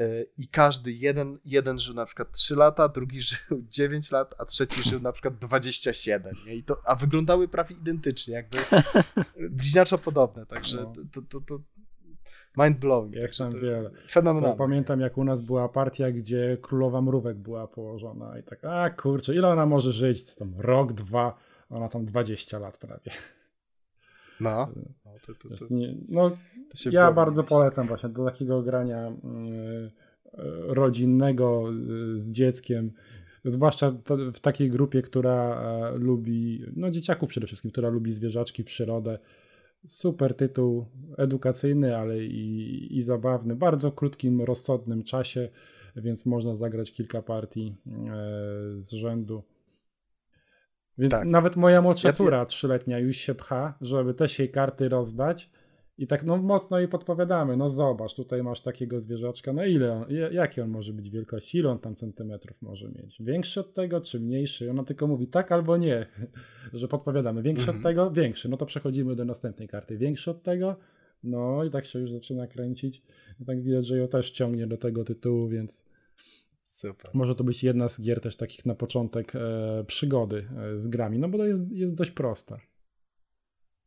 [0.00, 4.44] Y, I każdy, jeden, jeden żył na przykład 3 lata, drugi żył 9 lat, a
[4.44, 6.36] trzeci żył na przykład 27.
[6.46, 6.54] Nie?
[6.54, 8.58] I to, a wyglądały prawie identycznie, jakby
[9.50, 10.92] bliźniaczo podobne, także No.
[11.12, 11.60] to, to, to
[12.56, 13.14] mind blowing.
[13.14, 13.90] Jest tam wiele.
[14.58, 19.34] Pamiętam, jak u nas była partia, gdzie królowa mrówek była położona i tak, a kurczę,
[19.34, 20.34] ile ona może żyć?
[20.34, 21.38] Tam rok, dwa,
[21.70, 23.10] ona tam 20 lat prawie.
[24.40, 24.68] No,
[25.04, 26.30] no, to, to, to, nie, no
[26.90, 29.90] ja bardzo polecam właśnie do takiego grania yy,
[30.74, 32.92] rodzinnego yy, z dzieckiem
[33.44, 33.92] zwłaszcza
[34.34, 39.18] w takiej grupie, która e, lubi, no dzieciaków przede wszystkim, która lubi zwierzaczki, przyrodę.
[39.86, 40.86] Super tytuł
[41.18, 45.48] edukacyjny, ale i, i zabawny, bardzo krótkim, rozsądnym czasie,
[45.96, 48.00] więc można zagrać kilka partii e,
[48.78, 49.42] z rzędu.
[50.98, 51.28] Więc tak.
[51.28, 55.50] nawet moja młodsza córa, trzyletnia, już się pcha, żeby też jej karty rozdać
[55.98, 60.04] i tak no mocno jej podpowiadamy, no zobacz, tutaj masz takiego zwierzaczka, no ile on,
[60.32, 63.16] jaki on może być wielkości, ile on tam centymetrów może mieć?
[63.20, 64.70] Większy od tego, czy mniejszy?
[64.70, 66.06] Ona tylko mówi tak albo nie,
[66.72, 67.42] że podpowiadamy.
[67.42, 67.78] Większy mhm.
[67.78, 68.10] od tego?
[68.10, 68.48] Większy.
[68.48, 69.98] No to przechodzimy do następnej karty.
[69.98, 70.76] Większy od tego?
[71.24, 73.02] No i tak się już zaczyna kręcić.
[73.40, 75.82] No tak widać, że ją też ciągnie do tego tytułu, więc
[76.64, 77.10] Super.
[77.14, 81.18] może to być jedna z gier też takich na początek e, przygody e, z grami,
[81.18, 82.60] no bo to jest, jest dość prosta.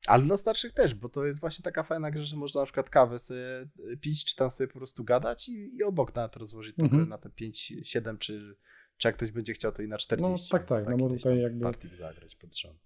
[0.07, 2.89] Ale dla starszych też, bo to jest właśnie taka fajna gra, że można na przykład
[2.89, 3.67] kawę sobie
[4.01, 7.09] pić, czy tam sobie po prostu gadać i, i obok na to rozłożyć mhm.
[7.09, 8.57] na te 5, 7, czy,
[8.97, 10.31] czy jak ktoś będzie chciał, to i na 40.
[10.31, 11.63] No tak, tak, no bo tutaj jakby...
[11.63, 12.79] Partii zagrać pod rząd.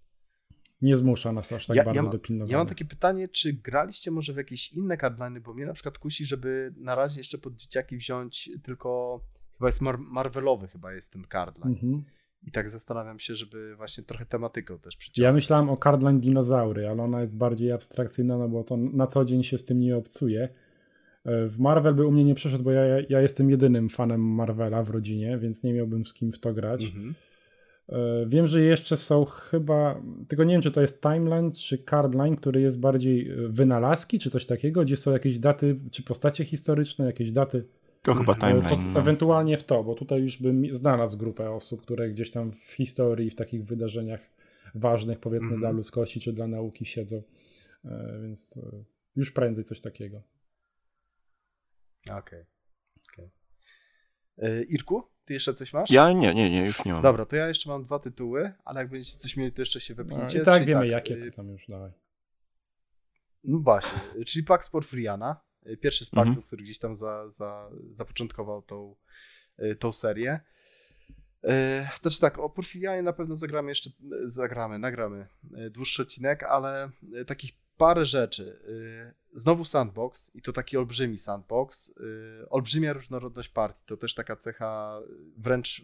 [0.82, 2.52] Nie zmusza nas aż tak ja, bardzo ja, do pilnowania.
[2.52, 5.98] Ja mam takie pytanie, czy graliście może w jakieś inne cardliny, bo mnie na przykład
[5.98, 9.20] kusi, żeby na razie jeszcze pod dzieciaki wziąć tylko,
[9.52, 11.72] chyba jest Mar Marvelowy chyba jest ten cardline.
[11.72, 12.04] Mhm.
[12.46, 15.24] I tak zastanawiam się, żeby właśnie trochę tematyką też przyciągnąć.
[15.24, 19.24] Ja myślałem o Cardline Dinozaury, ale ona jest bardziej abstrakcyjna, no bo to na co
[19.24, 20.48] dzień się z tym nie obcuje.
[21.24, 24.82] E, w Marvel by u mnie nie przeszedł, bo ja, ja jestem jedynym fanem Marvela
[24.82, 26.84] w rodzinie, więc nie miałbym z kim w to grać.
[26.84, 27.14] Mhm.
[27.88, 32.36] E, wiem, że jeszcze są chyba, tylko nie wiem, czy to jest Timeline czy Cardline,
[32.36, 37.06] który jest bardziej e, wynalazki, czy coś takiego, gdzie są jakieś daty, czy postacie historyczne,
[37.06, 37.66] jakieś daty
[38.02, 38.68] to chyba timeline.
[38.68, 39.00] To no.
[39.00, 43.30] ewentualnie w to, bo tutaj już bym znalazł grupę osób, które gdzieś tam w historii,
[43.30, 44.20] w takich wydarzeniach
[44.74, 47.22] ważnych, powiedzmy mm dla ludzkości czy dla nauki siedzą.
[47.84, 48.84] E, więc e,
[49.16, 50.22] już prędzej coś takiego.
[52.04, 52.18] Okej.
[52.18, 52.46] Okay.
[53.12, 53.30] okay.
[54.38, 55.90] E, Irku, ty jeszcze coś masz?
[55.90, 57.02] Ja nie, nie, nie, już nie mam.
[57.02, 59.94] Dobra, to ja jeszcze mam dwa tytuły, ale jak będziecie coś mieli, to jeszcze się
[59.94, 60.38] wepnijcie.
[60.38, 61.90] No, tak wiemy tak, jakie, to tam już dawaj.
[63.44, 65.40] No właśnie, czyli Pax Porfiriana.
[65.66, 66.46] Y, pierwszy z Paxów, mhm.
[66.46, 68.96] który gdzieś tam za, za, zapoczątkował tą,
[69.58, 70.40] y, tą serię.
[71.44, 71.48] Y,
[72.02, 73.90] znaczy tak, o Porfirianie na pewno zagramy jeszcze,
[74.24, 75.26] zagramy, nagramy
[75.70, 76.90] dłuższy odcinek, ale
[77.26, 78.58] takich parę rzeczy.
[79.32, 81.94] Znowu sandbox i to taki olbrzymi sandbox.
[82.50, 85.00] Olbrzymia różnorodność partii, to też taka cecha
[85.36, 85.82] wręcz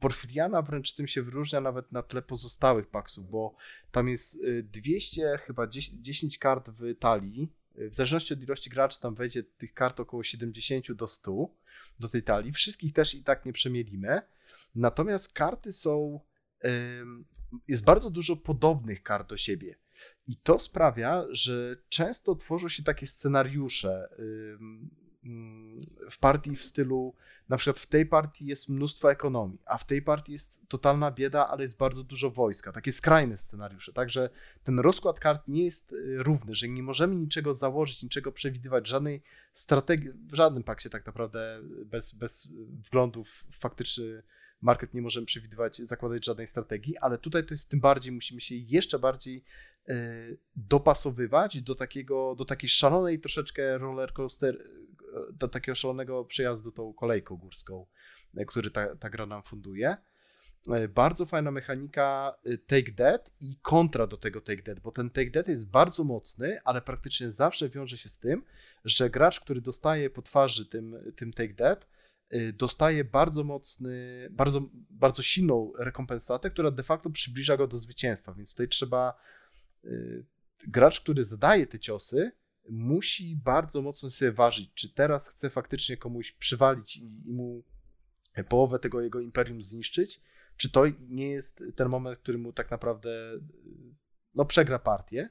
[0.00, 3.54] Porfiriana wręcz tym się wyróżnia nawet na tle pozostałych paksów, bo
[3.90, 9.14] tam jest 200 chyba 10, 10 kart w talii, w zależności od ilości graczy tam
[9.14, 11.48] wejdzie tych kart około 70 do 100
[12.00, 12.52] do tej talii.
[12.52, 14.22] Wszystkich też i tak nie przemielimy.
[14.74, 16.20] Natomiast karty są.
[17.68, 19.78] Jest bardzo dużo podobnych kart do siebie.
[20.26, 24.08] I to sprawia, że często tworzą się takie scenariusze
[26.10, 27.14] w partii w stylu
[27.48, 31.48] na przykład w tej partii jest mnóstwo ekonomii, a w tej partii jest totalna bieda,
[31.48, 32.72] ale jest bardzo dużo wojska.
[32.72, 33.92] Takie skrajne scenariusze.
[33.92, 34.30] Także
[34.62, 39.22] ten rozkład kart nie jest y, równy, że nie możemy niczego założyć, niczego przewidywać, żadnej
[39.52, 42.48] strategii, w żadnym pakcie tak naprawdę bez, bez
[42.86, 44.22] wglądu w faktyczny
[44.60, 48.54] market nie możemy przewidywać, zakładać żadnej strategii, ale tutaj to jest tym bardziej, musimy się
[48.54, 49.44] jeszcze bardziej
[49.88, 49.94] e,
[50.56, 54.58] dopasowywać do takiego, do takiej szalonej troszeczkę roller coaster,
[55.32, 57.86] do takiego szalonego przejazdu tą kolejką górską,
[58.36, 59.96] e, który ta, ta gra nam funduje.
[60.68, 62.34] E, bardzo fajna mechanika
[62.66, 66.58] Take Dead i kontra do tego Take Dead, bo ten Take Dead jest bardzo mocny,
[66.64, 68.44] ale praktycznie zawsze wiąże się z tym,
[68.84, 71.88] że gracz, który dostaje po twarzy tym, tym Take Dead,
[72.54, 78.50] dostaje bardzo mocny, bardzo, bardzo silną rekompensatę, która de facto przybliża go do zwycięstwa, więc
[78.50, 79.14] tutaj trzeba
[80.68, 82.32] gracz, który zadaje te ciosy,
[82.70, 87.64] musi bardzo mocno sobie ważyć, czy teraz chce faktycznie komuś przywalić i, i mu
[88.48, 90.20] połowę tego jego imperium zniszczyć,
[90.56, 93.10] czy to nie jest ten moment, który mu tak naprawdę
[94.34, 95.30] no, przegra partię.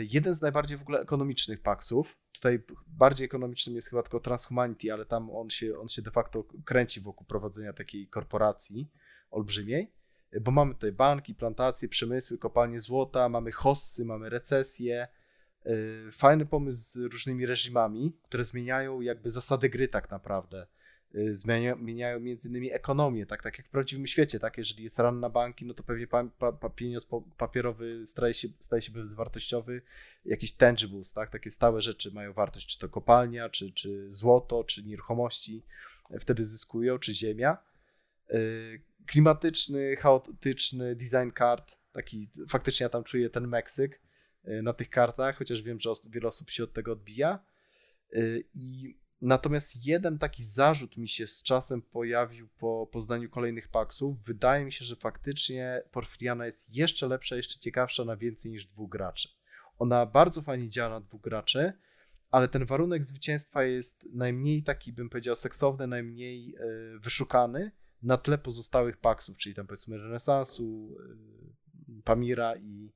[0.00, 5.06] Jeden z najbardziej w ogóle ekonomicznych paksów, Tutaj bardziej ekonomicznym jest chyba tylko Transhumanity, ale
[5.06, 8.90] tam on się, on się de facto kręci wokół prowadzenia takiej korporacji
[9.30, 9.92] olbrzymiej,
[10.40, 15.08] bo mamy tutaj banki, plantacje, przemysły, kopalnie złota, mamy hossy, mamy recesję.
[15.66, 20.66] Y, fajny pomysł z różnymi reżimami, które zmieniają jakby zasady gry tak naprawdę.
[21.14, 25.20] Y, zmieniają między innymi ekonomię, tak, tak jak w prawdziwym świecie, tak, jeżeli jest ran
[25.20, 27.06] na banki, no to pewnie pa, pa, pa, pieniądz
[27.36, 29.82] papierowy staje się, staje się bezwartościowy,
[30.24, 34.84] jakiś tangibles, tak, takie stałe rzeczy mają wartość, czy to kopalnia, czy, czy złoto, czy
[34.84, 35.62] nieruchomości,
[36.10, 37.58] e, wtedy zyskują, czy ziemia.
[38.30, 38.38] E,
[39.06, 44.00] klimatyczny, chaotyczny design kart, Taki, faktycznie ja tam czuję ten Meksyk
[44.44, 47.44] na tych kartach, chociaż wiem, że wiele osób się od tego odbija.
[48.14, 54.22] Y, I natomiast jeden taki zarzut mi się z czasem pojawił po poznaniu kolejnych paksów.
[54.22, 58.90] Wydaje mi się, że faktycznie Porfiriana jest jeszcze lepsza, jeszcze ciekawsza na więcej niż dwóch
[58.90, 59.28] graczy.
[59.78, 61.72] Ona bardzo fajnie działa na dwóch graczy,
[62.30, 67.70] ale ten warunek zwycięstwa jest najmniej taki, bym powiedział, seksowny, najmniej y, wyszukany
[68.02, 70.96] na tle pozostałych paksów, czyli tam powiedzmy renesansu,
[71.98, 72.92] y, Pamira i,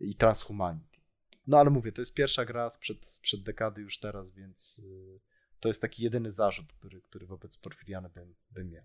[0.00, 0.98] i Transhumanity.
[1.46, 5.20] No ale mówię, to jest pierwsza gra sprzed, sprzed dekady już teraz, więc y,
[5.60, 8.84] to jest taki jedyny zarzut, który, który wobec Porfiriany bym, bym miał.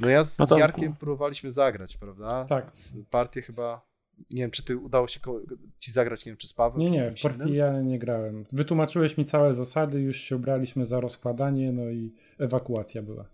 [0.00, 0.58] No ja z no to...
[0.58, 2.44] Jarkiem próbowaliśmy zagrać, prawda?
[2.44, 2.72] Tak.
[3.10, 3.86] Partię chyba,
[4.30, 5.20] nie wiem, czy ty udało się
[5.78, 6.80] ci zagrać, nie wiem, czy z Pawłem?
[6.80, 8.44] Nie, nie, w Porfiriany nie grałem.
[8.52, 13.28] Wytłumaczyłeś mi całe zasady, już się ubraliśmy za rozkładanie, no i ewakuacja była.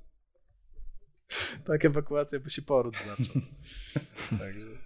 [1.64, 3.42] tak, ewakuacja, bo się poród zaczął.
[4.38, 4.79] Także...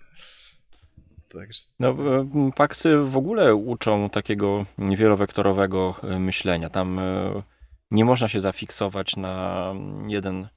[1.34, 1.62] Także...
[1.78, 6.70] No, e, paksy w ogóle uczą takiego wielowektorowego e, myślenia.
[6.70, 7.42] Tam e,
[7.90, 9.74] nie można się zafiksować na
[10.08, 10.48] jeden,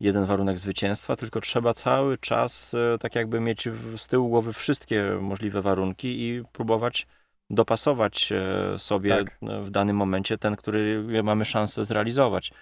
[0.00, 5.62] jeden warunek zwycięstwa, tylko trzeba cały czas tak jakby mieć z tyłu głowy wszystkie możliwe
[5.62, 7.06] warunki i próbować
[7.50, 8.32] dopasować
[8.76, 9.38] sobie tak.
[9.62, 12.52] w danym momencie ten, który mamy szansę zrealizować.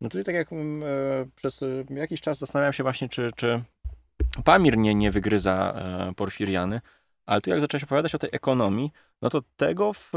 [0.00, 0.48] No tutaj tak jak
[1.34, 3.62] przez jakiś czas zastanawiam się właśnie, czy, czy
[4.44, 5.82] Pamir nie, nie wygryza
[6.16, 6.80] Porfiriany,
[7.26, 8.90] ale tu jak zacząłeś opowiadać o tej ekonomii,
[9.22, 10.12] no to tego w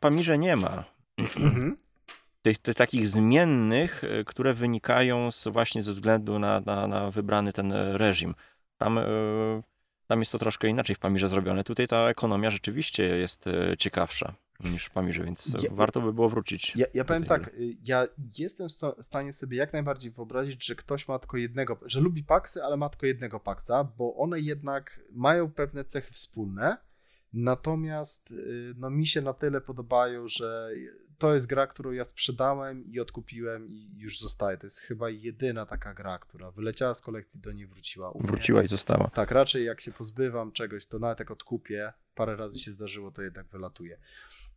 [0.00, 0.84] Pamirze nie ma.
[1.18, 1.76] Mhm.
[2.42, 7.72] Tych, tych, takich zmiennych, które wynikają z, właśnie ze względu na, na, na wybrany ten
[7.72, 8.34] reżim.
[8.78, 9.00] Tam,
[10.06, 11.64] tam jest to troszkę inaczej w Pamirze zrobione.
[11.64, 13.44] Tutaj ta ekonomia rzeczywiście jest
[13.78, 14.34] ciekawsza
[14.64, 16.76] niż w Pamirze, więc ja, warto by było wrócić.
[16.76, 17.76] Ja, ja powiem tak, gry.
[17.84, 18.06] ja
[18.38, 22.64] jestem w stanie sobie jak najbardziej wyobrazić, że ktoś ma tylko jednego, że lubi paksy,
[22.64, 26.76] ale ma tylko jednego paksa, bo one jednak mają pewne cechy wspólne,
[27.32, 30.70] natomiast y, no, mi się na tyle podobają, że
[31.20, 34.58] to jest gra, którą ja sprzedałem i odkupiłem i już zostaje.
[34.58, 38.12] To jest chyba jedyna taka gra, która wyleciała z kolekcji, do niej wróciła.
[38.20, 39.10] Wróciła i została.
[39.14, 43.22] Tak, raczej jak się pozbywam czegoś, to nawet jak odkupię, parę razy się zdarzyło, to
[43.22, 43.98] jednak wylatuje.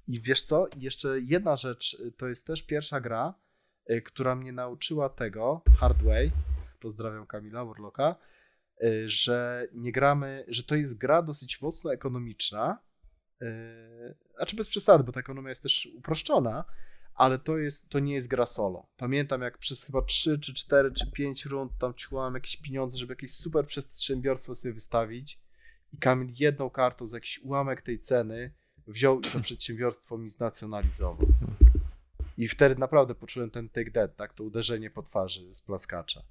[0.07, 0.67] I wiesz co?
[0.77, 3.34] Jeszcze jedna rzecz, y, to jest też pierwsza gra,
[3.91, 6.31] y, która mnie nauczyła tego, Hardway,
[6.80, 8.15] pozdrawiam Kamila Warlocka,
[8.84, 12.80] y, że nie gramy, że to jest gra dosyć mocno ekonomiczna,
[14.35, 16.65] znaczy bez przesady, bo ta ekonomia jest też uproszczona,
[17.15, 18.88] ale to, jest, to nie jest gra solo.
[18.97, 23.11] Pamiętam jak przez chyba 3 czy 4 czy 5 rund tam ciłałem jakieś pieniądze, żeby
[23.11, 25.39] jakieś super przedsiębiorstwo sobie wystawić
[25.93, 28.53] i Kamil jedną kartą za jakiś ułamek tej ceny
[28.88, 31.27] wziął i to przedsiębiorstwo mi znacjonalizował.
[32.38, 36.23] I wtedy naprawdę poczułem ten take that, tak, to uderzenie po twarzy z plaskacza.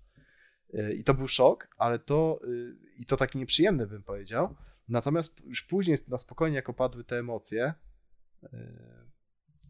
[0.74, 4.56] Y, I to był szok, ale to y, i to taki nieprzyjemny bym powiedział.
[4.88, 7.74] Natomiast już później na spokojnie jak opadły te emocje,
[8.42, 8.48] y,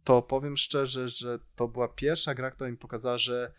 [0.04, 3.52] to powiem szczerze, że to była pierwsza gra, która mi pokazała, że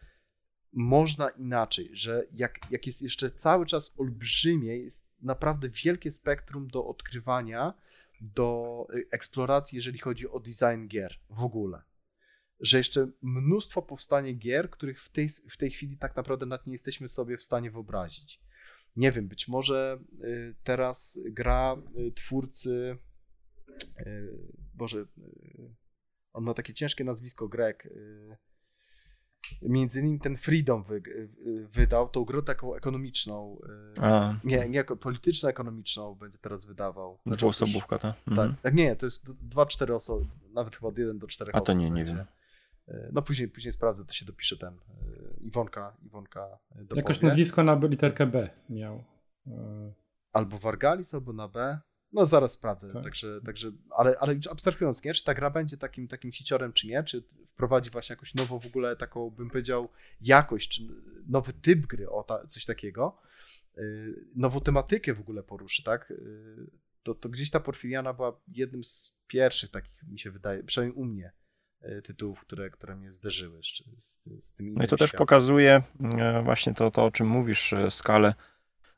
[0.74, 6.86] można inaczej, że jak, jak jest jeszcze cały czas olbrzymie, jest naprawdę wielkie spektrum do
[6.86, 7.74] odkrywania,
[8.24, 11.82] do y, eksploracji, jeżeli chodzi o design gier w ogóle.
[12.60, 16.74] Że jeszcze mnóstwo powstanie gier, których w tej, w tej chwili tak naprawdę nawet nie
[16.74, 18.42] jesteśmy sobie w stanie wyobrazić.
[18.96, 22.98] Nie wiem, być może y, teraz gra y, twórcy.
[24.74, 25.06] Boże,
[26.34, 27.88] on ma takie ciężkie nazwisko, Greg
[29.62, 31.02] między innymi ten Freedom wy,
[31.74, 33.58] wydał, tą grę taką ekonomiczną,
[33.98, 34.36] e, A.
[34.44, 37.20] nie, nie polityczno-ekonomiczną będzie teraz wydawał.
[37.26, 38.16] Znaczy, Dwuosobówka, tak?
[38.28, 38.56] Mhm.
[38.62, 41.90] Tak, nie, to jest 2-4 osoby, nawet chyba od 1 do 4 A to nie,
[41.90, 42.26] nie wiem.
[42.88, 44.78] E, no później, później sprawdzę, to się dopisze ten
[45.40, 49.04] Iwonka, Iwonka do Jakoś nazwisko na literkę B miał.
[50.34, 51.80] Albo Wargalis, albo na B.
[52.14, 53.04] No zaraz sprawdzę, tak.
[53.04, 57.04] także, także ale, ale abstrahując, nie, czy ta gra będzie takim, takim hiciorem, czy nie,
[57.04, 57.24] czy
[57.54, 59.90] wprowadzi właśnie jakąś nową w ogóle taką, bym powiedział,
[60.22, 60.82] jakość, czy
[61.28, 63.22] nowy typ gry, o ta, coś takiego,
[63.78, 66.70] yy, nową tematykę w ogóle poruszy, tak, yy,
[67.04, 71.06] to, to gdzieś ta Porfiriana była jednym z pierwszych takich, mi się wydaje, przynajmniej u
[71.06, 71.32] mnie,
[71.82, 75.84] yy, tytułów, które, które mnie zderzyły z, z, z tym No i to też pokazuje
[76.44, 78.34] właśnie to, to, o czym mówisz, skalę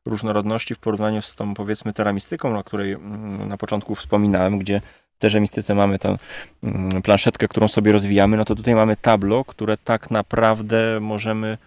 [0.06, 4.82] różnorodności w porównaniu z tą powiedzmy teramistyką, o której mm, na początku wspominałem, gdzie
[5.16, 6.18] w teramistyce mamy tę
[6.64, 11.58] mm, planszetkę, którą sobie rozwijamy, no to tutaj mamy tablo, które tak naprawdę możemy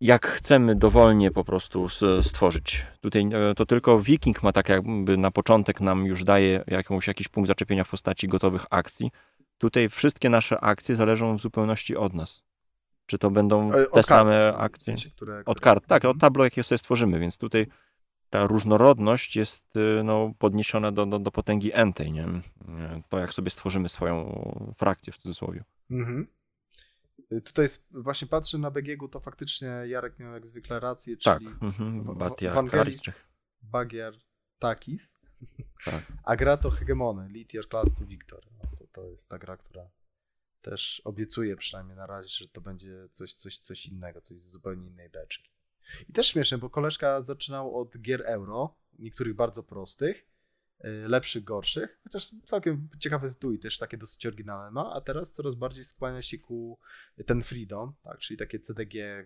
[0.00, 1.88] jak chcemy dowolnie po prostu
[2.22, 2.86] stworzyć.
[3.00, 7.28] Tutaj e, to tylko Viking ma tak jakby na początek nam już daje jakąś, jakiś
[7.28, 9.10] punkt zaczepienia w postaci gotowych akcji.
[9.58, 12.42] Tutaj wszystkie nasze akcje zależą w zupełności od nas.
[13.10, 14.84] Czy to będą te same akcje?
[14.84, 15.52] Sensie, które, które...
[15.52, 16.20] Od kart, tak, od mhm.
[16.20, 17.66] tablo, jakie sobie stworzymy, więc tutaj
[18.30, 22.26] ta różnorodność jest y, no, podniesiona do, do, do potęgi entej, nie?
[23.08, 25.64] To jak sobie stworzymy swoją frakcję w cudzysłowie.
[25.90, 26.26] Mhm.
[27.32, 31.38] Y, tutaj właśnie patrzę na BGG, to faktycznie Jarek miał jak zwykle rację, tak.
[31.38, 31.62] czyli tak.
[31.62, 32.04] mhm.
[32.54, 33.24] Vangelis
[33.62, 34.14] Bagiar
[34.58, 35.18] Takis,
[35.84, 36.12] tak.
[36.24, 38.40] a gra to Hegemony, Your Class to Victor.
[38.58, 39.90] No, to, to jest ta gra, która
[40.62, 44.86] też obiecuje przynajmniej na razie, że to będzie coś, coś, coś innego, coś z zupełnie
[44.86, 45.50] innej beczki.
[46.08, 50.26] I też śmieszne, bo koleżka zaczynał od gier euro, niektórych bardzo prostych,
[50.84, 55.54] y, lepszych, gorszych, chociaż całkiem ciekawe tytuły też takie dosyć oryginalne ma, a teraz coraz
[55.54, 56.78] bardziej skłania się ku
[57.26, 59.24] ten Freedom, tak, czyli takie CDG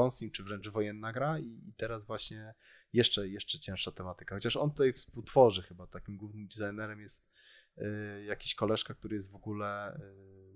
[0.00, 2.54] Consim, czy wręcz wojenna gra i, i teraz właśnie
[2.92, 7.32] jeszcze, jeszcze cięższa tematyka, chociaż on tutaj współtworzy chyba, takim głównym designerem jest
[7.78, 10.55] y, jakiś koleżka, który jest w ogóle y,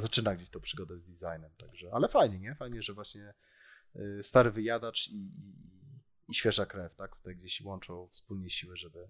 [0.00, 2.54] zaczyna gdzieś tą przygodę z designem, także, ale fajnie, nie?
[2.54, 3.34] Fajnie, że właśnie
[3.98, 5.54] Y, stary wyjadacz i, i,
[6.28, 7.16] i, świeża krew, tak?
[7.16, 9.08] Tutaj gdzieś łączą wspólnie siły, żeby,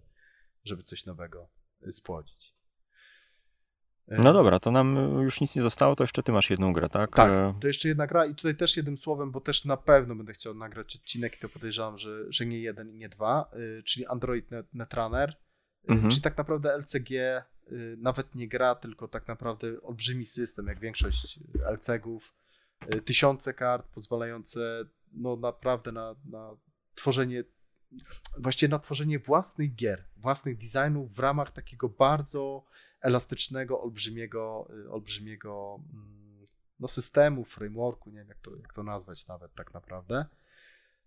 [0.65, 1.49] żeby coś nowego
[1.87, 2.57] y, spłodzić.
[4.13, 6.89] Y, no dobra, to nam już nic nie zostało, to jeszcze ty masz jedną grę,
[6.89, 7.17] tak?
[7.17, 10.33] Tak, to jeszcze jedna gra i tutaj też jednym słowem, bo też na pewno będę
[10.33, 13.51] chciał nagrać odcinek i to podejrzewam, że, że nie jeden i nie dwa,
[13.85, 15.37] czyli Android Netrunner,
[15.89, 16.11] mhm.
[16.11, 17.11] czyli tak naprawdę LCG
[17.99, 21.41] nawet nie gra, tylko tak naprawdę olbrzymi system, jak większość
[21.73, 22.35] LCG-ów,
[22.81, 26.57] E, tysiące kart pozwalające no naprawdę na, na
[26.95, 27.45] tworzenie,
[28.39, 32.65] właściwie na tworzenie własnych gier, własnych designów w ramach takiego bardzo
[33.01, 36.45] elastycznego, olbrzymiego, e, olbrzymiego mm,
[36.81, 40.27] no, systemu, frameworku, nie wiem jak to, jak to nazwać nawet tak naprawdę.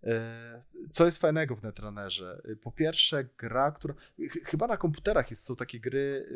[0.04, 0.62] E,
[0.92, 2.42] co jest fajnego w Netrunnerze?
[2.62, 3.94] Po pierwsze, gra, która.
[4.44, 6.26] Chyba na komputerach jest, są takie gry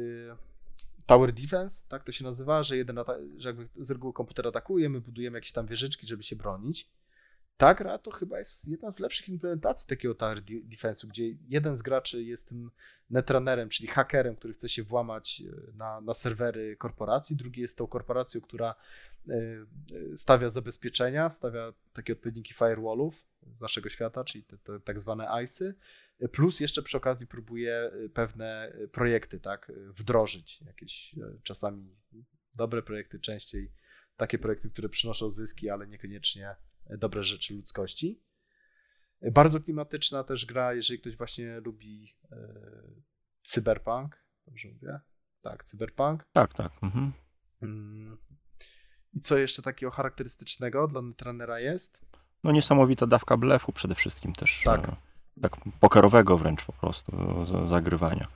[1.07, 2.99] Tower Defense, tak to się nazywa, że jeden
[3.37, 6.91] że jakby z reguły komputer atakuje, my budujemy jakieś tam wieżyczki, żeby się bronić.
[7.57, 11.83] Ta gra to chyba jest jedna z lepszych implementacji takiego Tower Defense'u, gdzie jeden z
[11.83, 12.71] graczy jest tym
[13.11, 17.87] netrunnerem, czyli hakerem, który chce się włamać e, na, na serwery korporacji, drugi jest tą
[17.87, 19.14] korporacją, która e, e,
[20.15, 23.15] stawia zabezpieczenia, stawia takie odpowiedniki firewallów
[23.53, 25.75] z naszego świata, czyli te, te tak zwane ICE,
[26.33, 30.61] Plus jeszcze przy okazji próbuje y, pewne y, projekty tak, y, wdrożyć.
[30.61, 31.97] Jakieś czasami
[32.55, 33.73] dobre projekty, częściej
[34.17, 36.57] takie projekty, które przynoszą zyski, ale niekoniecznie
[36.99, 38.23] dobre rzeczy ludzkości.
[39.33, 42.17] Bardzo klimatyczna też gra, jeżeli ktoś właśnie lubi
[43.43, 44.25] cyberpunk.
[44.47, 45.01] Dobrze mówię?
[45.43, 46.25] Tak, cyberpunk.
[46.33, 46.73] Tak, tak.
[46.83, 47.13] Mhm.
[49.15, 52.05] I co jeszcze takiego charakterystycznego dla Netrunnera jest?
[52.45, 54.63] No niesamowita dawka blefu przede wszystkim też.
[54.65, 54.89] Tak.
[54.89, 54.97] E,
[55.43, 57.13] tak pokerowego wręcz po prostu
[57.65, 58.29] zagrywania,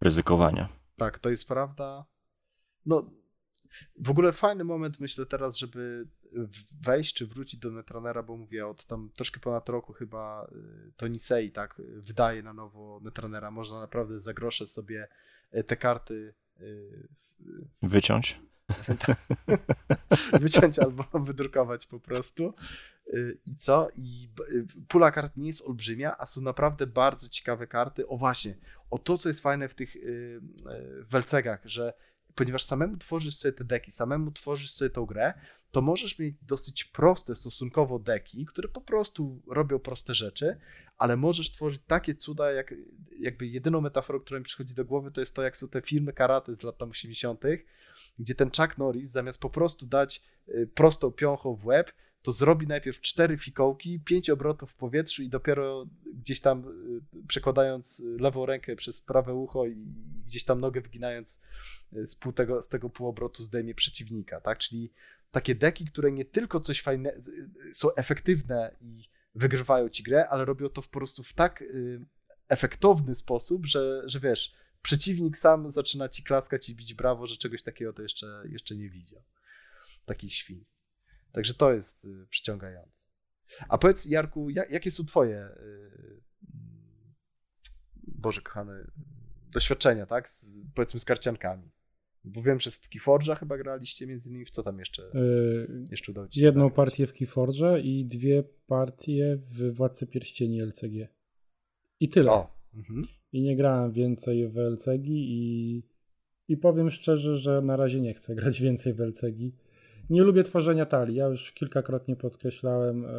[0.00, 0.68] ryzykowania.
[0.96, 2.04] Tak, to jest prawda.
[2.86, 3.10] No,
[3.98, 6.08] w ogóle fajny moment myślę teraz, żeby
[6.82, 10.48] wejść czy wrócić do Netrunnera, bo mówię od tam troszkę ponad roku chyba
[10.88, 13.50] y, Tony Sey tak wydaje na nowo Netrunnera.
[13.50, 15.08] Można naprawdę za grosze sobie
[15.66, 16.34] te karty
[17.82, 18.40] wyciąć.
[20.40, 22.54] wyciąć albo wydrukować po prostu.
[23.14, 23.88] Y, I co?
[23.96, 28.08] I y, pula kart nie jest olbrzymia, a są naprawdę bardzo ciekawe karty.
[28.08, 28.56] O właśnie,
[28.90, 30.40] o to, co jest fajne w tych y,
[31.10, 31.92] welcegach, że
[32.34, 35.34] ponieważ samemu tworzysz sobie te deki, samemu tworzysz sobie tą grę,
[35.70, 40.56] to możesz mieć dosyć proste stosunkowo deki, które po prostu robią proste rzeczy,
[40.98, 42.74] ale możesz tworzyć takie cuda, jak
[43.18, 46.12] jakby jedyną metaforą, która mi przychodzi do głowy, to jest to, jak są te filmy
[46.12, 47.42] karate z lat 80.,
[48.18, 50.22] gdzie ten Chuck Norris zamiast po prostu dać
[50.74, 51.92] prostą piąchą w łeb,
[52.22, 56.68] to zrobi najpierw cztery fikołki, pięć obrotów w powietrzu i dopiero gdzieś tam
[57.14, 59.76] y, przekładając lewą rękę przez prawe ucho i
[60.26, 61.40] gdzieś tam nogę wginając
[61.92, 64.58] y, z, pół tego, z tego półobrotu zdejmie przeciwnika, tak?
[64.58, 64.92] Czyli
[65.30, 67.12] takie deki, które nie tylko coś fajne,
[67.70, 69.04] y, są efektywne i
[69.34, 71.64] wygrywają ci grę, ale robią to w, po prostu w tak
[72.48, 77.62] efektowny sposób, że, że wiesz, przeciwnik sam zaczyna ci klaskać i bić brawo, że czegoś
[77.62, 79.22] takiego to jeszcze, jeszcze nie widział.
[80.04, 80.80] Takich świństw.
[81.32, 83.06] Także to jest y, przyciągające.
[83.68, 86.22] A powiedz, Jarku, jakie są Twoje, y,
[87.96, 88.90] Boże kochany,
[89.50, 90.28] doświadczenia, tak?
[90.28, 91.70] Z, powiedzmy z karciankami.
[92.24, 94.44] Bo wiem, że w Keyforge'a chyba graliście między innymi.
[94.44, 96.76] W co tam jeszcze, yy, jeszcze udało Ci się Jedną zagrać?
[96.76, 101.08] partię w Keyforge'a i dwie partie w Władcy Pierścieni LCG.
[102.00, 102.30] I tyle.
[102.32, 103.06] O, mhm.
[103.32, 105.82] I nie grałem więcej w LCG i,
[106.48, 109.52] i powiem szczerze, że na razie nie chcę grać więcej w LCG
[110.10, 111.16] nie lubię tworzenia talii.
[111.16, 113.04] Ja już kilkakrotnie podkreślałem.
[113.04, 113.10] E,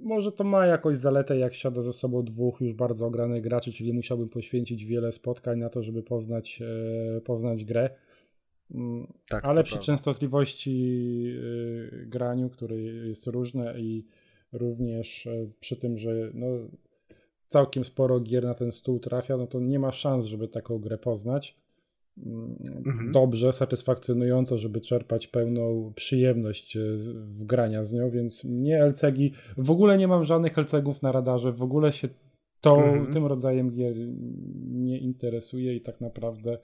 [0.00, 3.92] może to ma jakąś zaletę, jak siada ze sobą dwóch już bardzo ogranych graczy, czyli
[3.92, 6.62] musiałbym poświęcić wiele spotkań na to, żeby poznać,
[7.16, 7.90] e, poznać grę.
[8.70, 9.86] Mm, tak, Ale przy prawda.
[9.86, 11.36] częstotliwości
[12.06, 14.06] graniu, które jest różne i
[14.52, 16.46] również e, przy tym, że no,
[17.46, 20.98] całkiem sporo gier na ten stół trafia, no to nie ma szans, żeby taką grę
[20.98, 21.63] poznać.
[22.86, 23.12] Mhm.
[23.12, 29.30] Dobrze, satysfakcjonująco, żeby czerpać pełną przyjemność e, z- w grania z nią, więc mnie LCG,
[29.56, 32.08] w ogóle nie mam żadnych LCGów na radarze, w ogóle się
[32.60, 33.12] to, Mhm.
[33.12, 33.94] tym rodzajem gier
[34.66, 36.58] nie interesuje i tak naprawdę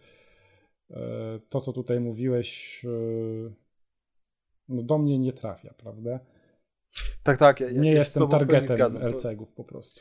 [0.91, 3.51] e, to, co tutaj mówiłeś, e,
[4.69, 6.21] no do mnie nie trafia, prawda?
[7.23, 7.61] Tak, tak.
[7.61, 8.77] Ja, Nie ja jestem targetem
[9.15, 10.01] LCG-ów po prostu.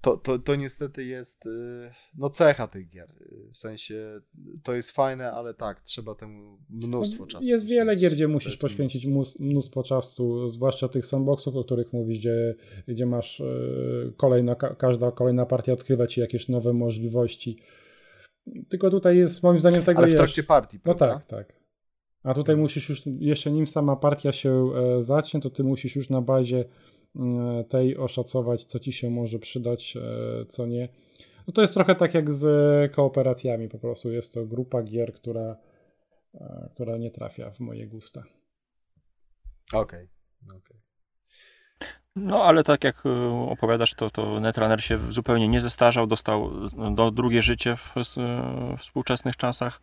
[0.00, 3.10] To, to, to niestety jest y, no cecha tych gier.
[3.10, 4.20] Y, W sensie
[4.62, 7.44] to jest fajne, ale tak, trzeba temu mnóstwo czasu.
[7.44, 8.00] No, Jest wiele poświęcić.
[8.02, 12.54] gier, gdzie musisz jest poświęcić mus- mnóstwo czasu, zwłaszcza tych sandboxów, o których mówisz, gdzie,
[12.88, 13.44] gdzie masz e,
[14.16, 17.58] kolejna, ka- każda kolejna partia odkrywa ci jakieś nowe możliwości.
[18.68, 21.14] Tylko tutaj jest moim zdaniem tego Ale w trakcie partii, No prawda?
[21.14, 21.58] tak, tak.
[22.22, 26.10] A tutaj musisz już, jeszcze nim sama partia się e, zacznie, to ty musisz już
[26.10, 26.64] na bazie
[27.68, 30.88] tej oszacować, co ci się może przydać, e, co nie.
[31.46, 35.56] No to jest trochę tak jak z kooperacjami, po prostu jest to grupa gier, która,
[36.34, 38.22] e, która nie trafia w moje gusta.
[39.72, 40.08] Okej.
[40.50, 40.80] okej.
[42.16, 43.02] No ale tak jak
[43.48, 46.50] opowiadasz, to, to Netrunner się zupełnie nie zestarzał, dostał
[46.94, 49.80] do drugie życie w, y, współczesnych czasach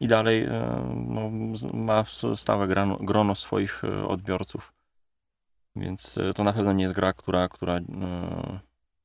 [0.00, 0.48] i dalej
[0.94, 1.30] no,
[1.72, 4.77] ma stałe grano, grono swoich odbiorców.
[5.76, 7.84] Więc y, to na pewno nie jest gra, która, która y,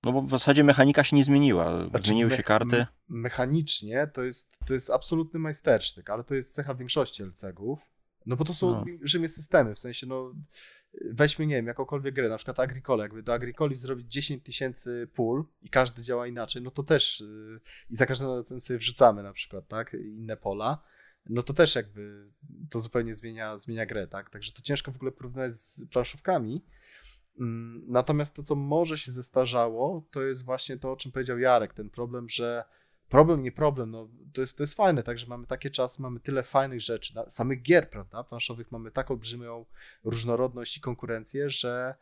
[0.03, 1.88] no bo w zasadzie mechanika się nie zmieniła.
[1.90, 2.77] Znaczy, Zmieniły me- się karty.
[2.77, 7.80] m- Mechanicznie to jest, to jest absolutny majstersztyk, ale to jest cecha większości LCG-ów.
[8.26, 8.77] No bo to są No.
[8.80, 10.34] olbrzymie systemy, w sensie no
[11.11, 15.45] weźmy, nie wiem, jakąkolwiek grę, na przykład Agricole, jakby do Agricoli zrobić 10 tysięcy pól
[15.61, 17.60] i każdy działa inaczej, no to też yy,
[17.90, 20.84] i za każdym razem sobie wrzucamy na przykład, tak, inne pola,
[21.30, 22.30] no to też jakby
[22.70, 26.64] to zupełnie zmienia, zmienia grę, tak, także to ciężko w ogóle porównywać z planszówkami,
[27.40, 31.74] Mm, Natomiast to, co może się zestarzało, to jest właśnie to, o czym powiedział Jarek,
[31.74, 32.64] ten problem, że
[33.10, 36.20] problem, nie problem, no to jest, to jest fajne, tak, że mamy takie czasy, mamy
[36.20, 39.66] tyle fajnych rzeczy, samych gier, prawda, planszowych, mamy tak olbrzymią
[40.04, 41.95] różnorodność i konkurencję, że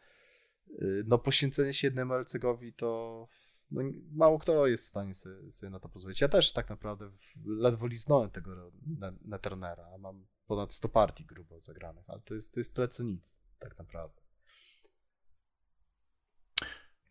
[0.69, 3.27] y, no poświęcenie się jednemu LCG-owi to
[3.71, 3.81] no,
[4.11, 6.21] mało kto jest w stanie sobie, sobie na to pozwolić.
[6.21, 7.11] Ja też tak naprawdę
[7.45, 12.53] ledwo liznąłem tego Ne- Netrunnera, a mam ponad 100 partii grubo zagranych, ale to jest,
[12.53, 14.21] to jest tyle co nic, tak naprawdę.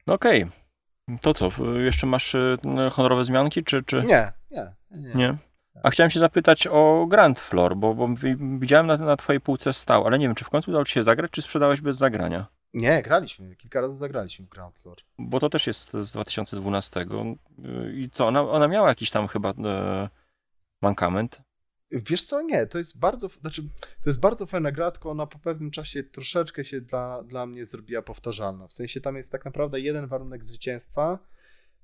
[0.06, 0.46] No Okej.
[1.20, 2.58] To co, jeszcze masz y,
[2.92, 3.82] honorowe zmianki, czy...
[3.82, 4.02] czy...
[4.02, 5.14] Nie, nie, nie.
[5.14, 5.38] Nie.
[5.82, 9.72] A chciałem się zapytać o Grand Floor, bo, bo wi- widziałem na, na twojej półce
[9.72, 12.46] stał, ale nie wiem, czy w końcu udało ci się zagrać, czy sprzedałeś bez zagrania?
[12.74, 14.98] Nie, graliśmy, kilka razy zagraliśmy w Ground Floor.
[15.18, 17.00] Bo to też jest z 2012.
[17.00, 17.06] y,
[17.96, 20.08] I co, ona, ona miała jakiś tam chyba e,
[20.82, 21.42] mankament.
[21.92, 25.38] Wiesz co, nie, to jest bardzo, znaczy, to jest bardzo fajna gra, tylko ona po
[25.38, 28.66] pewnym czasie troszeczkę się dla, dla mnie zrobiła powtarzalna.
[28.66, 31.18] W sensie tam jest tak naprawdę jeden warunek zwycięstwa,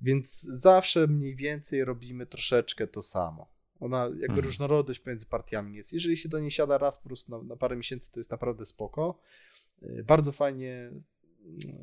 [0.00, 3.48] więc zawsze mniej więcej robimy troszeczkę to samo.
[3.80, 4.44] Ona, jakby Mhm.
[4.44, 5.92] różnorodność pomiędzy partiami jest.
[5.92, 8.66] Jeżeli się do niej siada raz po prostu na, na parę miesięcy, to jest naprawdę
[8.66, 9.18] spoko.
[9.82, 10.90] Y, Bardzo fajnie
[11.64, 11.76] y,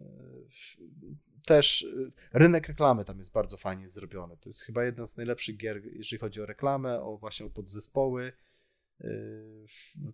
[1.45, 4.38] też y, rynek reklamy tam jest bardzo fajnie zrobiony.
[4.38, 8.34] To jest chyba jedna z najlepszych gier, jeżeli chodzi o reklamę, o właśnie o podzespoły.
[9.02, 9.65] Y,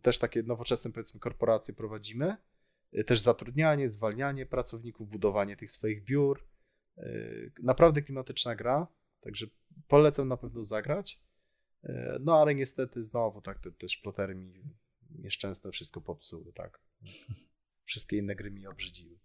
[0.01, 2.38] Też takie nowoczesne powiedzmy korporacje prowadzimy.
[3.06, 6.47] Też zatrudnianie, zwalnianie pracowników, budowanie tych swoich biur.
[7.64, 8.88] Naprawdę klimatyczna gra,
[9.22, 9.47] także
[9.88, 11.22] polecam na pewno zagrać.
[12.19, 14.53] No ale niestety znowu tak te, te szplotery mi
[15.10, 16.80] nieszczęsne wszystko popsuły, tak.
[17.90, 19.20] Wszystkie inne gry mi obrzydziły.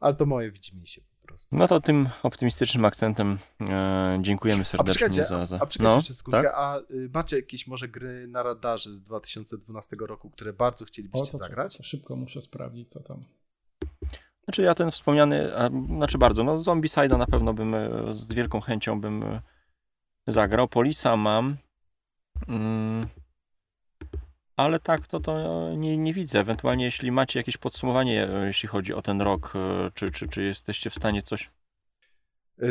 [0.00, 1.56] Ale to moje widzimy się po prostu.
[1.56, 5.46] No to tym optymistycznym akcentem e, dziękujemy serdecznie za...
[5.46, 5.56] za...
[5.56, 6.46] a no, jeszcze tak?
[6.54, 11.32] a y, macie jakieś może gry na radarze z 2012 roku, które bardzo O, chcielibyście
[11.32, 11.76] to, zagrać?
[11.76, 13.20] to szybko muszę sprawdzić, co tam.
[14.44, 18.60] Znaczy ja ten wspomniany, a, znaczy bardzo, no Zombicide'a na pewno bym e, z wielką
[18.60, 19.42] chęcią bym e,
[20.26, 20.68] zagrał.
[20.68, 21.56] Polisa mam,
[22.48, 23.06] mm,
[24.58, 25.34] ale tak to, to
[25.76, 26.40] nie, nie widzę.
[26.40, 30.42] Ewentualnie jeśli macie jakieś podsumowanie, e, jeśli chodzi o ten rok, e, czy, czy, czy
[30.42, 31.50] jesteście w stanie coś...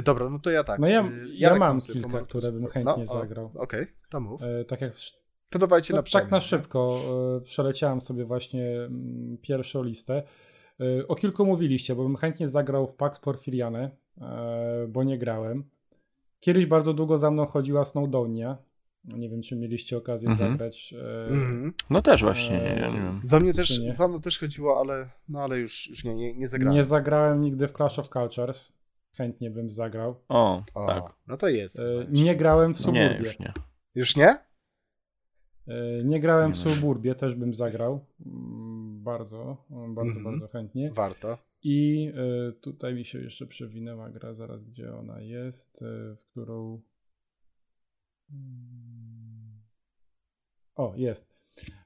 [0.03, 0.79] Dobra, no to ja tak.
[0.79, 3.51] No ja, ja mam kilka, pomarł- które bym No, chętnie o, zagrał.
[3.55, 4.41] Okej, to mów.
[4.41, 4.93] E, tak jak
[5.49, 6.25] To dawajcie No, na przemian.
[6.25, 6.99] tak na szybko
[7.37, 10.23] e, przeleciałem sobie właśnie mm, pierwszą listę.
[10.79, 13.91] E, O kilku mówiliście, bo bym chętnie zagrał w Pax Porfiriane,
[14.21, 15.63] e, bo nie grałem.
[16.39, 18.57] Kiedyś bardzo długo za mną chodziła Snowdonia.
[19.03, 20.51] Nie wiem, czy mieliście okazję Mhm.
[20.51, 20.93] zagrać.
[20.93, 21.73] e, Mhm.
[21.89, 23.19] No też właśnie, Eee, ja nie wiem.
[23.23, 23.95] Za mnie też, nie?
[23.95, 26.75] za mną też chodziło, ale, no ale już, już nie, nie, nie zagrałem.
[26.77, 28.73] Nie zagrałem nigdy w Clash of Cultures.
[29.17, 30.15] Chętnie bym zagrał.
[30.29, 31.03] O, O, tak.
[31.27, 31.79] No to jest.
[31.79, 33.25] E, Nie grałem w No nie, Suburbie.
[33.29, 33.53] już nie.
[33.95, 34.29] Już nie?
[35.67, 36.73] E, Nie grałem w Nie.
[36.73, 38.05] Suburbie, też bym zagrał.
[38.25, 40.23] Mm, Bardzo, bardzo, Mhm.
[40.23, 40.91] bardzo chętnie.
[40.91, 41.37] Warto.
[41.63, 42.09] I
[42.49, 46.81] y, tutaj mi się jeszcze przewinęła gra, zaraz gdzie ona jest, y, w którą.
[50.75, 51.37] O, jest.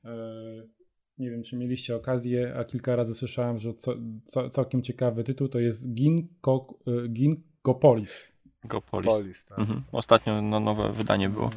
[0.05, 0.69] Y,
[1.17, 3.93] nie wiem, czy mieliście okazję, a kilka razy słyszałem, że co,
[4.25, 6.73] co, całkiem ciekawy tytuł to jest Ginko,
[7.09, 8.31] Ginkopolis.
[8.63, 9.09] Gopolis.
[9.09, 9.59] Polis, tak.
[9.59, 9.83] Mhm.
[9.91, 11.49] Ostatnio no, nowe wydanie było.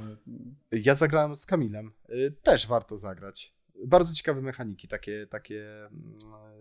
[0.72, 1.92] Ja zagrałem z Kamilem.
[2.42, 3.54] Też warto zagrać.
[3.86, 6.18] Bardzo ciekawe mechaniki, takie, takie mm,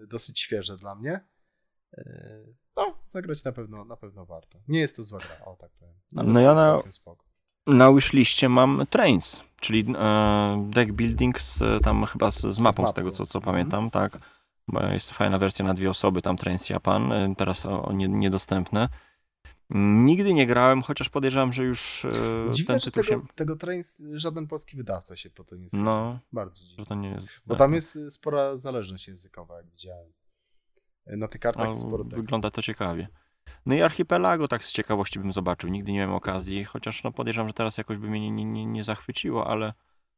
[0.07, 1.19] dosyć świeże dla mnie.
[2.75, 4.59] No, zagrać na pewno, na pewno warto.
[4.67, 5.95] Nie jest to zła gra, o tak powiem.
[6.11, 7.03] No ja jest
[7.67, 12.83] na- wishliście mam Trains, czyli e, deck building z, e, tam chyba z, z mapą,
[12.83, 12.93] z mapą.
[12.93, 13.55] tego co, co Mhm.
[13.55, 14.17] pamiętam, tak.
[14.67, 18.89] Bo Jest fajna wersja na dwie osoby, tam Trains Japan, e, teraz o, nie, niedostępne.
[20.05, 22.11] Nigdy nie grałem, chociaż podejrzewam, że już e,
[22.51, 23.27] Dziwne, ten tytuł tego, się...
[23.35, 26.85] tego Trains żaden polski wydawca się po to nie No, Bardzo dziwne.
[26.85, 27.27] to nie jest...
[27.45, 30.13] Bo tam jest y, spora zależność językowa, jak widziałem.
[31.07, 32.21] Na tych kartach No, jest sporo tekstu.
[32.21, 33.07] wygląda to ciekawie.
[33.65, 35.69] No i Archipelago tak z ciekawości bym zobaczył.
[35.69, 38.83] Nigdy nie miałem okazji, chociaż no podejrzewam, że teraz jakoś by mnie nie, nie, nie,
[38.83, 39.73] zachwyciło, ale,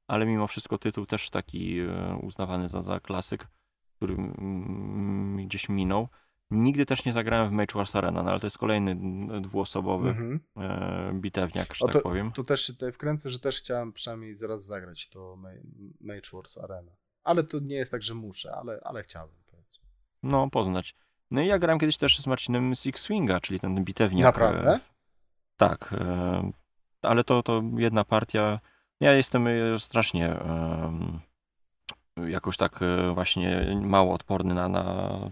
[0.08, 3.48] ale mimo wszystko tytuł też taki e, uznawany za, za klasyk,
[3.98, 6.08] który mm, mi gdzieś minął.
[6.52, 10.10] Nigdy też nie zagrałem w Mage Wars Arena, no ale to jest kolejny mm, dwuosobowy
[10.10, 10.40] Mhm.
[10.58, 12.32] e, bitewniak, że O, tak powiem.
[12.32, 15.50] To też tutaj wkręcę, że też chciałem przynajmniej zaraz zagrać to Ma-
[16.02, 16.92] Mage Wars Arena.
[17.24, 19.88] Ale to nie jest tak, że muszę, ale, ale chciałbym powiedzmy.
[20.24, 20.96] No, poznać.
[21.32, 24.24] No i ja grałem kiedyś też z Marcinem Six Swinga, czyli ten bitewniak.
[24.24, 24.72] Naprawdę?
[24.74, 24.80] e,
[25.58, 26.52] Tak, e,
[27.02, 28.60] ale to, to jedna partia.
[29.00, 30.36] Ja jestem e, strasznie
[32.28, 32.80] jakoś tak
[33.14, 34.84] właśnie mało odporny na, na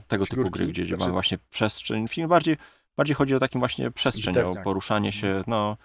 [0.08, 0.52] tego typu Figurki?
[0.60, 2.08] gry, gdzie, gdzie Znaczy- mamy właśnie przestrzeń.
[2.08, 2.58] Film bardziej,
[2.98, 4.64] bardziej chodzi o takim właśnie przestrzeń, o Bitewniak.
[4.64, 5.78] poruszanie się, no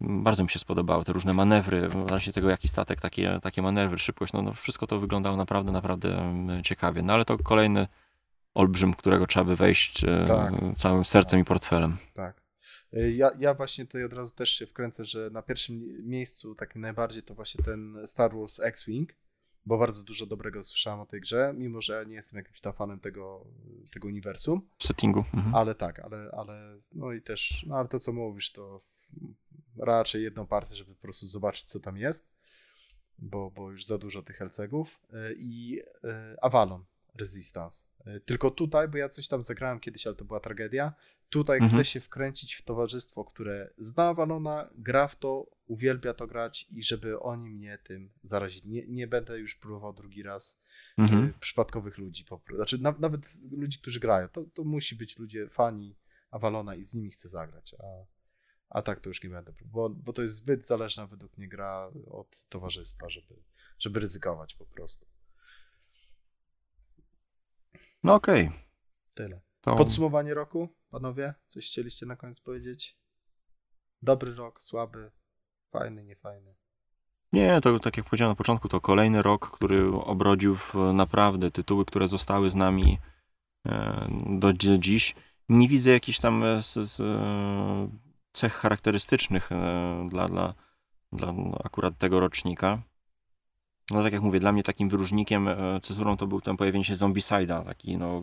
[0.00, 3.98] m, bardzo mi się spodobały te różne manewry, właśnie tego jaki statek, takie, takie manewry,
[3.98, 7.02] szybkość, no, no wszystko to wyglądało naprawdę, naprawdę em, ciekawie.
[7.02, 7.86] No ale to kolejny
[8.54, 10.52] olbrzym, którego trzeba by wejść e, Tak.
[10.76, 11.96] całym sercem i portfelem.
[12.14, 12.42] Tak.
[12.94, 16.80] Y, Ja, ja właśnie tutaj od razu też się wkręcę, że na pierwszym miejscu takim
[16.82, 19.14] najbardziej to właśnie ten Star Wars X-Wing,
[19.66, 22.72] bo bardzo dużo dobrego słyszałem o tej grze, mimo że ja nie jestem jakimś tam
[22.72, 23.46] fanem tego,
[23.92, 25.24] tego uniwersum, settingu.
[25.34, 25.54] Mhm.
[25.54, 28.80] ale tak, ale, ale no i też, no ale to co mówisz, to
[29.78, 32.30] raczej jedną partię, żeby po prostu zobaczyć co tam jest,
[33.18, 37.84] bo, bo już za dużo tych LCG-ów Y, i y, Avalon Resistance.
[38.06, 40.92] Y, Tylko tutaj, bo ja coś tam zagrałem kiedyś, ale to była tragedia,
[41.28, 41.72] tutaj Mhm.
[41.72, 46.82] chcę się wkręcić w towarzystwo, które zna Avalona, gra w to, uwielbia to grać i
[46.84, 48.68] żeby oni mnie tym zarazili.
[48.70, 50.62] Nie, nie będę już próbował drugi raz
[50.98, 51.24] Mhm.
[51.24, 52.24] y, przypadkowych ludzi.
[52.56, 53.20] Znaczy na, nawet
[53.50, 54.28] ludzi, którzy grają.
[54.28, 55.96] To, to musi być ludzie, fani
[56.30, 57.74] Avalona i z nimi chcę zagrać.
[57.78, 57.86] A,
[58.68, 61.90] a tak to już nie będę, bo, bo to jest zbyt zależna według mnie gra
[62.10, 63.34] od towarzystwa, żeby,
[63.78, 65.06] żeby ryzykować po prostu.
[68.02, 68.50] No okej.
[69.14, 69.40] Tyle.
[69.60, 69.76] To...
[69.76, 71.34] Podsumowanie roku, panowie?
[71.46, 72.98] Coś chcieliście na koniec powiedzieć?
[74.02, 75.10] Dobry rok, słaby,
[75.70, 76.54] fajny, niefajny.
[77.32, 80.56] Nie, to tak jak powiedziałem na początku, to kolejny rok, który obrodził
[80.94, 82.98] naprawdę tytuły, które zostały z nami
[83.66, 85.14] e, do dzi- dziś.
[85.48, 87.88] Nie widzę jakichś tam e, z, z, e,
[88.32, 89.50] cech charakterystycznych
[90.08, 90.54] dla, dla,
[91.12, 92.82] dla akurat tego rocznika.
[93.90, 96.94] No tak jak mówię, dla mnie takim wyróżnikiem, e, cezurą to był ten pojawienie się
[96.94, 98.22] Zombicide'a, taki no...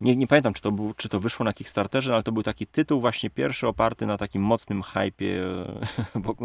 [0.00, 2.66] Nie, nie pamiętam, czy to, był, czy to wyszło na Kickstarterze, ale to był taki
[2.66, 5.44] tytuł właśnie pierwszy oparty na takim mocnym hypie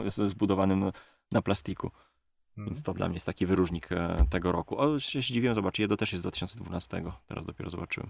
[0.09, 0.91] e, zbudowanym
[1.31, 1.91] na, plastiku.
[2.55, 2.69] Hmm.
[2.69, 4.77] Więc to dla mnie jest taki wyróżnik e, tego roku.
[4.77, 7.03] O, się zdziwiłem, zobacz, Jedo też jest z 2012.
[7.27, 8.09] Teraz dopiero zobaczyłem.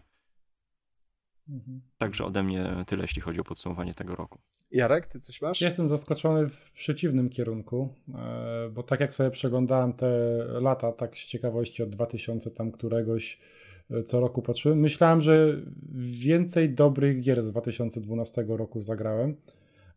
[1.49, 1.81] Mhm.
[1.97, 4.39] Także ode mnie tyle, jeśli chodzi o podsumowanie tego roku.
[4.71, 5.61] Jarek, ty coś masz?
[5.61, 10.09] Ja Jestem zaskoczony w przeciwnym kierunku, e, bo tak jak sobie przeglądałem te
[10.61, 13.39] lata, tak z ciekawości od 2000 tam któregoś
[13.91, 15.61] e, co roku patrzyłem, myślałem, że
[15.99, 19.35] więcej dobrych gier z 2012 roku zagrałem,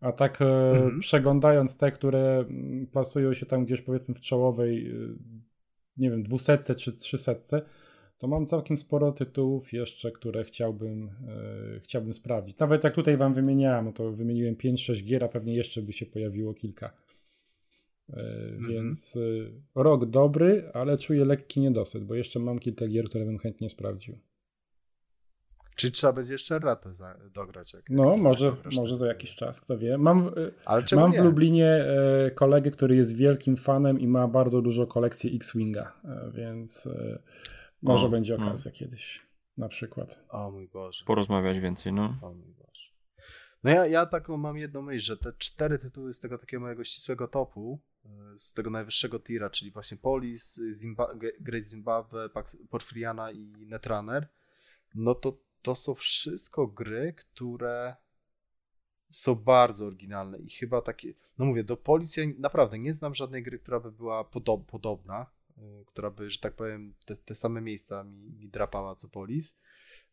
[0.01, 1.01] a tak e, Mhm.
[1.01, 4.95] przeglądając te, które mm, plasują się tam gdzieś powiedzmy w czołowej,
[5.97, 7.62] nie wiem, dwusetce czy trzysetce,
[8.19, 11.11] to mam całkiem sporo tytułów jeszcze, które chciałbym,
[11.77, 12.59] e, chciałbym sprawdzić.
[12.59, 16.07] Nawet jak tutaj wam wymieniałem, no to wymieniłem 5-6 gier, a pewnie jeszcze by się
[16.07, 16.90] pojawiło kilka.
[18.12, 18.24] E,
[18.69, 19.20] Więc e,
[19.82, 24.19] rok dobry, ale czuję lekki niedosyt, bo jeszcze mam kilka gier, które bym chętnie sprawdził.
[25.77, 27.74] Czy trzeba będzie jeszcze ratę za, dograć?
[27.74, 29.99] Jak, No, jak może, dograsz może za jakiś czas, kto wie.
[29.99, 30.31] Mam,
[30.65, 31.23] Ale mam nie?
[31.23, 31.86] w Lublinie
[32.35, 35.93] kolegę, który jest wielkim fanem i ma bardzo dużo kolekcji X-Winga,
[36.35, 36.89] więc
[37.83, 38.47] może O, będzie no.
[38.47, 39.27] okazja kiedyś
[39.57, 40.25] na przykład.
[40.29, 41.05] O mój Boże.
[41.05, 42.19] Porozmawiać więcej, no.
[42.23, 42.89] O mój Boże.
[43.65, 46.85] No ja, ja taką mam jedną myśl, że te cztery tytuły z tego takiego mojego
[46.85, 47.81] ścisłego topu,
[48.35, 52.29] y, z tego najwyższego tira, czyli właśnie Polis, Zimba- Great Zimbabwe,
[52.71, 54.29] Porfiriana i Netrunner,
[54.95, 57.97] no to to są wszystko gry, które
[59.11, 63.43] są bardzo oryginalne i chyba takie, no mówię, do Policji ja naprawdę nie znam żadnej
[63.43, 65.27] gry, która by była podob, podobna,
[65.86, 69.59] która by, że tak powiem, te, te same miejsca mi, mi drapała co Polis.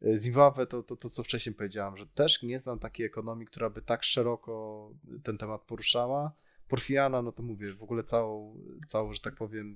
[0.04, 3.70] Y, Zimbabwe to, to, to, co wcześniej powiedziałem, że też nie znam takiej ekonomii, która
[3.70, 4.92] by tak szeroko
[5.24, 6.32] ten temat poruszała.
[6.68, 8.58] Porfiana, no to mówię, w ogóle całą,
[8.88, 9.76] całą że tak powiem,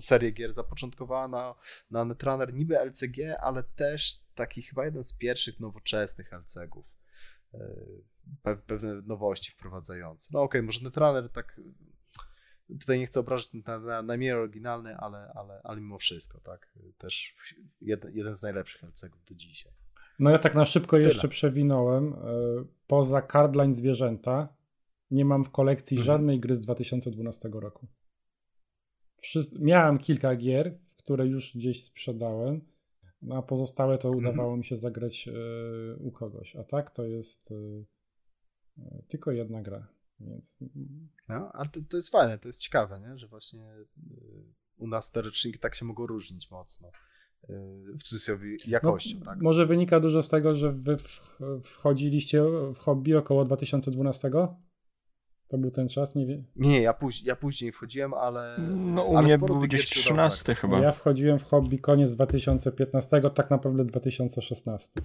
[0.00, 1.54] serię gier zapoczątkowała na,
[1.90, 6.86] na Netrunner, niby LCG, ale też taki chyba jeden z pierwszych nowoczesnych LCG-ów.
[8.42, 10.28] Pe pewne nowości wprowadzające.
[10.32, 11.60] No okej, okay, może Netrunner tak
[12.80, 17.36] tutaj nie chcę obrażać na, na, na oryginalny, ale, ale, ale mimo wszystko, tak, też
[17.80, 19.72] jeden, jeden z najlepszych LCG-ów do dzisiaj.
[20.18, 21.08] No ja tak na szybko Tyle.
[21.08, 22.14] jeszcze przewinąłem.
[22.86, 24.48] Poza Cardline Zwierzęta
[25.10, 26.06] nie mam w kolekcji mhm.
[26.06, 27.86] żadnej gry z 2012 roku.
[29.16, 32.60] Wszyscy, miałem kilka gier, które już gdzieś sprzedałem,
[33.22, 34.24] no a pozostałe to mhm.
[34.24, 36.56] udawało mi się zagrać y, u kogoś.
[36.56, 37.84] A tak to jest y,
[39.08, 39.86] tylko jedna gra.
[40.20, 40.58] Więc...
[41.28, 43.18] No, ale to, to jest fajne, to jest ciekawe, nie?
[43.18, 43.66] że właśnie
[44.76, 46.90] u nas te roczniki tak się mogą różnić mocno
[47.98, 49.18] w cudzysłowie jakością.
[49.18, 49.40] No, tak?
[49.40, 50.96] Może wynika dużo z tego, że wy
[51.62, 52.42] wchodziliście
[52.74, 54.30] w hobby około 2012?
[55.48, 56.14] To był ten czas?
[56.14, 56.44] Nie wiem.
[56.56, 58.56] Nie, ja, póź ja później wchodziłem, ale.
[58.68, 60.78] No u ale mnie był gdzieś 13 chyba.
[60.78, 65.00] Ja wchodziłem w hobby koniec 2015, tak naprawdę 2016.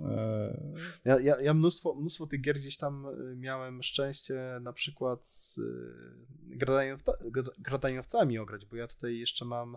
[0.00, 5.28] E, ja, ja, ja mnóstwo, mnóstwo tych gier gdzieś tam y, miałem szczęście na przykład
[5.28, 5.64] z y,
[7.58, 9.76] gradaniowcami ograć, bo ja tutaj jeszcze mam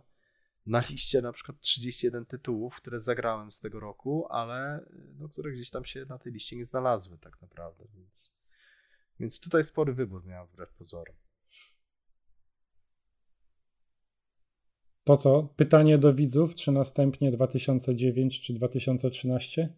[0.65, 4.85] na liście na przykład 31 tytułów, które zagrałem z tego roku, ale
[5.19, 8.35] no, które gdzieś tam się na tej liście nie znalazły tak naprawdę, więc
[9.19, 11.15] więc tutaj spory wybór miał wbrew pozorom.
[15.03, 15.43] To co?
[15.55, 19.73] Pytanie do widzów, czy następnie 2009 czy 2013?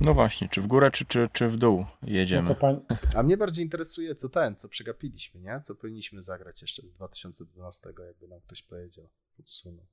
[0.00, 2.48] No właśnie, czy w górę, czy, czy, czy w dół jedziemy.
[2.48, 2.80] No pan...
[3.16, 5.60] A mnie bardziej interesuje, co ten, co przegapiliśmy, nie?
[5.64, 9.86] Co powinniśmy zagrać jeszcze z 2012, jakby nam ktoś powiedział, podsunął.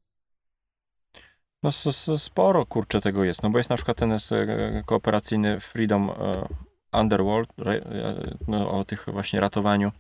[1.64, 1.72] No
[2.18, 3.44] sporo, kurczę, tego jest.
[3.44, 6.48] No bo jest na przykład ten e, kooperacyjny Freedom e,
[6.94, 7.50] Underworld,
[8.48, 9.92] no, o tych właśnie ratowaniu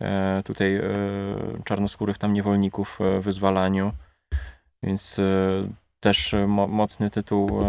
[0.00, 0.82] e, tutaj e,
[1.64, 3.92] czarnoskórych tam niewolników, e, wyzwalaniu,
[4.82, 5.20] więc
[6.00, 7.60] też mocny tytuł.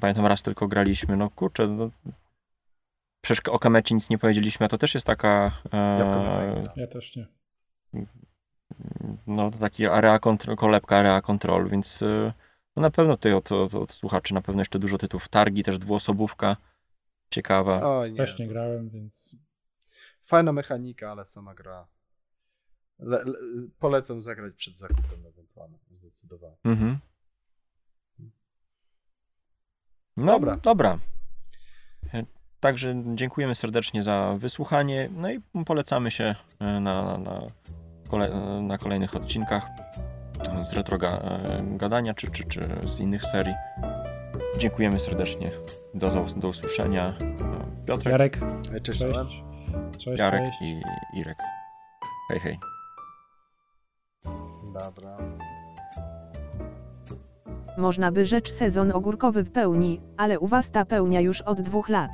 [0.00, 1.90] Pamiętam raz tylko graliśmy, no kurczę, no,
[3.24, 5.50] przecież o Kameci nic nie powiedzieliśmy, a to też jest taka...
[6.76, 7.26] Ja też nie.
[9.26, 12.00] No to taki area control, kolebka area control, więc
[12.76, 15.28] no, na pewno tutaj od, od, od słuchaczy na pewno jeszcze dużo tytułów.
[15.28, 16.56] Targi, też dwuosobówka
[17.30, 17.82] ciekawa.
[17.82, 18.16] O, nie.
[18.16, 19.36] Też nie grałem, więc.
[20.24, 21.86] Fajna mechanika, ale sama gra.
[22.98, 23.38] Le, le,
[23.78, 26.56] polecam zagrać przed zakupem ewentualnie, zdecydowanie.
[26.64, 26.98] Mhm.
[30.16, 30.56] No, dobra.
[30.56, 30.98] Dobra.
[32.60, 35.08] Także dziękujemy serdecznie za wysłuchanie.
[35.12, 37.40] No i polecamy się e, na, na,
[38.08, 38.30] kole,
[38.62, 39.68] na kolejnych odcinkach
[40.62, 43.54] z retro e, gadania czy, czy, czy z innych serii.
[44.58, 45.50] Dziękujemy serdecznie.
[45.94, 47.14] Do, do usłyszenia.
[47.86, 48.12] Piotrek.
[48.12, 48.38] Jarek.
[48.82, 49.00] Cześć.
[49.00, 49.42] Cześć.
[49.98, 50.62] Cześć Jarek cześć.
[50.62, 50.82] i
[51.20, 51.38] Irek.
[52.28, 52.58] Hej, hej.
[54.74, 55.16] Dobra.
[57.76, 61.88] Można by rzecz sezon ogórkowy w pełni, ale u was ta pełnia już od dwóch
[61.88, 62.10] lat.